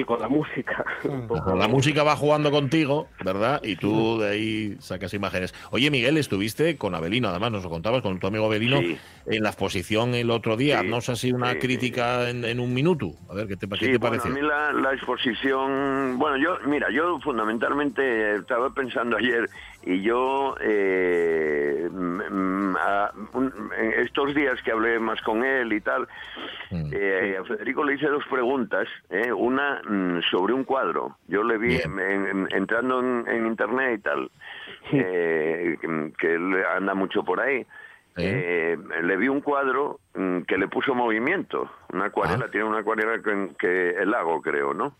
y 0.00 0.04
con 0.04 0.20
la 0.20 0.28
música. 0.28 0.84
La 1.56 1.68
música 1.68 2.02
va 2.02 2.16
jugando 2.16 2.50
contigo, 2.50 3.08
¿verdad? 3.24 3.60
Y 3.62 3.76
tú 3.76 4.18
de 4.18 4.28
ahí 4.30 4.76
sacas 4.80 5.14
imágenes. 5.14 5.54
Oye, 5.70 5.90
Miguel, 5.90 6.16
estuviste 6.16 6.76
con 6.76 6.94
Abelino, 6.94 7.28
además 7.28 7.52
nos 7.52 7.62
lo 7.64 7.70
contabas, 7.70 8.02
con 8.02 8.18
tu 8.18 8.26
amigo 8.26 8.46
Abelino, 8.46 8.80
Sí. 8.80 8.98
en 9.26 9.42
la 9.42 9.50
exposición 9.50 10.14
el 10.14 10.30
otro 10.30 10.56
día. 10.56 10.80
Sí, 10.80 10.88
No 10.88 11.00
sé 11.00 11.16
si 11.16 11.32
una 11.32 11.52
sí, 11.52 11.58
crítica 11.58 12.28
en, 12.28 12.44
en 12.44 12.58
un 12.60 12.74
minuto. 12.74 13.12
A 13.30 13.34
ver, 13.34 13.46
¿qué 13.46 13.56
te, 13.56 13.68
qué 13.68 13.76
Sí, 13.76 13.92
te 13.92 13.98
bueno, 13.98 14.18
pareció? 14.18 14.30
a 14.30 14.34
mí 14.34 14.40
la, 14.42 14.72
la 14.72 14.92
exposición, 14.94 16.18
bueno, 16.18 16.36
yo, 16.38 16.58
mira, 16.66 16.88
yo 16.90 17.18
fundamentalmente 17.20 18.36
estaba 18.36 18.70
pensando 18.70 19.16
ayer 19.16 19.48
y 19.86 20.02
yo 20.02 20.56
eh, 20.60 21.88
a- 22.78 23.12
un- 23.32 23.70
en 23.78 23.92
estos 24.04 24.34
días 24.34 24.60
que 24.62 24.72
hablé 24.72 24.98
más 24.98 25.20
con 25.22 25.44
él 25.44 25.72
y 25.72 25.80
tal, 25.80 26.08
Mm. 26.70 26.90
eh, 26.92 27.36
a 27.40 27.44
Federico 27.44 27.84
le 27.84 27.94
hice 27.94 28.06
dos 28.06 28.24
preguntas, 28.30 28.88
eh, 29.10 29.32
una 29.32 29.80
mm, 29.88 30.20
sobre 30.30 30.52
un 30.54 30.64
cuadro. 30.64 31.16
Yo 31.28 31.42
le 31.42 31.58
vi 31.58 31.76
en- 31.76 31.98
en- 32.00 32.48
entrando 32.50 33.00
en, 33.00 33.24
en 33.28 33.46
internet 33.46 33.98
y 33.98 34.02
tal, 34.02 34.30
eh, 34.92 35.76
que, 35.80 36.12
que 36.18 36.34
él 36.34 36.54
anda 36.76 36.94
mucho 36.94 37.24
por 37.24 37.40
ahí. 37.40 37.66
Eh, 38.16 38.78
le 39.02 39.16
vi 39.16 39.26
un 39.28 39.40
cuadro 39.40 39.98
mm, 40.14 40.42
que 40.42 40.56
le 40.56 40.68
puso 40.68 40.94
movimiento, 40.94 41.68
una 41.92 42.06
acuarela, 42.06 42.44
Ah. 42.46 42.50
tiene 42.50 42.66
una 42.66 42.78
acuarela 42.78 43.20
que, 43.20 43.50
que 43.58 43.90
el 43.90 44.10
lago, 44.10 44.40
creo, 44.40 44.72
¿no? 44.72 44.94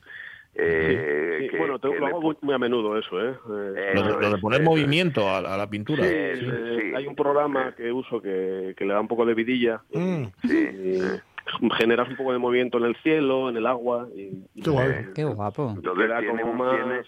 Eh, 0.56 1.38
Sí, 1.40 1.48
que- 1.48 1.58
bueno, 1.58 1.78
te- 1.78 1.90
que 1.90 1.98
lo 1.98 2.06
hago 2.06 2.20
muy, 2.40 2.54
a 2.54 2.58
menudo 2.58 2.96
eso, 2.98 3.20
¿eh? 3.20 3.34
Eh, 3.76 3.92
Lo 3.94 4.18
de, 4.18 4.30
lo 4.30 4.38
poner 4.40 4.62
movimiento 4.62 5.28
a, 5.28 5.38
a 5.38 5.56
la 5.56 5.68
pintura. 5.68 6.04
sí, 6.04 6.10
Sí, 6.10 6.46
eh, 6.48 6.78
sí. 6.80 6.92
hay 6.96 7.06
un 7.06 7.14
programa 7.16 7.74
que 7.76 7.90
uso 7.92 8.20
que, 8.22 8.74
que 8.76 8.84
le 8.84 8.92
da 8.94 9.00
un 9.00 9.08
poco 9.08 9.26
de 9.26 9.34
vidilla 9.34 9.82
Mm. 9.92 10.24
Sí, 10.46 10.56
y 10.56 11.70
generas 11.76 12.08
un 12.08 12.16
poco 12.16 12.32
de 12.32 12.38
movimiento 12.38 12.78
en 12.78 12.84
el 12.84 12.96
cielo, 13.02 13.48
en 13.50 13.56
el 13.56 13.66
agua 13.66 14.08
y, 14.16 14.32
y 14.54 14.62
Qué 14.62 14.70
guay. 14.70 14.94
Qué 15.14 15.24
guapo. 15.24 15.74
Entonces 15.76 16.10
tiene 16.20 16.44
más, 16.44 16.76
tiene- 16.76 17.02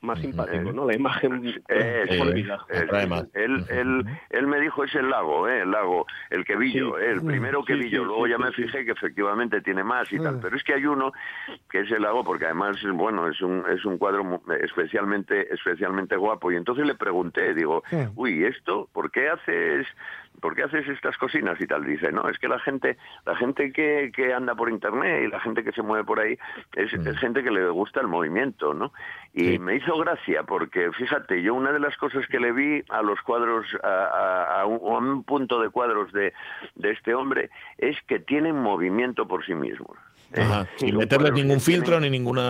más 0.00 0.20
simpático, 0.20 0.70
Eh, 0.70 0.72
¿no? 0.72 0.86
La 0.86 0.94
imagen 0.94 1.44
Eh, 1.68 2.32
vida. 2.34 2.64
eh, 2.68 2.78
Atrae 2.84 3.06
más. 3.06 3.24
Él, 3.34 3.64
él, 3.68 4.04
él 4.30 4.46
me 4.46 4.60
dijo 4.60 4.84
es 4.84 4.94
el 4.94 5.10
lago, 5.10 5.48
eh, 5.48 5.62
el 5.62 5.70
lago, 5.70 6.06
el 6.30 6.44
que 6.44 6.56
vi 6.56 6.72
Sí. 6.72 6.78
eh, 6.78 7.10
el 7.10 7.22
primero 7.24 7.64
que 7.64 7.74
Sí, 7.74 7.82
sí, 7.90 7.96
Luego 7.96 8.26
ya 8.26 8.38
me 8.38 8.52
fijé 8.52 8.84
que 8.84 8.92
efectivamente 8.92 9.60
tiene 9.60 9.82
más 9.84 10.12
y 10.12 10.18
tal. 10.18 10.38
Pero 10.40 10.56
es 10.56 10.62
que 10.64 10.74
hay 10.74 10.86
uno 10.86 11.12
que 11.70 11.80
es 11.80 11.90
el 11.90 12.02
lago 12.02 12.22
porque 12.24 12.44
además, 12.46 12.76
bueno, 12.94 13.28
es 13.28 13.40
un, 13.40 13.64
es 13.68 13.84
un 13.84 13.98
cuadro 13.98 14.40
especialmente, 14.60 15.52
especialmente 15.52 16.16
guapo. 16.16 16.52
Y 16.52 16.56
entonces 16.56 16.86
le 16.86 16.94
pregunté, 16.94 17.54
digo, 17.54 17.82
uy, 18.14 18.44
¿esto? 18.44 18.88
¿Por 18.92 19.10
qué 19.10 19.28
haces, 19.28 19.86
por 20.40 20.54
qué 20.54 20.62
haces 20.64 20.88
estas 20.88 21.16
cocinas 21.18 21.60
y 21.60 21.66
tal? 21.66 21.84
Dice, 21.84 22.12
no, 22.12 22.28
es 22.28 22.38
que 22.38 22.48
la 22.48 22.58
gente, 22.60 22.96
la 23.26 23.34
gente 23.36 23.72
que, 23.72 24.10
que 24.14 24.32
anda 24.32 24.54
por 24.54 24.70
internet 24.70 25.24
y 25.26 25.30
la 25.30 25.40
gente 25.40 25.64
que 25.64 25.72
se 25.72 25.82
mueve 25.82 26.04
por 26.04 26.20
ahí 26.20 26.38
es, 26.74 26.92
es 26.92 27.18
gente 27.18 27.42
que 27.42 27.50
le 27.50 27.68
gusta 27.70 28.00
el 28.00 28.08
movimiento, 28.08 28.74
¿no? 28.74 28.92
Y 29.40 29.52
Sí. 29.52 29.58
me 29.60 29.76
hizo 29.76 29.96
gracia 29.98 30.42
porque, 30.42 30.90
fíjate, 30.92 31.40
yo 31.42 31.54
una 31.54 31.70
de 31.70 31.78
las 31.78 31.96
cosas 31.96 32.26
que 32.26 32.40
le 32.40 32.50
vi 32.50 32.82
a 32.88 33.02
los 33.02 33.20
cuadros, 33.20 33.66
a, 33.84 33.86
a- 33.86 34.60
a 34.62 34.66
un, 34.66 34.80
a 34.94 34.98
un 34.98 35.22
punto 35.22 35.60
de 35.60 35.70
cuadros 35.70 36.10
de, 36.12 36.32
de 36.74 36.90
este 36.90 37.14
hombre, 37.14 37.48
es 37.76 37.96
que 38.08 38.18
tienen 38.18 38.56
movimiento 38.60 39.28
por 39.28 39.46
sí 39.46 39.54
mismos. 39.54 39.96
¿eh? 40.32 40.40
Ajá, 40.42 40.66
Sin 40.76 40.90
Los 40.94 40.98
meterles 41.04 41.30
cuadros 41.30 41.38
ningún 41.44 41.58
tienen- 41.58 41.60
filtro 41.60 42.00
ni 42.00 42.10
ninguna 42.10 42.48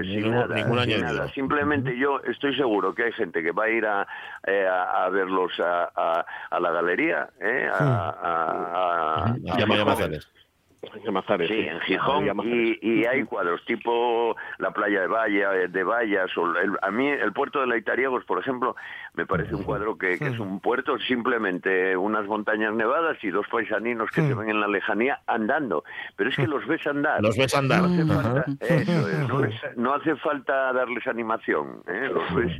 es, 0.00 0.06
sin 0.06 0.30
nada, 0.30 0.56
sin 0.86 1.00
nada. 1.02 1.28
Simplemente 1.28 1.98
yo 1.98 2.18
estoy 2.24 2.56
seguro 2.56 2.94
que 2.94 3.04
hay 3.04 3.12
gente 3.12 3.42
que 3.42 3.52
va 3.52 3.64
a 3.64 3.68
ir 3.70 3.84
a, 3.84 4.06
eh, 4.46 4.66
a, 4.66 5.04
a 5.04 5.08
verlos 5.10 5.52
a, 5.60 5.90
a- 5.94 6.24
a 6.50 6.60
la 6.60 6.70
galería, 6.70 7.28
¿eh? 7.40 7.68
a, 7.70 8.08
a- 8.22 9.36
a- 10.82 10.86
a-. 10.94 10.96
En 10.98 11.04
Llamazares. 11.04 11.48
Sí, 11.48 11.58
en 11.60 11.80
Gijón 11.80 12.26
y, 12.44 12.78
y 12.82 13.04
hay 13.06 13.24
cuadros 13.24 13.64
tipo 13.64 14.36
la 14.58 14.70
playa 14.72 15.00
de 15.02 15.06
Valla, 15.06 15.50
de 15.68 15.84
Vallas 15.84 16.36
o 16.36 16.46
el- 16.56 16.76
a 16.82 16.90
mí 16.90 17.08
el 17.08 17.32
puerto 17.32 17.60
de 17.60 17.66
Laitariegos, 17.66 18.24
por 18.24 18.38
ejemplo, 18.40 18.76
me 19.14 19.26
parece 19.26 19.54
un 19.54 19.62
cuadro 19.64 19.96
que, 19.96 20.18
que 20.18 20.28
es 20.28 20.38
un 20.38 20.60
puerto 20.60 20.98
simplemente 20.98 21.96
unas 21.96 22.26
montañas 22.26 22.74
nevadas 22.74 23.16
y 23.22 23.30
dos 23.30 23.46
paisaninos 23.50 24.10
que 24.10 24.22
se 24.22 24.34
ven 24.34 24.48
en 24.50 24.60
la 24.60 24.68
lejanía 24.68 25.20
andando, 25.26 25.84
pero 26.16 26.30
es 26.30 26.36
que 26.36 26.46
los 26.46 26.66
ves 26.66 26.86
andar. 26.86 27.20
Los 27.22 27.36
ves 27.36 27.54
andar. 27.54 27.82
No 27.82 27.86
hace 27.86 28.04
falta, 28.04 28.44
eso 28.60 29.08
es, 29.08 29.28
no, 29.28 29.44
es- 29.44 29.76
no 29.76 29.94
hace 29.94 30.16
falta 30.16 30.72
darles 30.72 31.06
animación, 31.06 31.82
¿eh? 31.88 32.08
los 32.12 32.34
ves, 32.34 32.56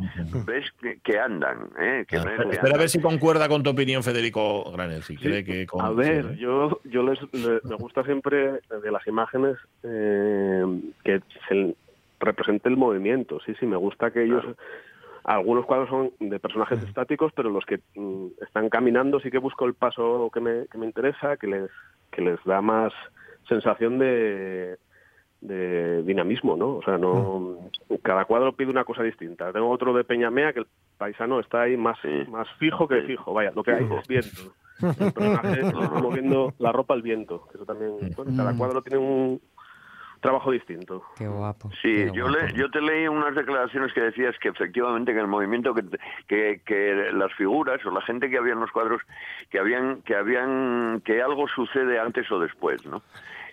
ves 0.47 0.73
que, 0.81 0.99
que 1.01 1.19
andan, 1.19 1.69
¿eh? 1.79 2.05
que 2.09 2.17
que 2.17 2.17
Espera 2.17 2.43
a 2.43 2.43
andan. 2.67 2.79
ver 2.79 2.89
si 2.89 3.01
concuerda 3.01 3.49
con 3.49 3.63
tu 3.63 3.71
opinión, 3.71 4.03
Federico 4.03 4.71
Granel. 4.73 5.03
Si 5.03 5.17
cree 5.17 5.45
que 5.45 5.67
con- 5.67 5.85
A 5.85 5.91
ver, 5.91 6.35
sí. 6.35 6.39
yo, 6.41 6.81
yo 6.85 7.03
les, 7.03 7.19
le- 7.33 7.61
me 7.65 7.77
gusta 7.77 8.05
siempre 8.13 8.61
de 8.83 8.91
las 8.91 9.07
imágenes 9.07 9.57
eh, 9.83 10.65
que 11.03 11.23
se 11.49 11.75
represente 12.21 12.69
el 12.69 12.77
movimiento. 12.77 13.41
Sí, 13.47 13.55
sí, 13.59 13.65
me 13.65 13.77
gusta 13.77 14.11
que 14.11 14.25
ellos. 14.25 14.45
Algunos 15.25 15.65
cuadros 15.65 15.89
son 15.89 16.11
de 16.19 16.39
personajes 16.39 16.83
estáticos, 16.83 17.33
pero 17.35 17.49
los 17.49 17.65
que 17.65 17.81
mm, 17.95 18.27
están 18.43 18.69
caminando 18.69 19.19
sí 19.21 19.31
que 19.31 19.39
busco 19.39 19.65
el 19.65 19.75
paso 19.75 20.31
que 20.35 20.41
me, 20.41 20.67
que 20.67 20.79
me 20.79 20.87
interesa, 20.87 21.37
que 21.39 21.47
les, 21.47 21.71
que 22.11 22.21
les 22.21 22.39
da 22.45 22.61
más 22.61 22.93
sensación 23.49 23.99
de, 23.99 24.77
de 25.43 26.03
dinamismo, 26.05 26.57
¿no? 26.57 26.77
O 26.77 26.83
sea, 26.83 26.97
no 26.99 27.57
cada 28.03 28.25
cuadro 28.25 28.53
pide 28.55 28.71
una 28.71 28.85
cosa 28.85 29.03
distinta. 29.03 29.53
Tengo 29.53 29.69
otro 29.69 29.93
de 29.93 30.05
Peñamea 30.05 30.53
que 30.53 30.61
el 30.61 30.67
paisano 30.97 31.41
está 31.41 31.63
ahí 31.63 31.77
más, 31.77 31.99
más 32.29 32.49
fijo 32.59 32.87
que 32.89 33.03
fijo. 33.03 33.35
Vaya, 33.35 33.53
lo 33.55 33.63
que 33.63 33.73
hay 33.73 33.85
es 33.85 34.09
viento. 34.09 34.55
El 34.81 35.13
personaje 35.13 35.61
está 35.67 35.79
moviendo 36.01 36.55
la 36.59 36.73
ropa 36.73 36.95
al 36.95 37.03
viento. 37.03 37.47
que 37.51 37.57
Eso 37.59 37.67
también, 37.67 37.93
bueno, 38.17 38.33
cada 38.37 38.57
cuadro 38.57 38.83
tiene 38.83 38.99
un 38.99 39.41
trabajo 40.21 40.53
distinto. 40.53 41.03
Qué 41.17 41.27
guapo. 41.27 41.71
Sí, 41.83 42.07
yo, 42.15 42.29
le- 42.29 42.53
yo 42.55 42.71
te 42.71 42.81
leí 42.81 43.09
unas 43.09 43.35
declaraciones 43.35 43.93
que 43.93 44.01
decías 44.01 44.37
que 44.41 44.49
efectivamente 44.51 45.13
que 45.13 45.19
el 45.19 45.27
movimiento 45.27 45.75
que, 45.75 45.83
que, 46.29 46.61
que 46.65 47.11
las 47.13 47.33
figuras 47.35 47.85
o 47.85 47.91
la 47.91 48.01
gente 48.03 48.31
que 48.31 48.39
había 48.39 48.53
en 48.53 48.61
los 48.61 48.71
cuadros 48.71 49.03
que 49.51 49.59
habían 49.59 50.03
que 50.03 50.15
habían 50.15 51.03
que 51.05 51.21
algo 51.21 51.49
sucede 51.49 51.99
antes 51.99 52.31
o 52.31 52.39
después, 52.39 52.87
¿no? 52.87 53.03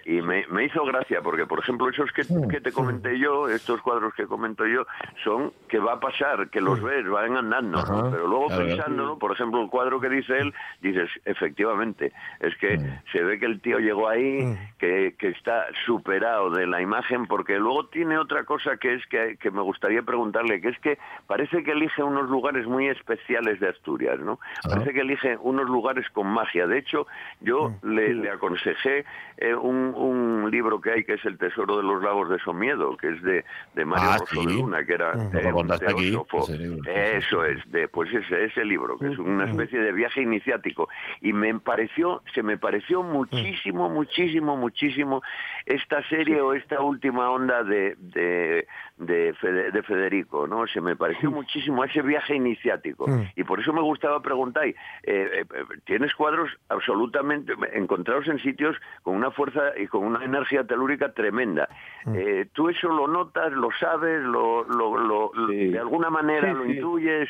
Y 0.09 0.23
me, 0.23 0.43
me 0.47 0.65
hizo 0.65 0.83
gracia 0.85 1.21
porque, 1.21 1.45
por 1.45 1.59
ejemplo, 1.59 1.87
esos 1.87 2.11
que, 2.11 2.23
que 2.49 2.61
te 2.61 2.71
comenté 2.71 3.19
yo, 3.19 3.47
estos 3.47 3.79
cuadros 3.81 4.11
que 4.15 4.25
comento 4.25 4.65
yo, 4.65 4.87
son 5.23 5.53
que 5.67 5.77
va 5.77 5.93
a 5.93 5.99
pasar, 5.99 6.49
que 6.49 6.61
los 6.61 6.81
ves, 6.81 7.07
van 7.07 7.37
andando, 7.37 7.83
¿no? 7.83 8.09
Pero 8.09 8.25
luego 8.25 8.47
claro. 8.47 8.65
pensándolo, 8.65 9.19
por 9.19 9.33
ejemplo, 9.33 9.61
el 9.61 9.69
cuadro 9.69 10.01
que 10.01 10.09
dice 10.09 10.39
él, 10.39 10.51
dices, 10.81 11.11
efectivamente, 11.25 12.11
es 12.39 12.57
que 12.57 12.79
se 13.11 13.21
ve 13.21 13.37
que 13.37 13.45
el 13.45 13.61
tío 13.61 13.77
llegó 13.77 14.09
ahí, 14.09 14.57
que, 14.79 15.13
que 15.15 15.27
está 15.27 15.67
superado 15.85 16.49
de 16.49 16.65
la 16.65 16.81
imagen, 16.81 17.27
porque 17.27 17.59
luego 17.59 17.85
tiene 17.85 18.17
otra 18.17 18.45
cosa 18.45 18.77
que 18.77 18.95
es 18.95 19.05
que, 19.05 19.37
que 19.39 19.51
me 19.51 19.61
gustaría 19.61 20.01
preguntarle, 20.01 20.59
que 20.59 20.69
es 20.69 20.79
que 20.79 20.97
parece 21.27 21.63
que 21.63 21.73
elige 21.73 22.01
unos 22.01 22.27
lugares 22.31 22.65
muy 22.65 22.87
especiales 22.87 23.59
de 23.59 23.69
Asturias, 23.69 24.19
¿no? 24.19 24.39
Parece 24.67 24.91
que 24.91 25.01
elige 25.01 25.37
unos 25.37 25.69
lugares 25.69 26.09
con 26.09 26.25
magia. 26.25 26.65
De 26.65 26.79
hecho, 26.79 27.05
yo 27.41 27.75
le, 27.83 28.15
le 28.15 28.31
aconsejé 28.31 29.05
eh, 29.37 29.53
un, 29.53 29.93
un 29.99 30.49
libro 30.49 30.79
que 30.81 30.91
hay 30.91 31.03
que 31.03 31.13
es 31.13 31.25
El 31.25 31.37
Tesoro 31.37 31.77
de 31.77 31.83
los 31.83 32.01
Lagos 32.01 32.29
de 32.29 32.39
Somiedo, 32.39 32.95
que 32.97 33.09
es 33.09 33.21
de, 33.21 33.45
de 33.75 33.85
Mario 33.85 34.09
Ah, 34.09 34.17
Rosso 34.19 34.41
sí. 34.41 34.47
de 34.47 34.53
Luna, 34.53 34.85
que 34.85 34.93
era 34.93 35.13
eh, 35.13 35.53
un 35.53 35.67
teósofo. 35.67 36.47
Eso 36.87 37.45
es, 37.45 37.71
de, 37.71 37.87
pues 37.87 38.13
ese, 38.13 38.45
ese 38.45 38.65
libro, 38.65 38.97
que 38.97 39.07
es 39.07 39.19
una 39.19 39.45
especie 39.45 39.79
de 39.79 39.91
viaje 39.91 40.21
iniciático. 40.21 40.89
Y 41.21 41.33
me 41.33 41.57
pareció, 41.59 42.21
se 42.33 42.43
me 42.43 42.57
pareció 42.57 43.03
muchísimo, 43.03 43.89
muchísimo, 43.89 44.57
muchísimo 44.57 45.21
esta 45.65 46.07
serie 46.09 46.41
o 46.41 46.53
esta 46.53 46.81
última 46.81 47.29
onda 47.29 47.63
de, 47.63 47.95
de, 47.99 48.67
de, 48.99 49.33
Fede- 49.33 49.71
de 49.71 49.81
Federico, 49.81 50.45
¿no? 50.45 50.67
Se 50.67 50.81
me 50.81 50.95
pareció 50.95 51.31
muchísimo 51.31 51.83
ese 51.83 52.01
viaje 52.01 52.35
iniciático. 52.35 53.05
Y 53.35 53.43
por 53.45 53.59
eso 53.59 53.73
me 53.73 53.81
gustaba 53.81 54.21
preguntar, 54.21 54.65
eh, 54.67 54.75
eh, 55.03 55.45
tienes 55.85 56.13
cuadros 56.13 56.49
absolutamente 56.69 57.53
encontrados 57.73 58.27
en 58.27 58.39
sitios 58.39 58.75
con 59.01 59.15
una 59.15 59.31
fuerza 59.31 59.61
y 59.77 59.87
con 59.87 60.03
una 60.03 60.23
energía 60.23 60.63
telúrica 60.65 61.13
tremenda. 61.13 61.67
Eh, 62.13 62.47
¿Tú 62.53 62.69
eso 62.69 62.89
lo 62.89 63.07
notas, 63.07 63.51
lo 63.53 63.69
sabes, 63.79 64.21
lo, 64.21 64.63
lo, 64.65 64.97
lo- 64.97 65.33
lo- 65.33 65.47
Sí. 65.49 65.67
de 65.69 65.79
alguna 65.79 66.09
manera 66.09 66.51
Sí, 66.51 66.57
lo 66.57 66.65
sí. 66.65 66.71
intuyes? 66.73 67.29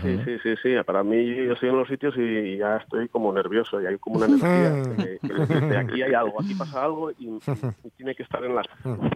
Sí, 0.00 0.18
sí, 0.24 0.38
sí, 0.42 0.54
sí. 0.62 0.74
Para 0.86 1.02
mí, 1.02 1.34
yo 1.34 1.52
estoy 1.52 1.68
en 1.68 1.76
los 1.76 1.86
sitios 1.86 2.14
y 2.16 2.56
ya 2.56 2.78
estoy 2.78 3.06
como 3.10 3.30
nervioso 3.34 3.82
y 3.82 3.86
hay 3.86 3.98
como 3.98 4.16
una 4.16 4.24
energía. 4.26 4.72
que- 4.96 5.18
que 5.20 5.34
de 5.66 5.76
aquí 5.76 6.00
hay 6.02 6.14
algo, 6.14 6.40
aquí 6.40 6.54
pasa 6.54 6.82
algo 6.84 7.10
y, 7.10 7.26
y 7.28 7.40
tiene 7.98 8.14
que 8.14 8.22
estar 8.22 8.42
en 8.42 8.54
las. 8.54 8.66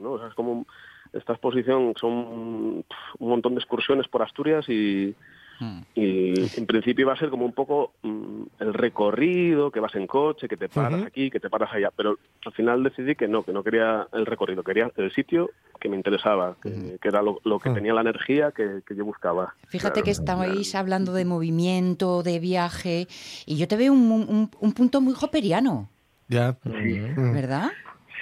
¿no? 0.03 0.11
O 0.13 0.19
sea, 0.19 0.29
es 0.29 0.35
como 0.35 0.67
esta 1.13 1.33
exposición 1.33 1.95
son 2.01 2.13
un 2.13 2.85
montón 3.19 3.55
de 3.55 3.61
excursiones 3.61 4.09
por 4.09 4.23
Asturias 4.23 4.69
y, 4.69 5.15
y 5.95 6.35
en 6.57 6.67
principio 6.67 7.03
iba 7.05 7.13
a 7.13 7.19
ser 7.19 7.31
como 7.31 7.45
un 7.45 7.53
poco 7.53 7.93
mm, 8.03 8.43
el 8.61 8.75
recorrido, 8.75 9.71
que 9.71 9.81
vas 9.81 9.95
en 9.95 10.07
coche, 10.07 10.49
que 10.49 10.57
te 10.57 10.69
paras 10.69 11.05
aquí, 11.07 11.31
que 11.31 11.41
te 11.41 11.51
paras 11.51 11.73
allá, 11.73 11.91
pero 11.97 12.19
al 12.45 12.53
final 12.53 12.83
decidí 12.83 13.15
que 13.17 13.27
no, 13.29 13.43
que 13.43 13.53
no 13.53 13.65
quería 13.65 14.07
el 14.13 14.27
recorrido, 14.27 14.63
quería 14.63 14.91
el 14.97 15.13
sitio 15.13 15.51
que 15.81 15.89
me 15.89 15.97
interesaba, 15.97 16.57
que, 16.63 16.99
que 17.01 17.09
era 17.09 17.23
lo, 17.23 17.41
lo 17.45 17.59
que 17.61 17.71
tenía 17.71 17.95
la 17.95 18.01
energía 18.03 18.51
que, 18.53 18.81
que 18.87 18.97
yo 18.97 19.05
buscaba. 19.05 19.55
Fíjate 19.69 20.03
que 20.03 20.11
estabais 20.11 20.75
hablando 20.75 21.13
de 21.13 21.25
movimiento, 21.25 22.23
de 22.23 22.39
viaje, 22.41 23.07
y 23.47 23.57
yo 23.57 23.67
te 23.69 23.77
veo 23.77 23.93
un, 23.93 24.11
un- 24.13 24.51
un 24.61 24.73
punto 24.73 25.01
muy 25.01 25.15
hopperiano, 25.21 25.89
Ya. 26.29 26.57
¿verdad? 27.17 27.71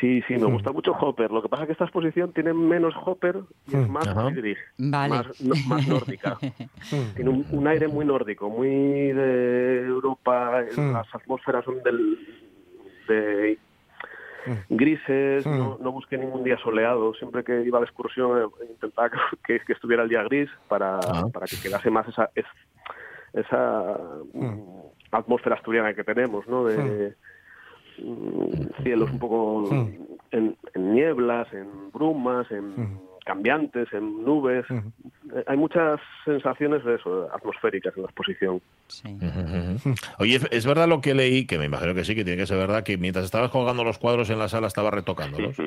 Sí, 0.01 0.23
sí, 0.29 0.37
me 0.37 0.47
gusta 0.47 0.73
mucho 0.73 0.93
Hopper. 0.93 1.31
Lo 1.31 1.41
que 1.43 1.49
pasa 1.49 1.63
es 1.63 1.67
que 1.69 1.73
esta 1.73 1.85
exposición 1.85 2.33
tiene 2.33 2.53
menos 2.53 2.95
Hopper 3.05 3.37
y 3.67 3.77
es 3.77 3.89
más 3.89 4.07
Ajá. 4.07 4.27
Friedrich, 4.31 4.59
Vale. 4.79 5.09
más, 5.15 5.27
no- 5.41 5.55
más 5.67 5.87
nórdica. 5.89 6.39
tiene 7.15 7.31
un, 7.31 7.47
un 7.51 7.67
aire 7.69 7.89
muy 7.89 8.05
nórdico, 8.05 8.51
muy 8.51 8.69
de 8.69 9.87
Europa. 9.87 10.63
Las 10.77 11.15
atmósferas 11.15 11.65
son 11.65 11.83
del, 11.83 12.19
de 13.09 13.59
grises. 14.69 15.47
No, 15.47 15.79
no 15.81 15.93
busqué 15.93 16.19
ningún 16.19 16.45
día 16.45 16.59
soleado. 16.59 17.15
Siempre 17.15 17.43
que 17.45 17.63
iba 17.63 17.79
de 17.79 17.85
excursión 17.87 18.39
eh, 18.43 18.67
intentaba 18.71 19.11
que, 19.47 19.61
que 19.61 19.73
estuviera 19.73 20.03
el 20.03 20.09
día 20.09 20.23
gris 20.25 20.51
para, 20.69 21.27
para 21.33 21.47
que 21.49 21.57
quedase 21.57 21.91
más 21.91 22.07
esa, 22.09 22.31
es- 22.35 22.45
esa 23.33 23.99
mm, 24.35 24.61
atmósfera 25.13 25.57
asturiana 25.57 25.95
que 25.95 26.05
tenemos, 26.05 26.47
¿no? 26.49 26.65
De, 26.65 27.15
cielos 28.83 29.11
un 29.11 29.19
poco 29.19 29.69
en, 30.31 30.57
en 30.75 30.95
nieblas, 30.95 31.47
en 31.53 31.91
brumas, 31.93 32.51
en 32.51 32.99
cambiantes, 33.25 33.89
en 33.93 34.25
nubes. 34.25 34.65
Eh, 34.71 35.43
Hay 35.49 35.57
muchas 35.57 35.99
sensaciones 36.25 36.85
de 36.85 36.95
eso, 36.95 37.29
atmosféricas 37.35 37.93
en 37.97 38.03
la 38.05 38.09
exposición. 38.09 38.61
Sí. 38.87 39.19
Oye, 40.21 40.37
¿es- 40.37 40.47
¿es 40.53 40.65
verdad 40.67 40.87
lo 40.87 41.01
que 41.01 41.13
leí? 41.13 41.45
Que 41.45 41.59
me 41.59 41.65
imagino 41.65 41.93
que 41.93 42.05
sí, 42.05 42.15
que 42.15 42.23
tiene 42.23 42.39
que 42.39 42.47
ser 42.47 42.57
verdad, 42.57 42.85
que 42.85 42.97
mientras 42.99 43.25
estabas 43.25 43.51
colgando 43.51 43.83
los 43.83 43.99
cuadros 43.99 44.31
en 44.31 44.39
la 44.39 44.49
sala 44.49 44.69
estaba 44.69 44.93
retocándolos. 44.93 45.57
Sí. 45.57 45.65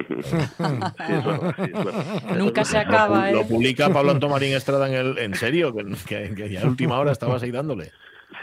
Nunca 2.38 2.64
se 2.64 2.78
acaba, 2.78 3.32
Lo 3.32 3.42
¿eh? 3.42 3.46
publica 3.50 3.90
Pablo 3.90 4.12
Antomarín 4.12 4.54
Estrada 4.54 4.88
en 4.88 4.94
el... 4.94 5.18
¿En 5.18 5.36
serio? 5.36 5.74
Que, 5.74 5.84
que- 6.08 6.36
que 6.36 6.50
ya 6.50 6.62
a 6.64 6.68
última 6.68 6.98
hora 7.00 7.12
estabas 7.12 7.44
ahí 7.44 7.52
dándole. 7.52 7.92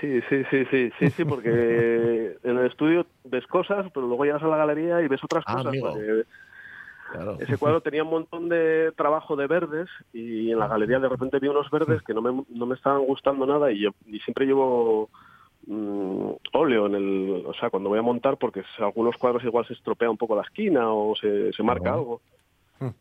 Sí, 0.00 0.20
sí, 0.28 0.44
sí, 0.50 0.64
sí, 0.70 0.90
sí, 0.98 1.10
sí, 1.10 1.24
porque 1.24 2.36
en 2.44 2.58
el 2.58 2.66
estudio 2.66 3.06
ves 3.24 3.46
cosas, 3.46 3.86
pero 3.94 4.06
luego 4.06 4.24
llegas 4.24 4.42
a 4.42 4.48
la 4.48 4.56
galería 4.56 5.00
y 5.02 5.08
ves 5.08 5.22
otras 5.24 5.44
Ah, 5.46 5.56
cosas. 5.56 5.74
Claro. 7.12 7.36
Ese 7.38 7.56
cuadro 7.56 7.80
tenía 7.80 8.02
un 8.02 8.10
montón 8.10 8.48
de 8.48 8.92
trabajo 8.96 9.36
de 9.36 9.46
verdes 9.46 9.88
y 10.12 10.50
en 10.50 10.58
la 10.58 10.66
galería 10.66 10.98
de 10.98 11.08
repente 11.08 11.38
vi 11.38 11.46
unos 11.46 11.70
verdes 11.70 12.02
que 12.02 12.12
no 12.12 12.20
me, 12.20 12.44
no 12.48 12.66
me 12.66 12.74
estaban 12.74 13.04
gustando 13.04 13.46
nada 13.46 13.70
y 13.70 13.78
yo 13.78 13.90
y 14.06 14.18
siempre 14.20 14.44
llevo 14.44 15.08
mm, 15.66 16.30
óleo 16.52 16.86
en 16.86 16.94
el, 16.96 17.44
o 17.46 17.54
sea, 17.54 17.70
cuando 17.70 17.90
voy 17.90 18.00
a 18.00 18.02
montar 18.02 18.38
porque 18.38 18.64
algunos 18.78 19.16
cuadros 19.18 19.44
igual 19.44 19.64
se 19.66 19.74
estropea 19.74 20.10
un 20.10 20.16
poco 20.16 20.34
la 20.34 20.42
esquina 20.42 20.92
o 20.92 21.14
se, 21.14 21.52
se 21.52 21.62
marca 21.62 21.94
algo. 21.94 22.20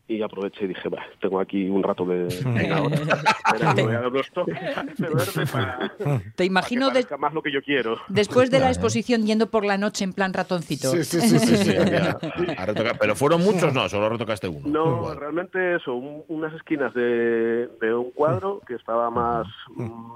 Y 0.08 0.22
aproveché 0.22 0.64
y 0.64 0.68
dije, 0.68 0.88
"Bah, 0.88 1.02
tengo 1.20 1.38
aquí 1.38 1.68
un 1.68 1.82
rato 1.82 2.04
de... 2.06 2.24
Venga, 2.46 2.78
ahora. 2.78 2.96
Espera, 3.46 3.74
que 3.74 3.82
voy 3.82 3.94
a 3.94 4.00
dar 4.00 4.10
los 4.12 4.30
toques 4.30 4.56
a 4.76 4.82
verde 4.82 5.46
para, 5.52 5.92
Te 6.34 6.44
imagino 6.46 6.88
para 6.88 7.02
que 7.02 7.16
más 7.18 7.34
lo 7.34 7.42
que 7.42 7.52
yo 7.52 7.60
quiero. 7.62 7.98
después 8.08 8.50
de 8.50 8.58
la 8.60 8.68
exposición 8.68 9.26
yendo 9.26 9.50
por 9.50 9.64
la 9.66 9.76
noche 9.76 10.04
en 10.04 10.12
plan 10.14 10.32
ratoncito. 10.32 10.90
Sí, 10.92 11.04
sí, 11.04 11.20
sí, 11.20 11.38
sí, 11.38 11.46
Sí, 11.46 11.56
sí. 11.56 11.64
sí, 11.72 11.90
ya, 11.90 12.16
a 12.56 12.66
retocar. 12.66 12.96
Pero 12.98 13.14
fueron 13.16 13.42
muchos, 13.42 13.74
no, 13.74 13.88
solo 13.88 14.08
retocaste 14.08 14.48
uno. 14.48 14.66
No, 14.66 14.96
Igual. 14.96 15.16
realmente 15.18 15.76
eso, 15.76 15.94
un- 15.94 16.24
unas 16.28 16.54
esquinas 16.54 16.94
de, 16.94 17.68
de 17.80 17.94
un 17.94 18.10
cuadro 18.12 18.62
que 18.66 18.74
estaba 18.74 19.10
más, 19.10 19.46
mm, 19.74 20.12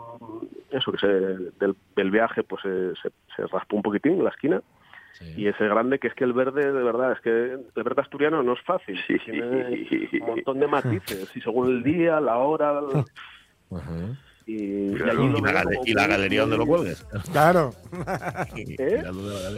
eso, 0.70 0.90
que 0.92 0.98
se, 0.98 1.06
del, 1.06 1.76
del 1.96 2.10
viaje 2.10 2.42
pues 2.44 2.62
se, 2.62 2.94
se, 3.02 3.10
se 3.36 3.46
raspó 3.48 3.76
un 3.76 3.82
poquitín 3.82 4.22
la 4.24 4.30
esquina. 4.30 4.62
Y 5.36 5.46
ese 5.46 5.64
grande 5.64 5.98
que 5.98 6.08
es 6.08 6.14
que 6.14 6.24
el 6.24 6.32
verde, 6.32 6.72
de 6.72 6.82
verdad, 6.82 7.12
es 7.12 7.20
que 7.20 7.30
el 7.30 7.82
verde 7.82 8.02
asturiano 8.02 8.42
no 8.42 8.54
es 8.54 8.60
fácil. 8.62 8.98
Tiene 9.06 9.86
un 10.20 10.26
montón 10.26 10.60
de 10.60 10.66
matices 10.66 11.36
y 11.36 11.40
según 11.40 11.68
el 11.68 11.82
día, 11.82 12.20
la 12.20 12.38
hora. 12.38 12.80
y, 14.56 14.90
y 14.90 14.94
Claro, 14.94 15.22
allí 15.22 15.30
lo 15.32 15.38
Y 15.38 15.42
la, 15.42 15.52
gale- 15.52 15.78
y 15.84 15.94
galería 15.94 16.40
donde 16.42 16.56
lo 16.58 16.66
cuelgues. 16.66 17.04
Claro. 17.32 17.74
Y, 18.56 18.74
¿Eh? 18.78 19.02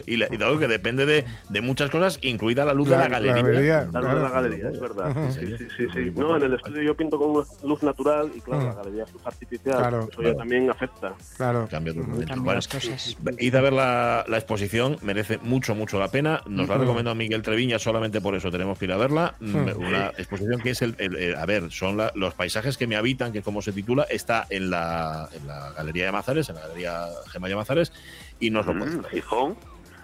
y 0.07 0.17
la 0.17 0.27
la 0.31 0.37
dado 0.39 0.59
que 0.59 0.67
depende 0.69 1.05
de, 1.07 1.25
de 1.51 1.61
muchas 1.61 1.91
cosas, 1.91 2.19
incluida 2.23 2.65
la 2.65 2.73
luz 2.75 2.89
de 2.89 2.97
la 2.97 3.09
La- 3.09 3.21
la 3.21 3.21
galería. 3.21 3.43
galería. 3.43 3.89
La 3.93 4.01
luz 4.01 4.15
de 4.15 4.21
la 4.21 4.29
galería, 4.31 4.69
es 4.71 4.81
verdad. 4.81 5.31
Sí, 5.33 5.47
sí, 5.59 5.67
sí, 5.77 5.87
sí. 5.93 6.13
No, 6.17 6.37
en 6.37 6.43
el 6.45 6.55
estudio 6.55 6.83
yo 6.83 6.97
pinto 6.97 7.19
con 7.19 7.45
luz 7.69 7.83
natural 7.83 8.31
y 8.35 8.41
claro, 8.41 8.65
la 8.67 8.75
galería 8.75 9.05
es 9.05 9.13
luz 9.13 9.23
artificial. 9.27 9.77
Claro, 9.79 10.01
Eso 10.01 10.09
claro. 10.19 10.33
ya 10.33 10.39
también 10.39 10.71
afecta. 10.71 11.15
Claro. 11.37 11.69
Cambia 11.71 11.93
Bueno, 11.95 12.53
las 12.55 12.69
cosas. 12.69 13.17
Id 13.39 13.55
a 13.55 13.61
ver 13.61 13.73
la, 13.73 14.25
la 14.29 14.37
exposición, 14.39 14.97
merece 15.03 15.39
mucho, 15.43 15.75
mucho 15.75 15.99
la 15.99 16.09
pena. 16.09 16.41
Nos 16.47 16.69
la 16.69 16.77
ha 16.77 16.79
recomendado 16.79 17.15
Miguel 17.15 17.43
Treviña, 17.43 17.79
solamente 17.79 18.21
por 18.21 18.35
eso 18.35 18.51
tenemos 18.51 18.79
que 18.79 18.87
ir 18.87 18.93
a 18.93 18.97
verla. 18.97 19.35
Una 19.41 20.09
exposición 20.17 20.61
que 20.61 20.71
es 20.71 20.83
el, 20.83 20.95
el- 20.99 21.17
el- 21.17 21.37
a 21.37 21.45
ver, 21.47 21.71
son 21.71 21.97
la- 21.97 22.13
los 22.15 22.35
paisajes 22.35 22.77
que 22.79 22.87
me 22.87 22.97
habitan, 22.97 23.33
que 23.33 23.43
como 23.43 23.61
se 23.63 23.73
titula, 23.73 24.05
está 24.05 24.47
en 24.51 24.71
la, 24.71 24.82
en 25.33 25.47
la 25.47 25.73
Galería 25.77 26.07
de 26.07 26.13
Mazares, 26.13 26.49
en 26.49 26.55
la 26.57 26.63
Galería 26.63 27.07
Gemma 27.31 27.49
de 27.49 27.57
Mazares, 27.57 27.93
y 28.41 28.51
nos 28.51 28.67
lo 28.67 28.75
Mm, 28.75 28.79
ver. 29.03 29.11
Gijón. 29.11 29.57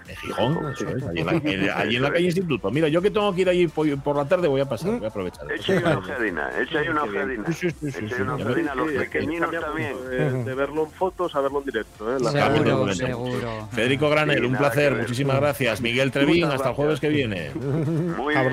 En 0.08 0.16
Gijón, 0.16 0.72
eso 0.72 0.88
es, 0.88 1.02
allí 1.04 1.20
en 1.20 1.26
la, 1.26 1.32
en- 1.32 1.70
allí 1.70 1.96
en 1.96 2.02
la 2.02 2.10
calle 2.12 2.24
Instituto. 2.24 2.70
Mira, 2.70 2.88
yo 2.88 3.02
que 3.02 3.10
tengo 3.10 3.34
que 3.34 3.42
ir 3.42 3.48
allí 3.48 3.68
por, 3.68 3.86
por 4.00 4.16
la 4.16 4.24
tarde, 4.26 4.48
voy 4.48 4.60
a 4.60 4.66
pasar, 4.68 4.92
voy 4.92 5.04
a 5.04 5.08
aprovechar. 5.08 5.50
Echa 5.52 5.72
ahí 5.74 5.78
una 5.78 5.98
ojeadina, 5.98 6.50
echa 6.60 6.78
ahí 6.78 6.88
una 6.88 7.02
ojeadina. 7.04 7.52
Sí, 7.52 7.70
sí, 7.70 7.90
sí, 7.92 8.22
una 8.22 8.34
ojeadina 8.34 8.74
los 8.74 8.90
pequeñinos 8.92 9.50
también. 9.50 9.96
De, 10.08 10.44
de 10.44 10.54
verlo 10.54 10.84
en 10.84 10.90
fotos 10.90 11.34
a 11.34 11.40
verlo 11.40 11.58
en 11.60 11.64
directo. 11.66 12.16
¿eh? 12.16 12.18
La 12.20 12.30
Seguro, 12.30 12.94
Seguro. 12.94 13.68
Federico 13.72 14.10
Granel, 14.10 14.38
Sí, 14.40 14.44
un 14.46 14.56
placer, 14.56 14.94
muchísimas 14.96 15.36
gracias. 15.40 15.80
Miguel 15.80 16.10
Trevín, 16.10 16.40
Muchas 16.44 16.54
hasta 16.54 16.68
el 16.70 16.74
jueves 16.74 17.00
que 17.00 17.08
viene. 17.08 17.50
Muy 17.54 18.34
bien, 18.34 18.46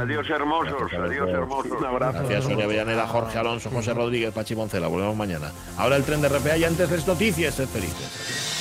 adiós 0.00 0.30
hermosos, 0.30 0.92
adiós 0.92 1.28
hermosos. 1.28 1.72
Un 1.78 1.84
abrazo. 1.84 2.18
Gracias, 2.20 2.44
Sonia 2.44 2.64
Avellaneda, 2.64 3.06
Jorge 3.06 3.38
Alonso, 3.38 3.70
José 3.70 3.94
Rodríguez, 3.94 4.32
Pachi 4.32 4.54
Moncela. 4.54 4.86
Volvemos 4.88 5.16
mañana. 5.16 5.50
Ahora 5.76 5.96
el 5.96 6.04
tren 6.04 6.20
de 6.22 6.28
RPA 6.28 6.56
y 6.56 6.64
antes 6.64 6.90
les 6.90 7.06
noticias. 7.06 7.54
Sed 7.54 7.66
felices. 7.68 8.53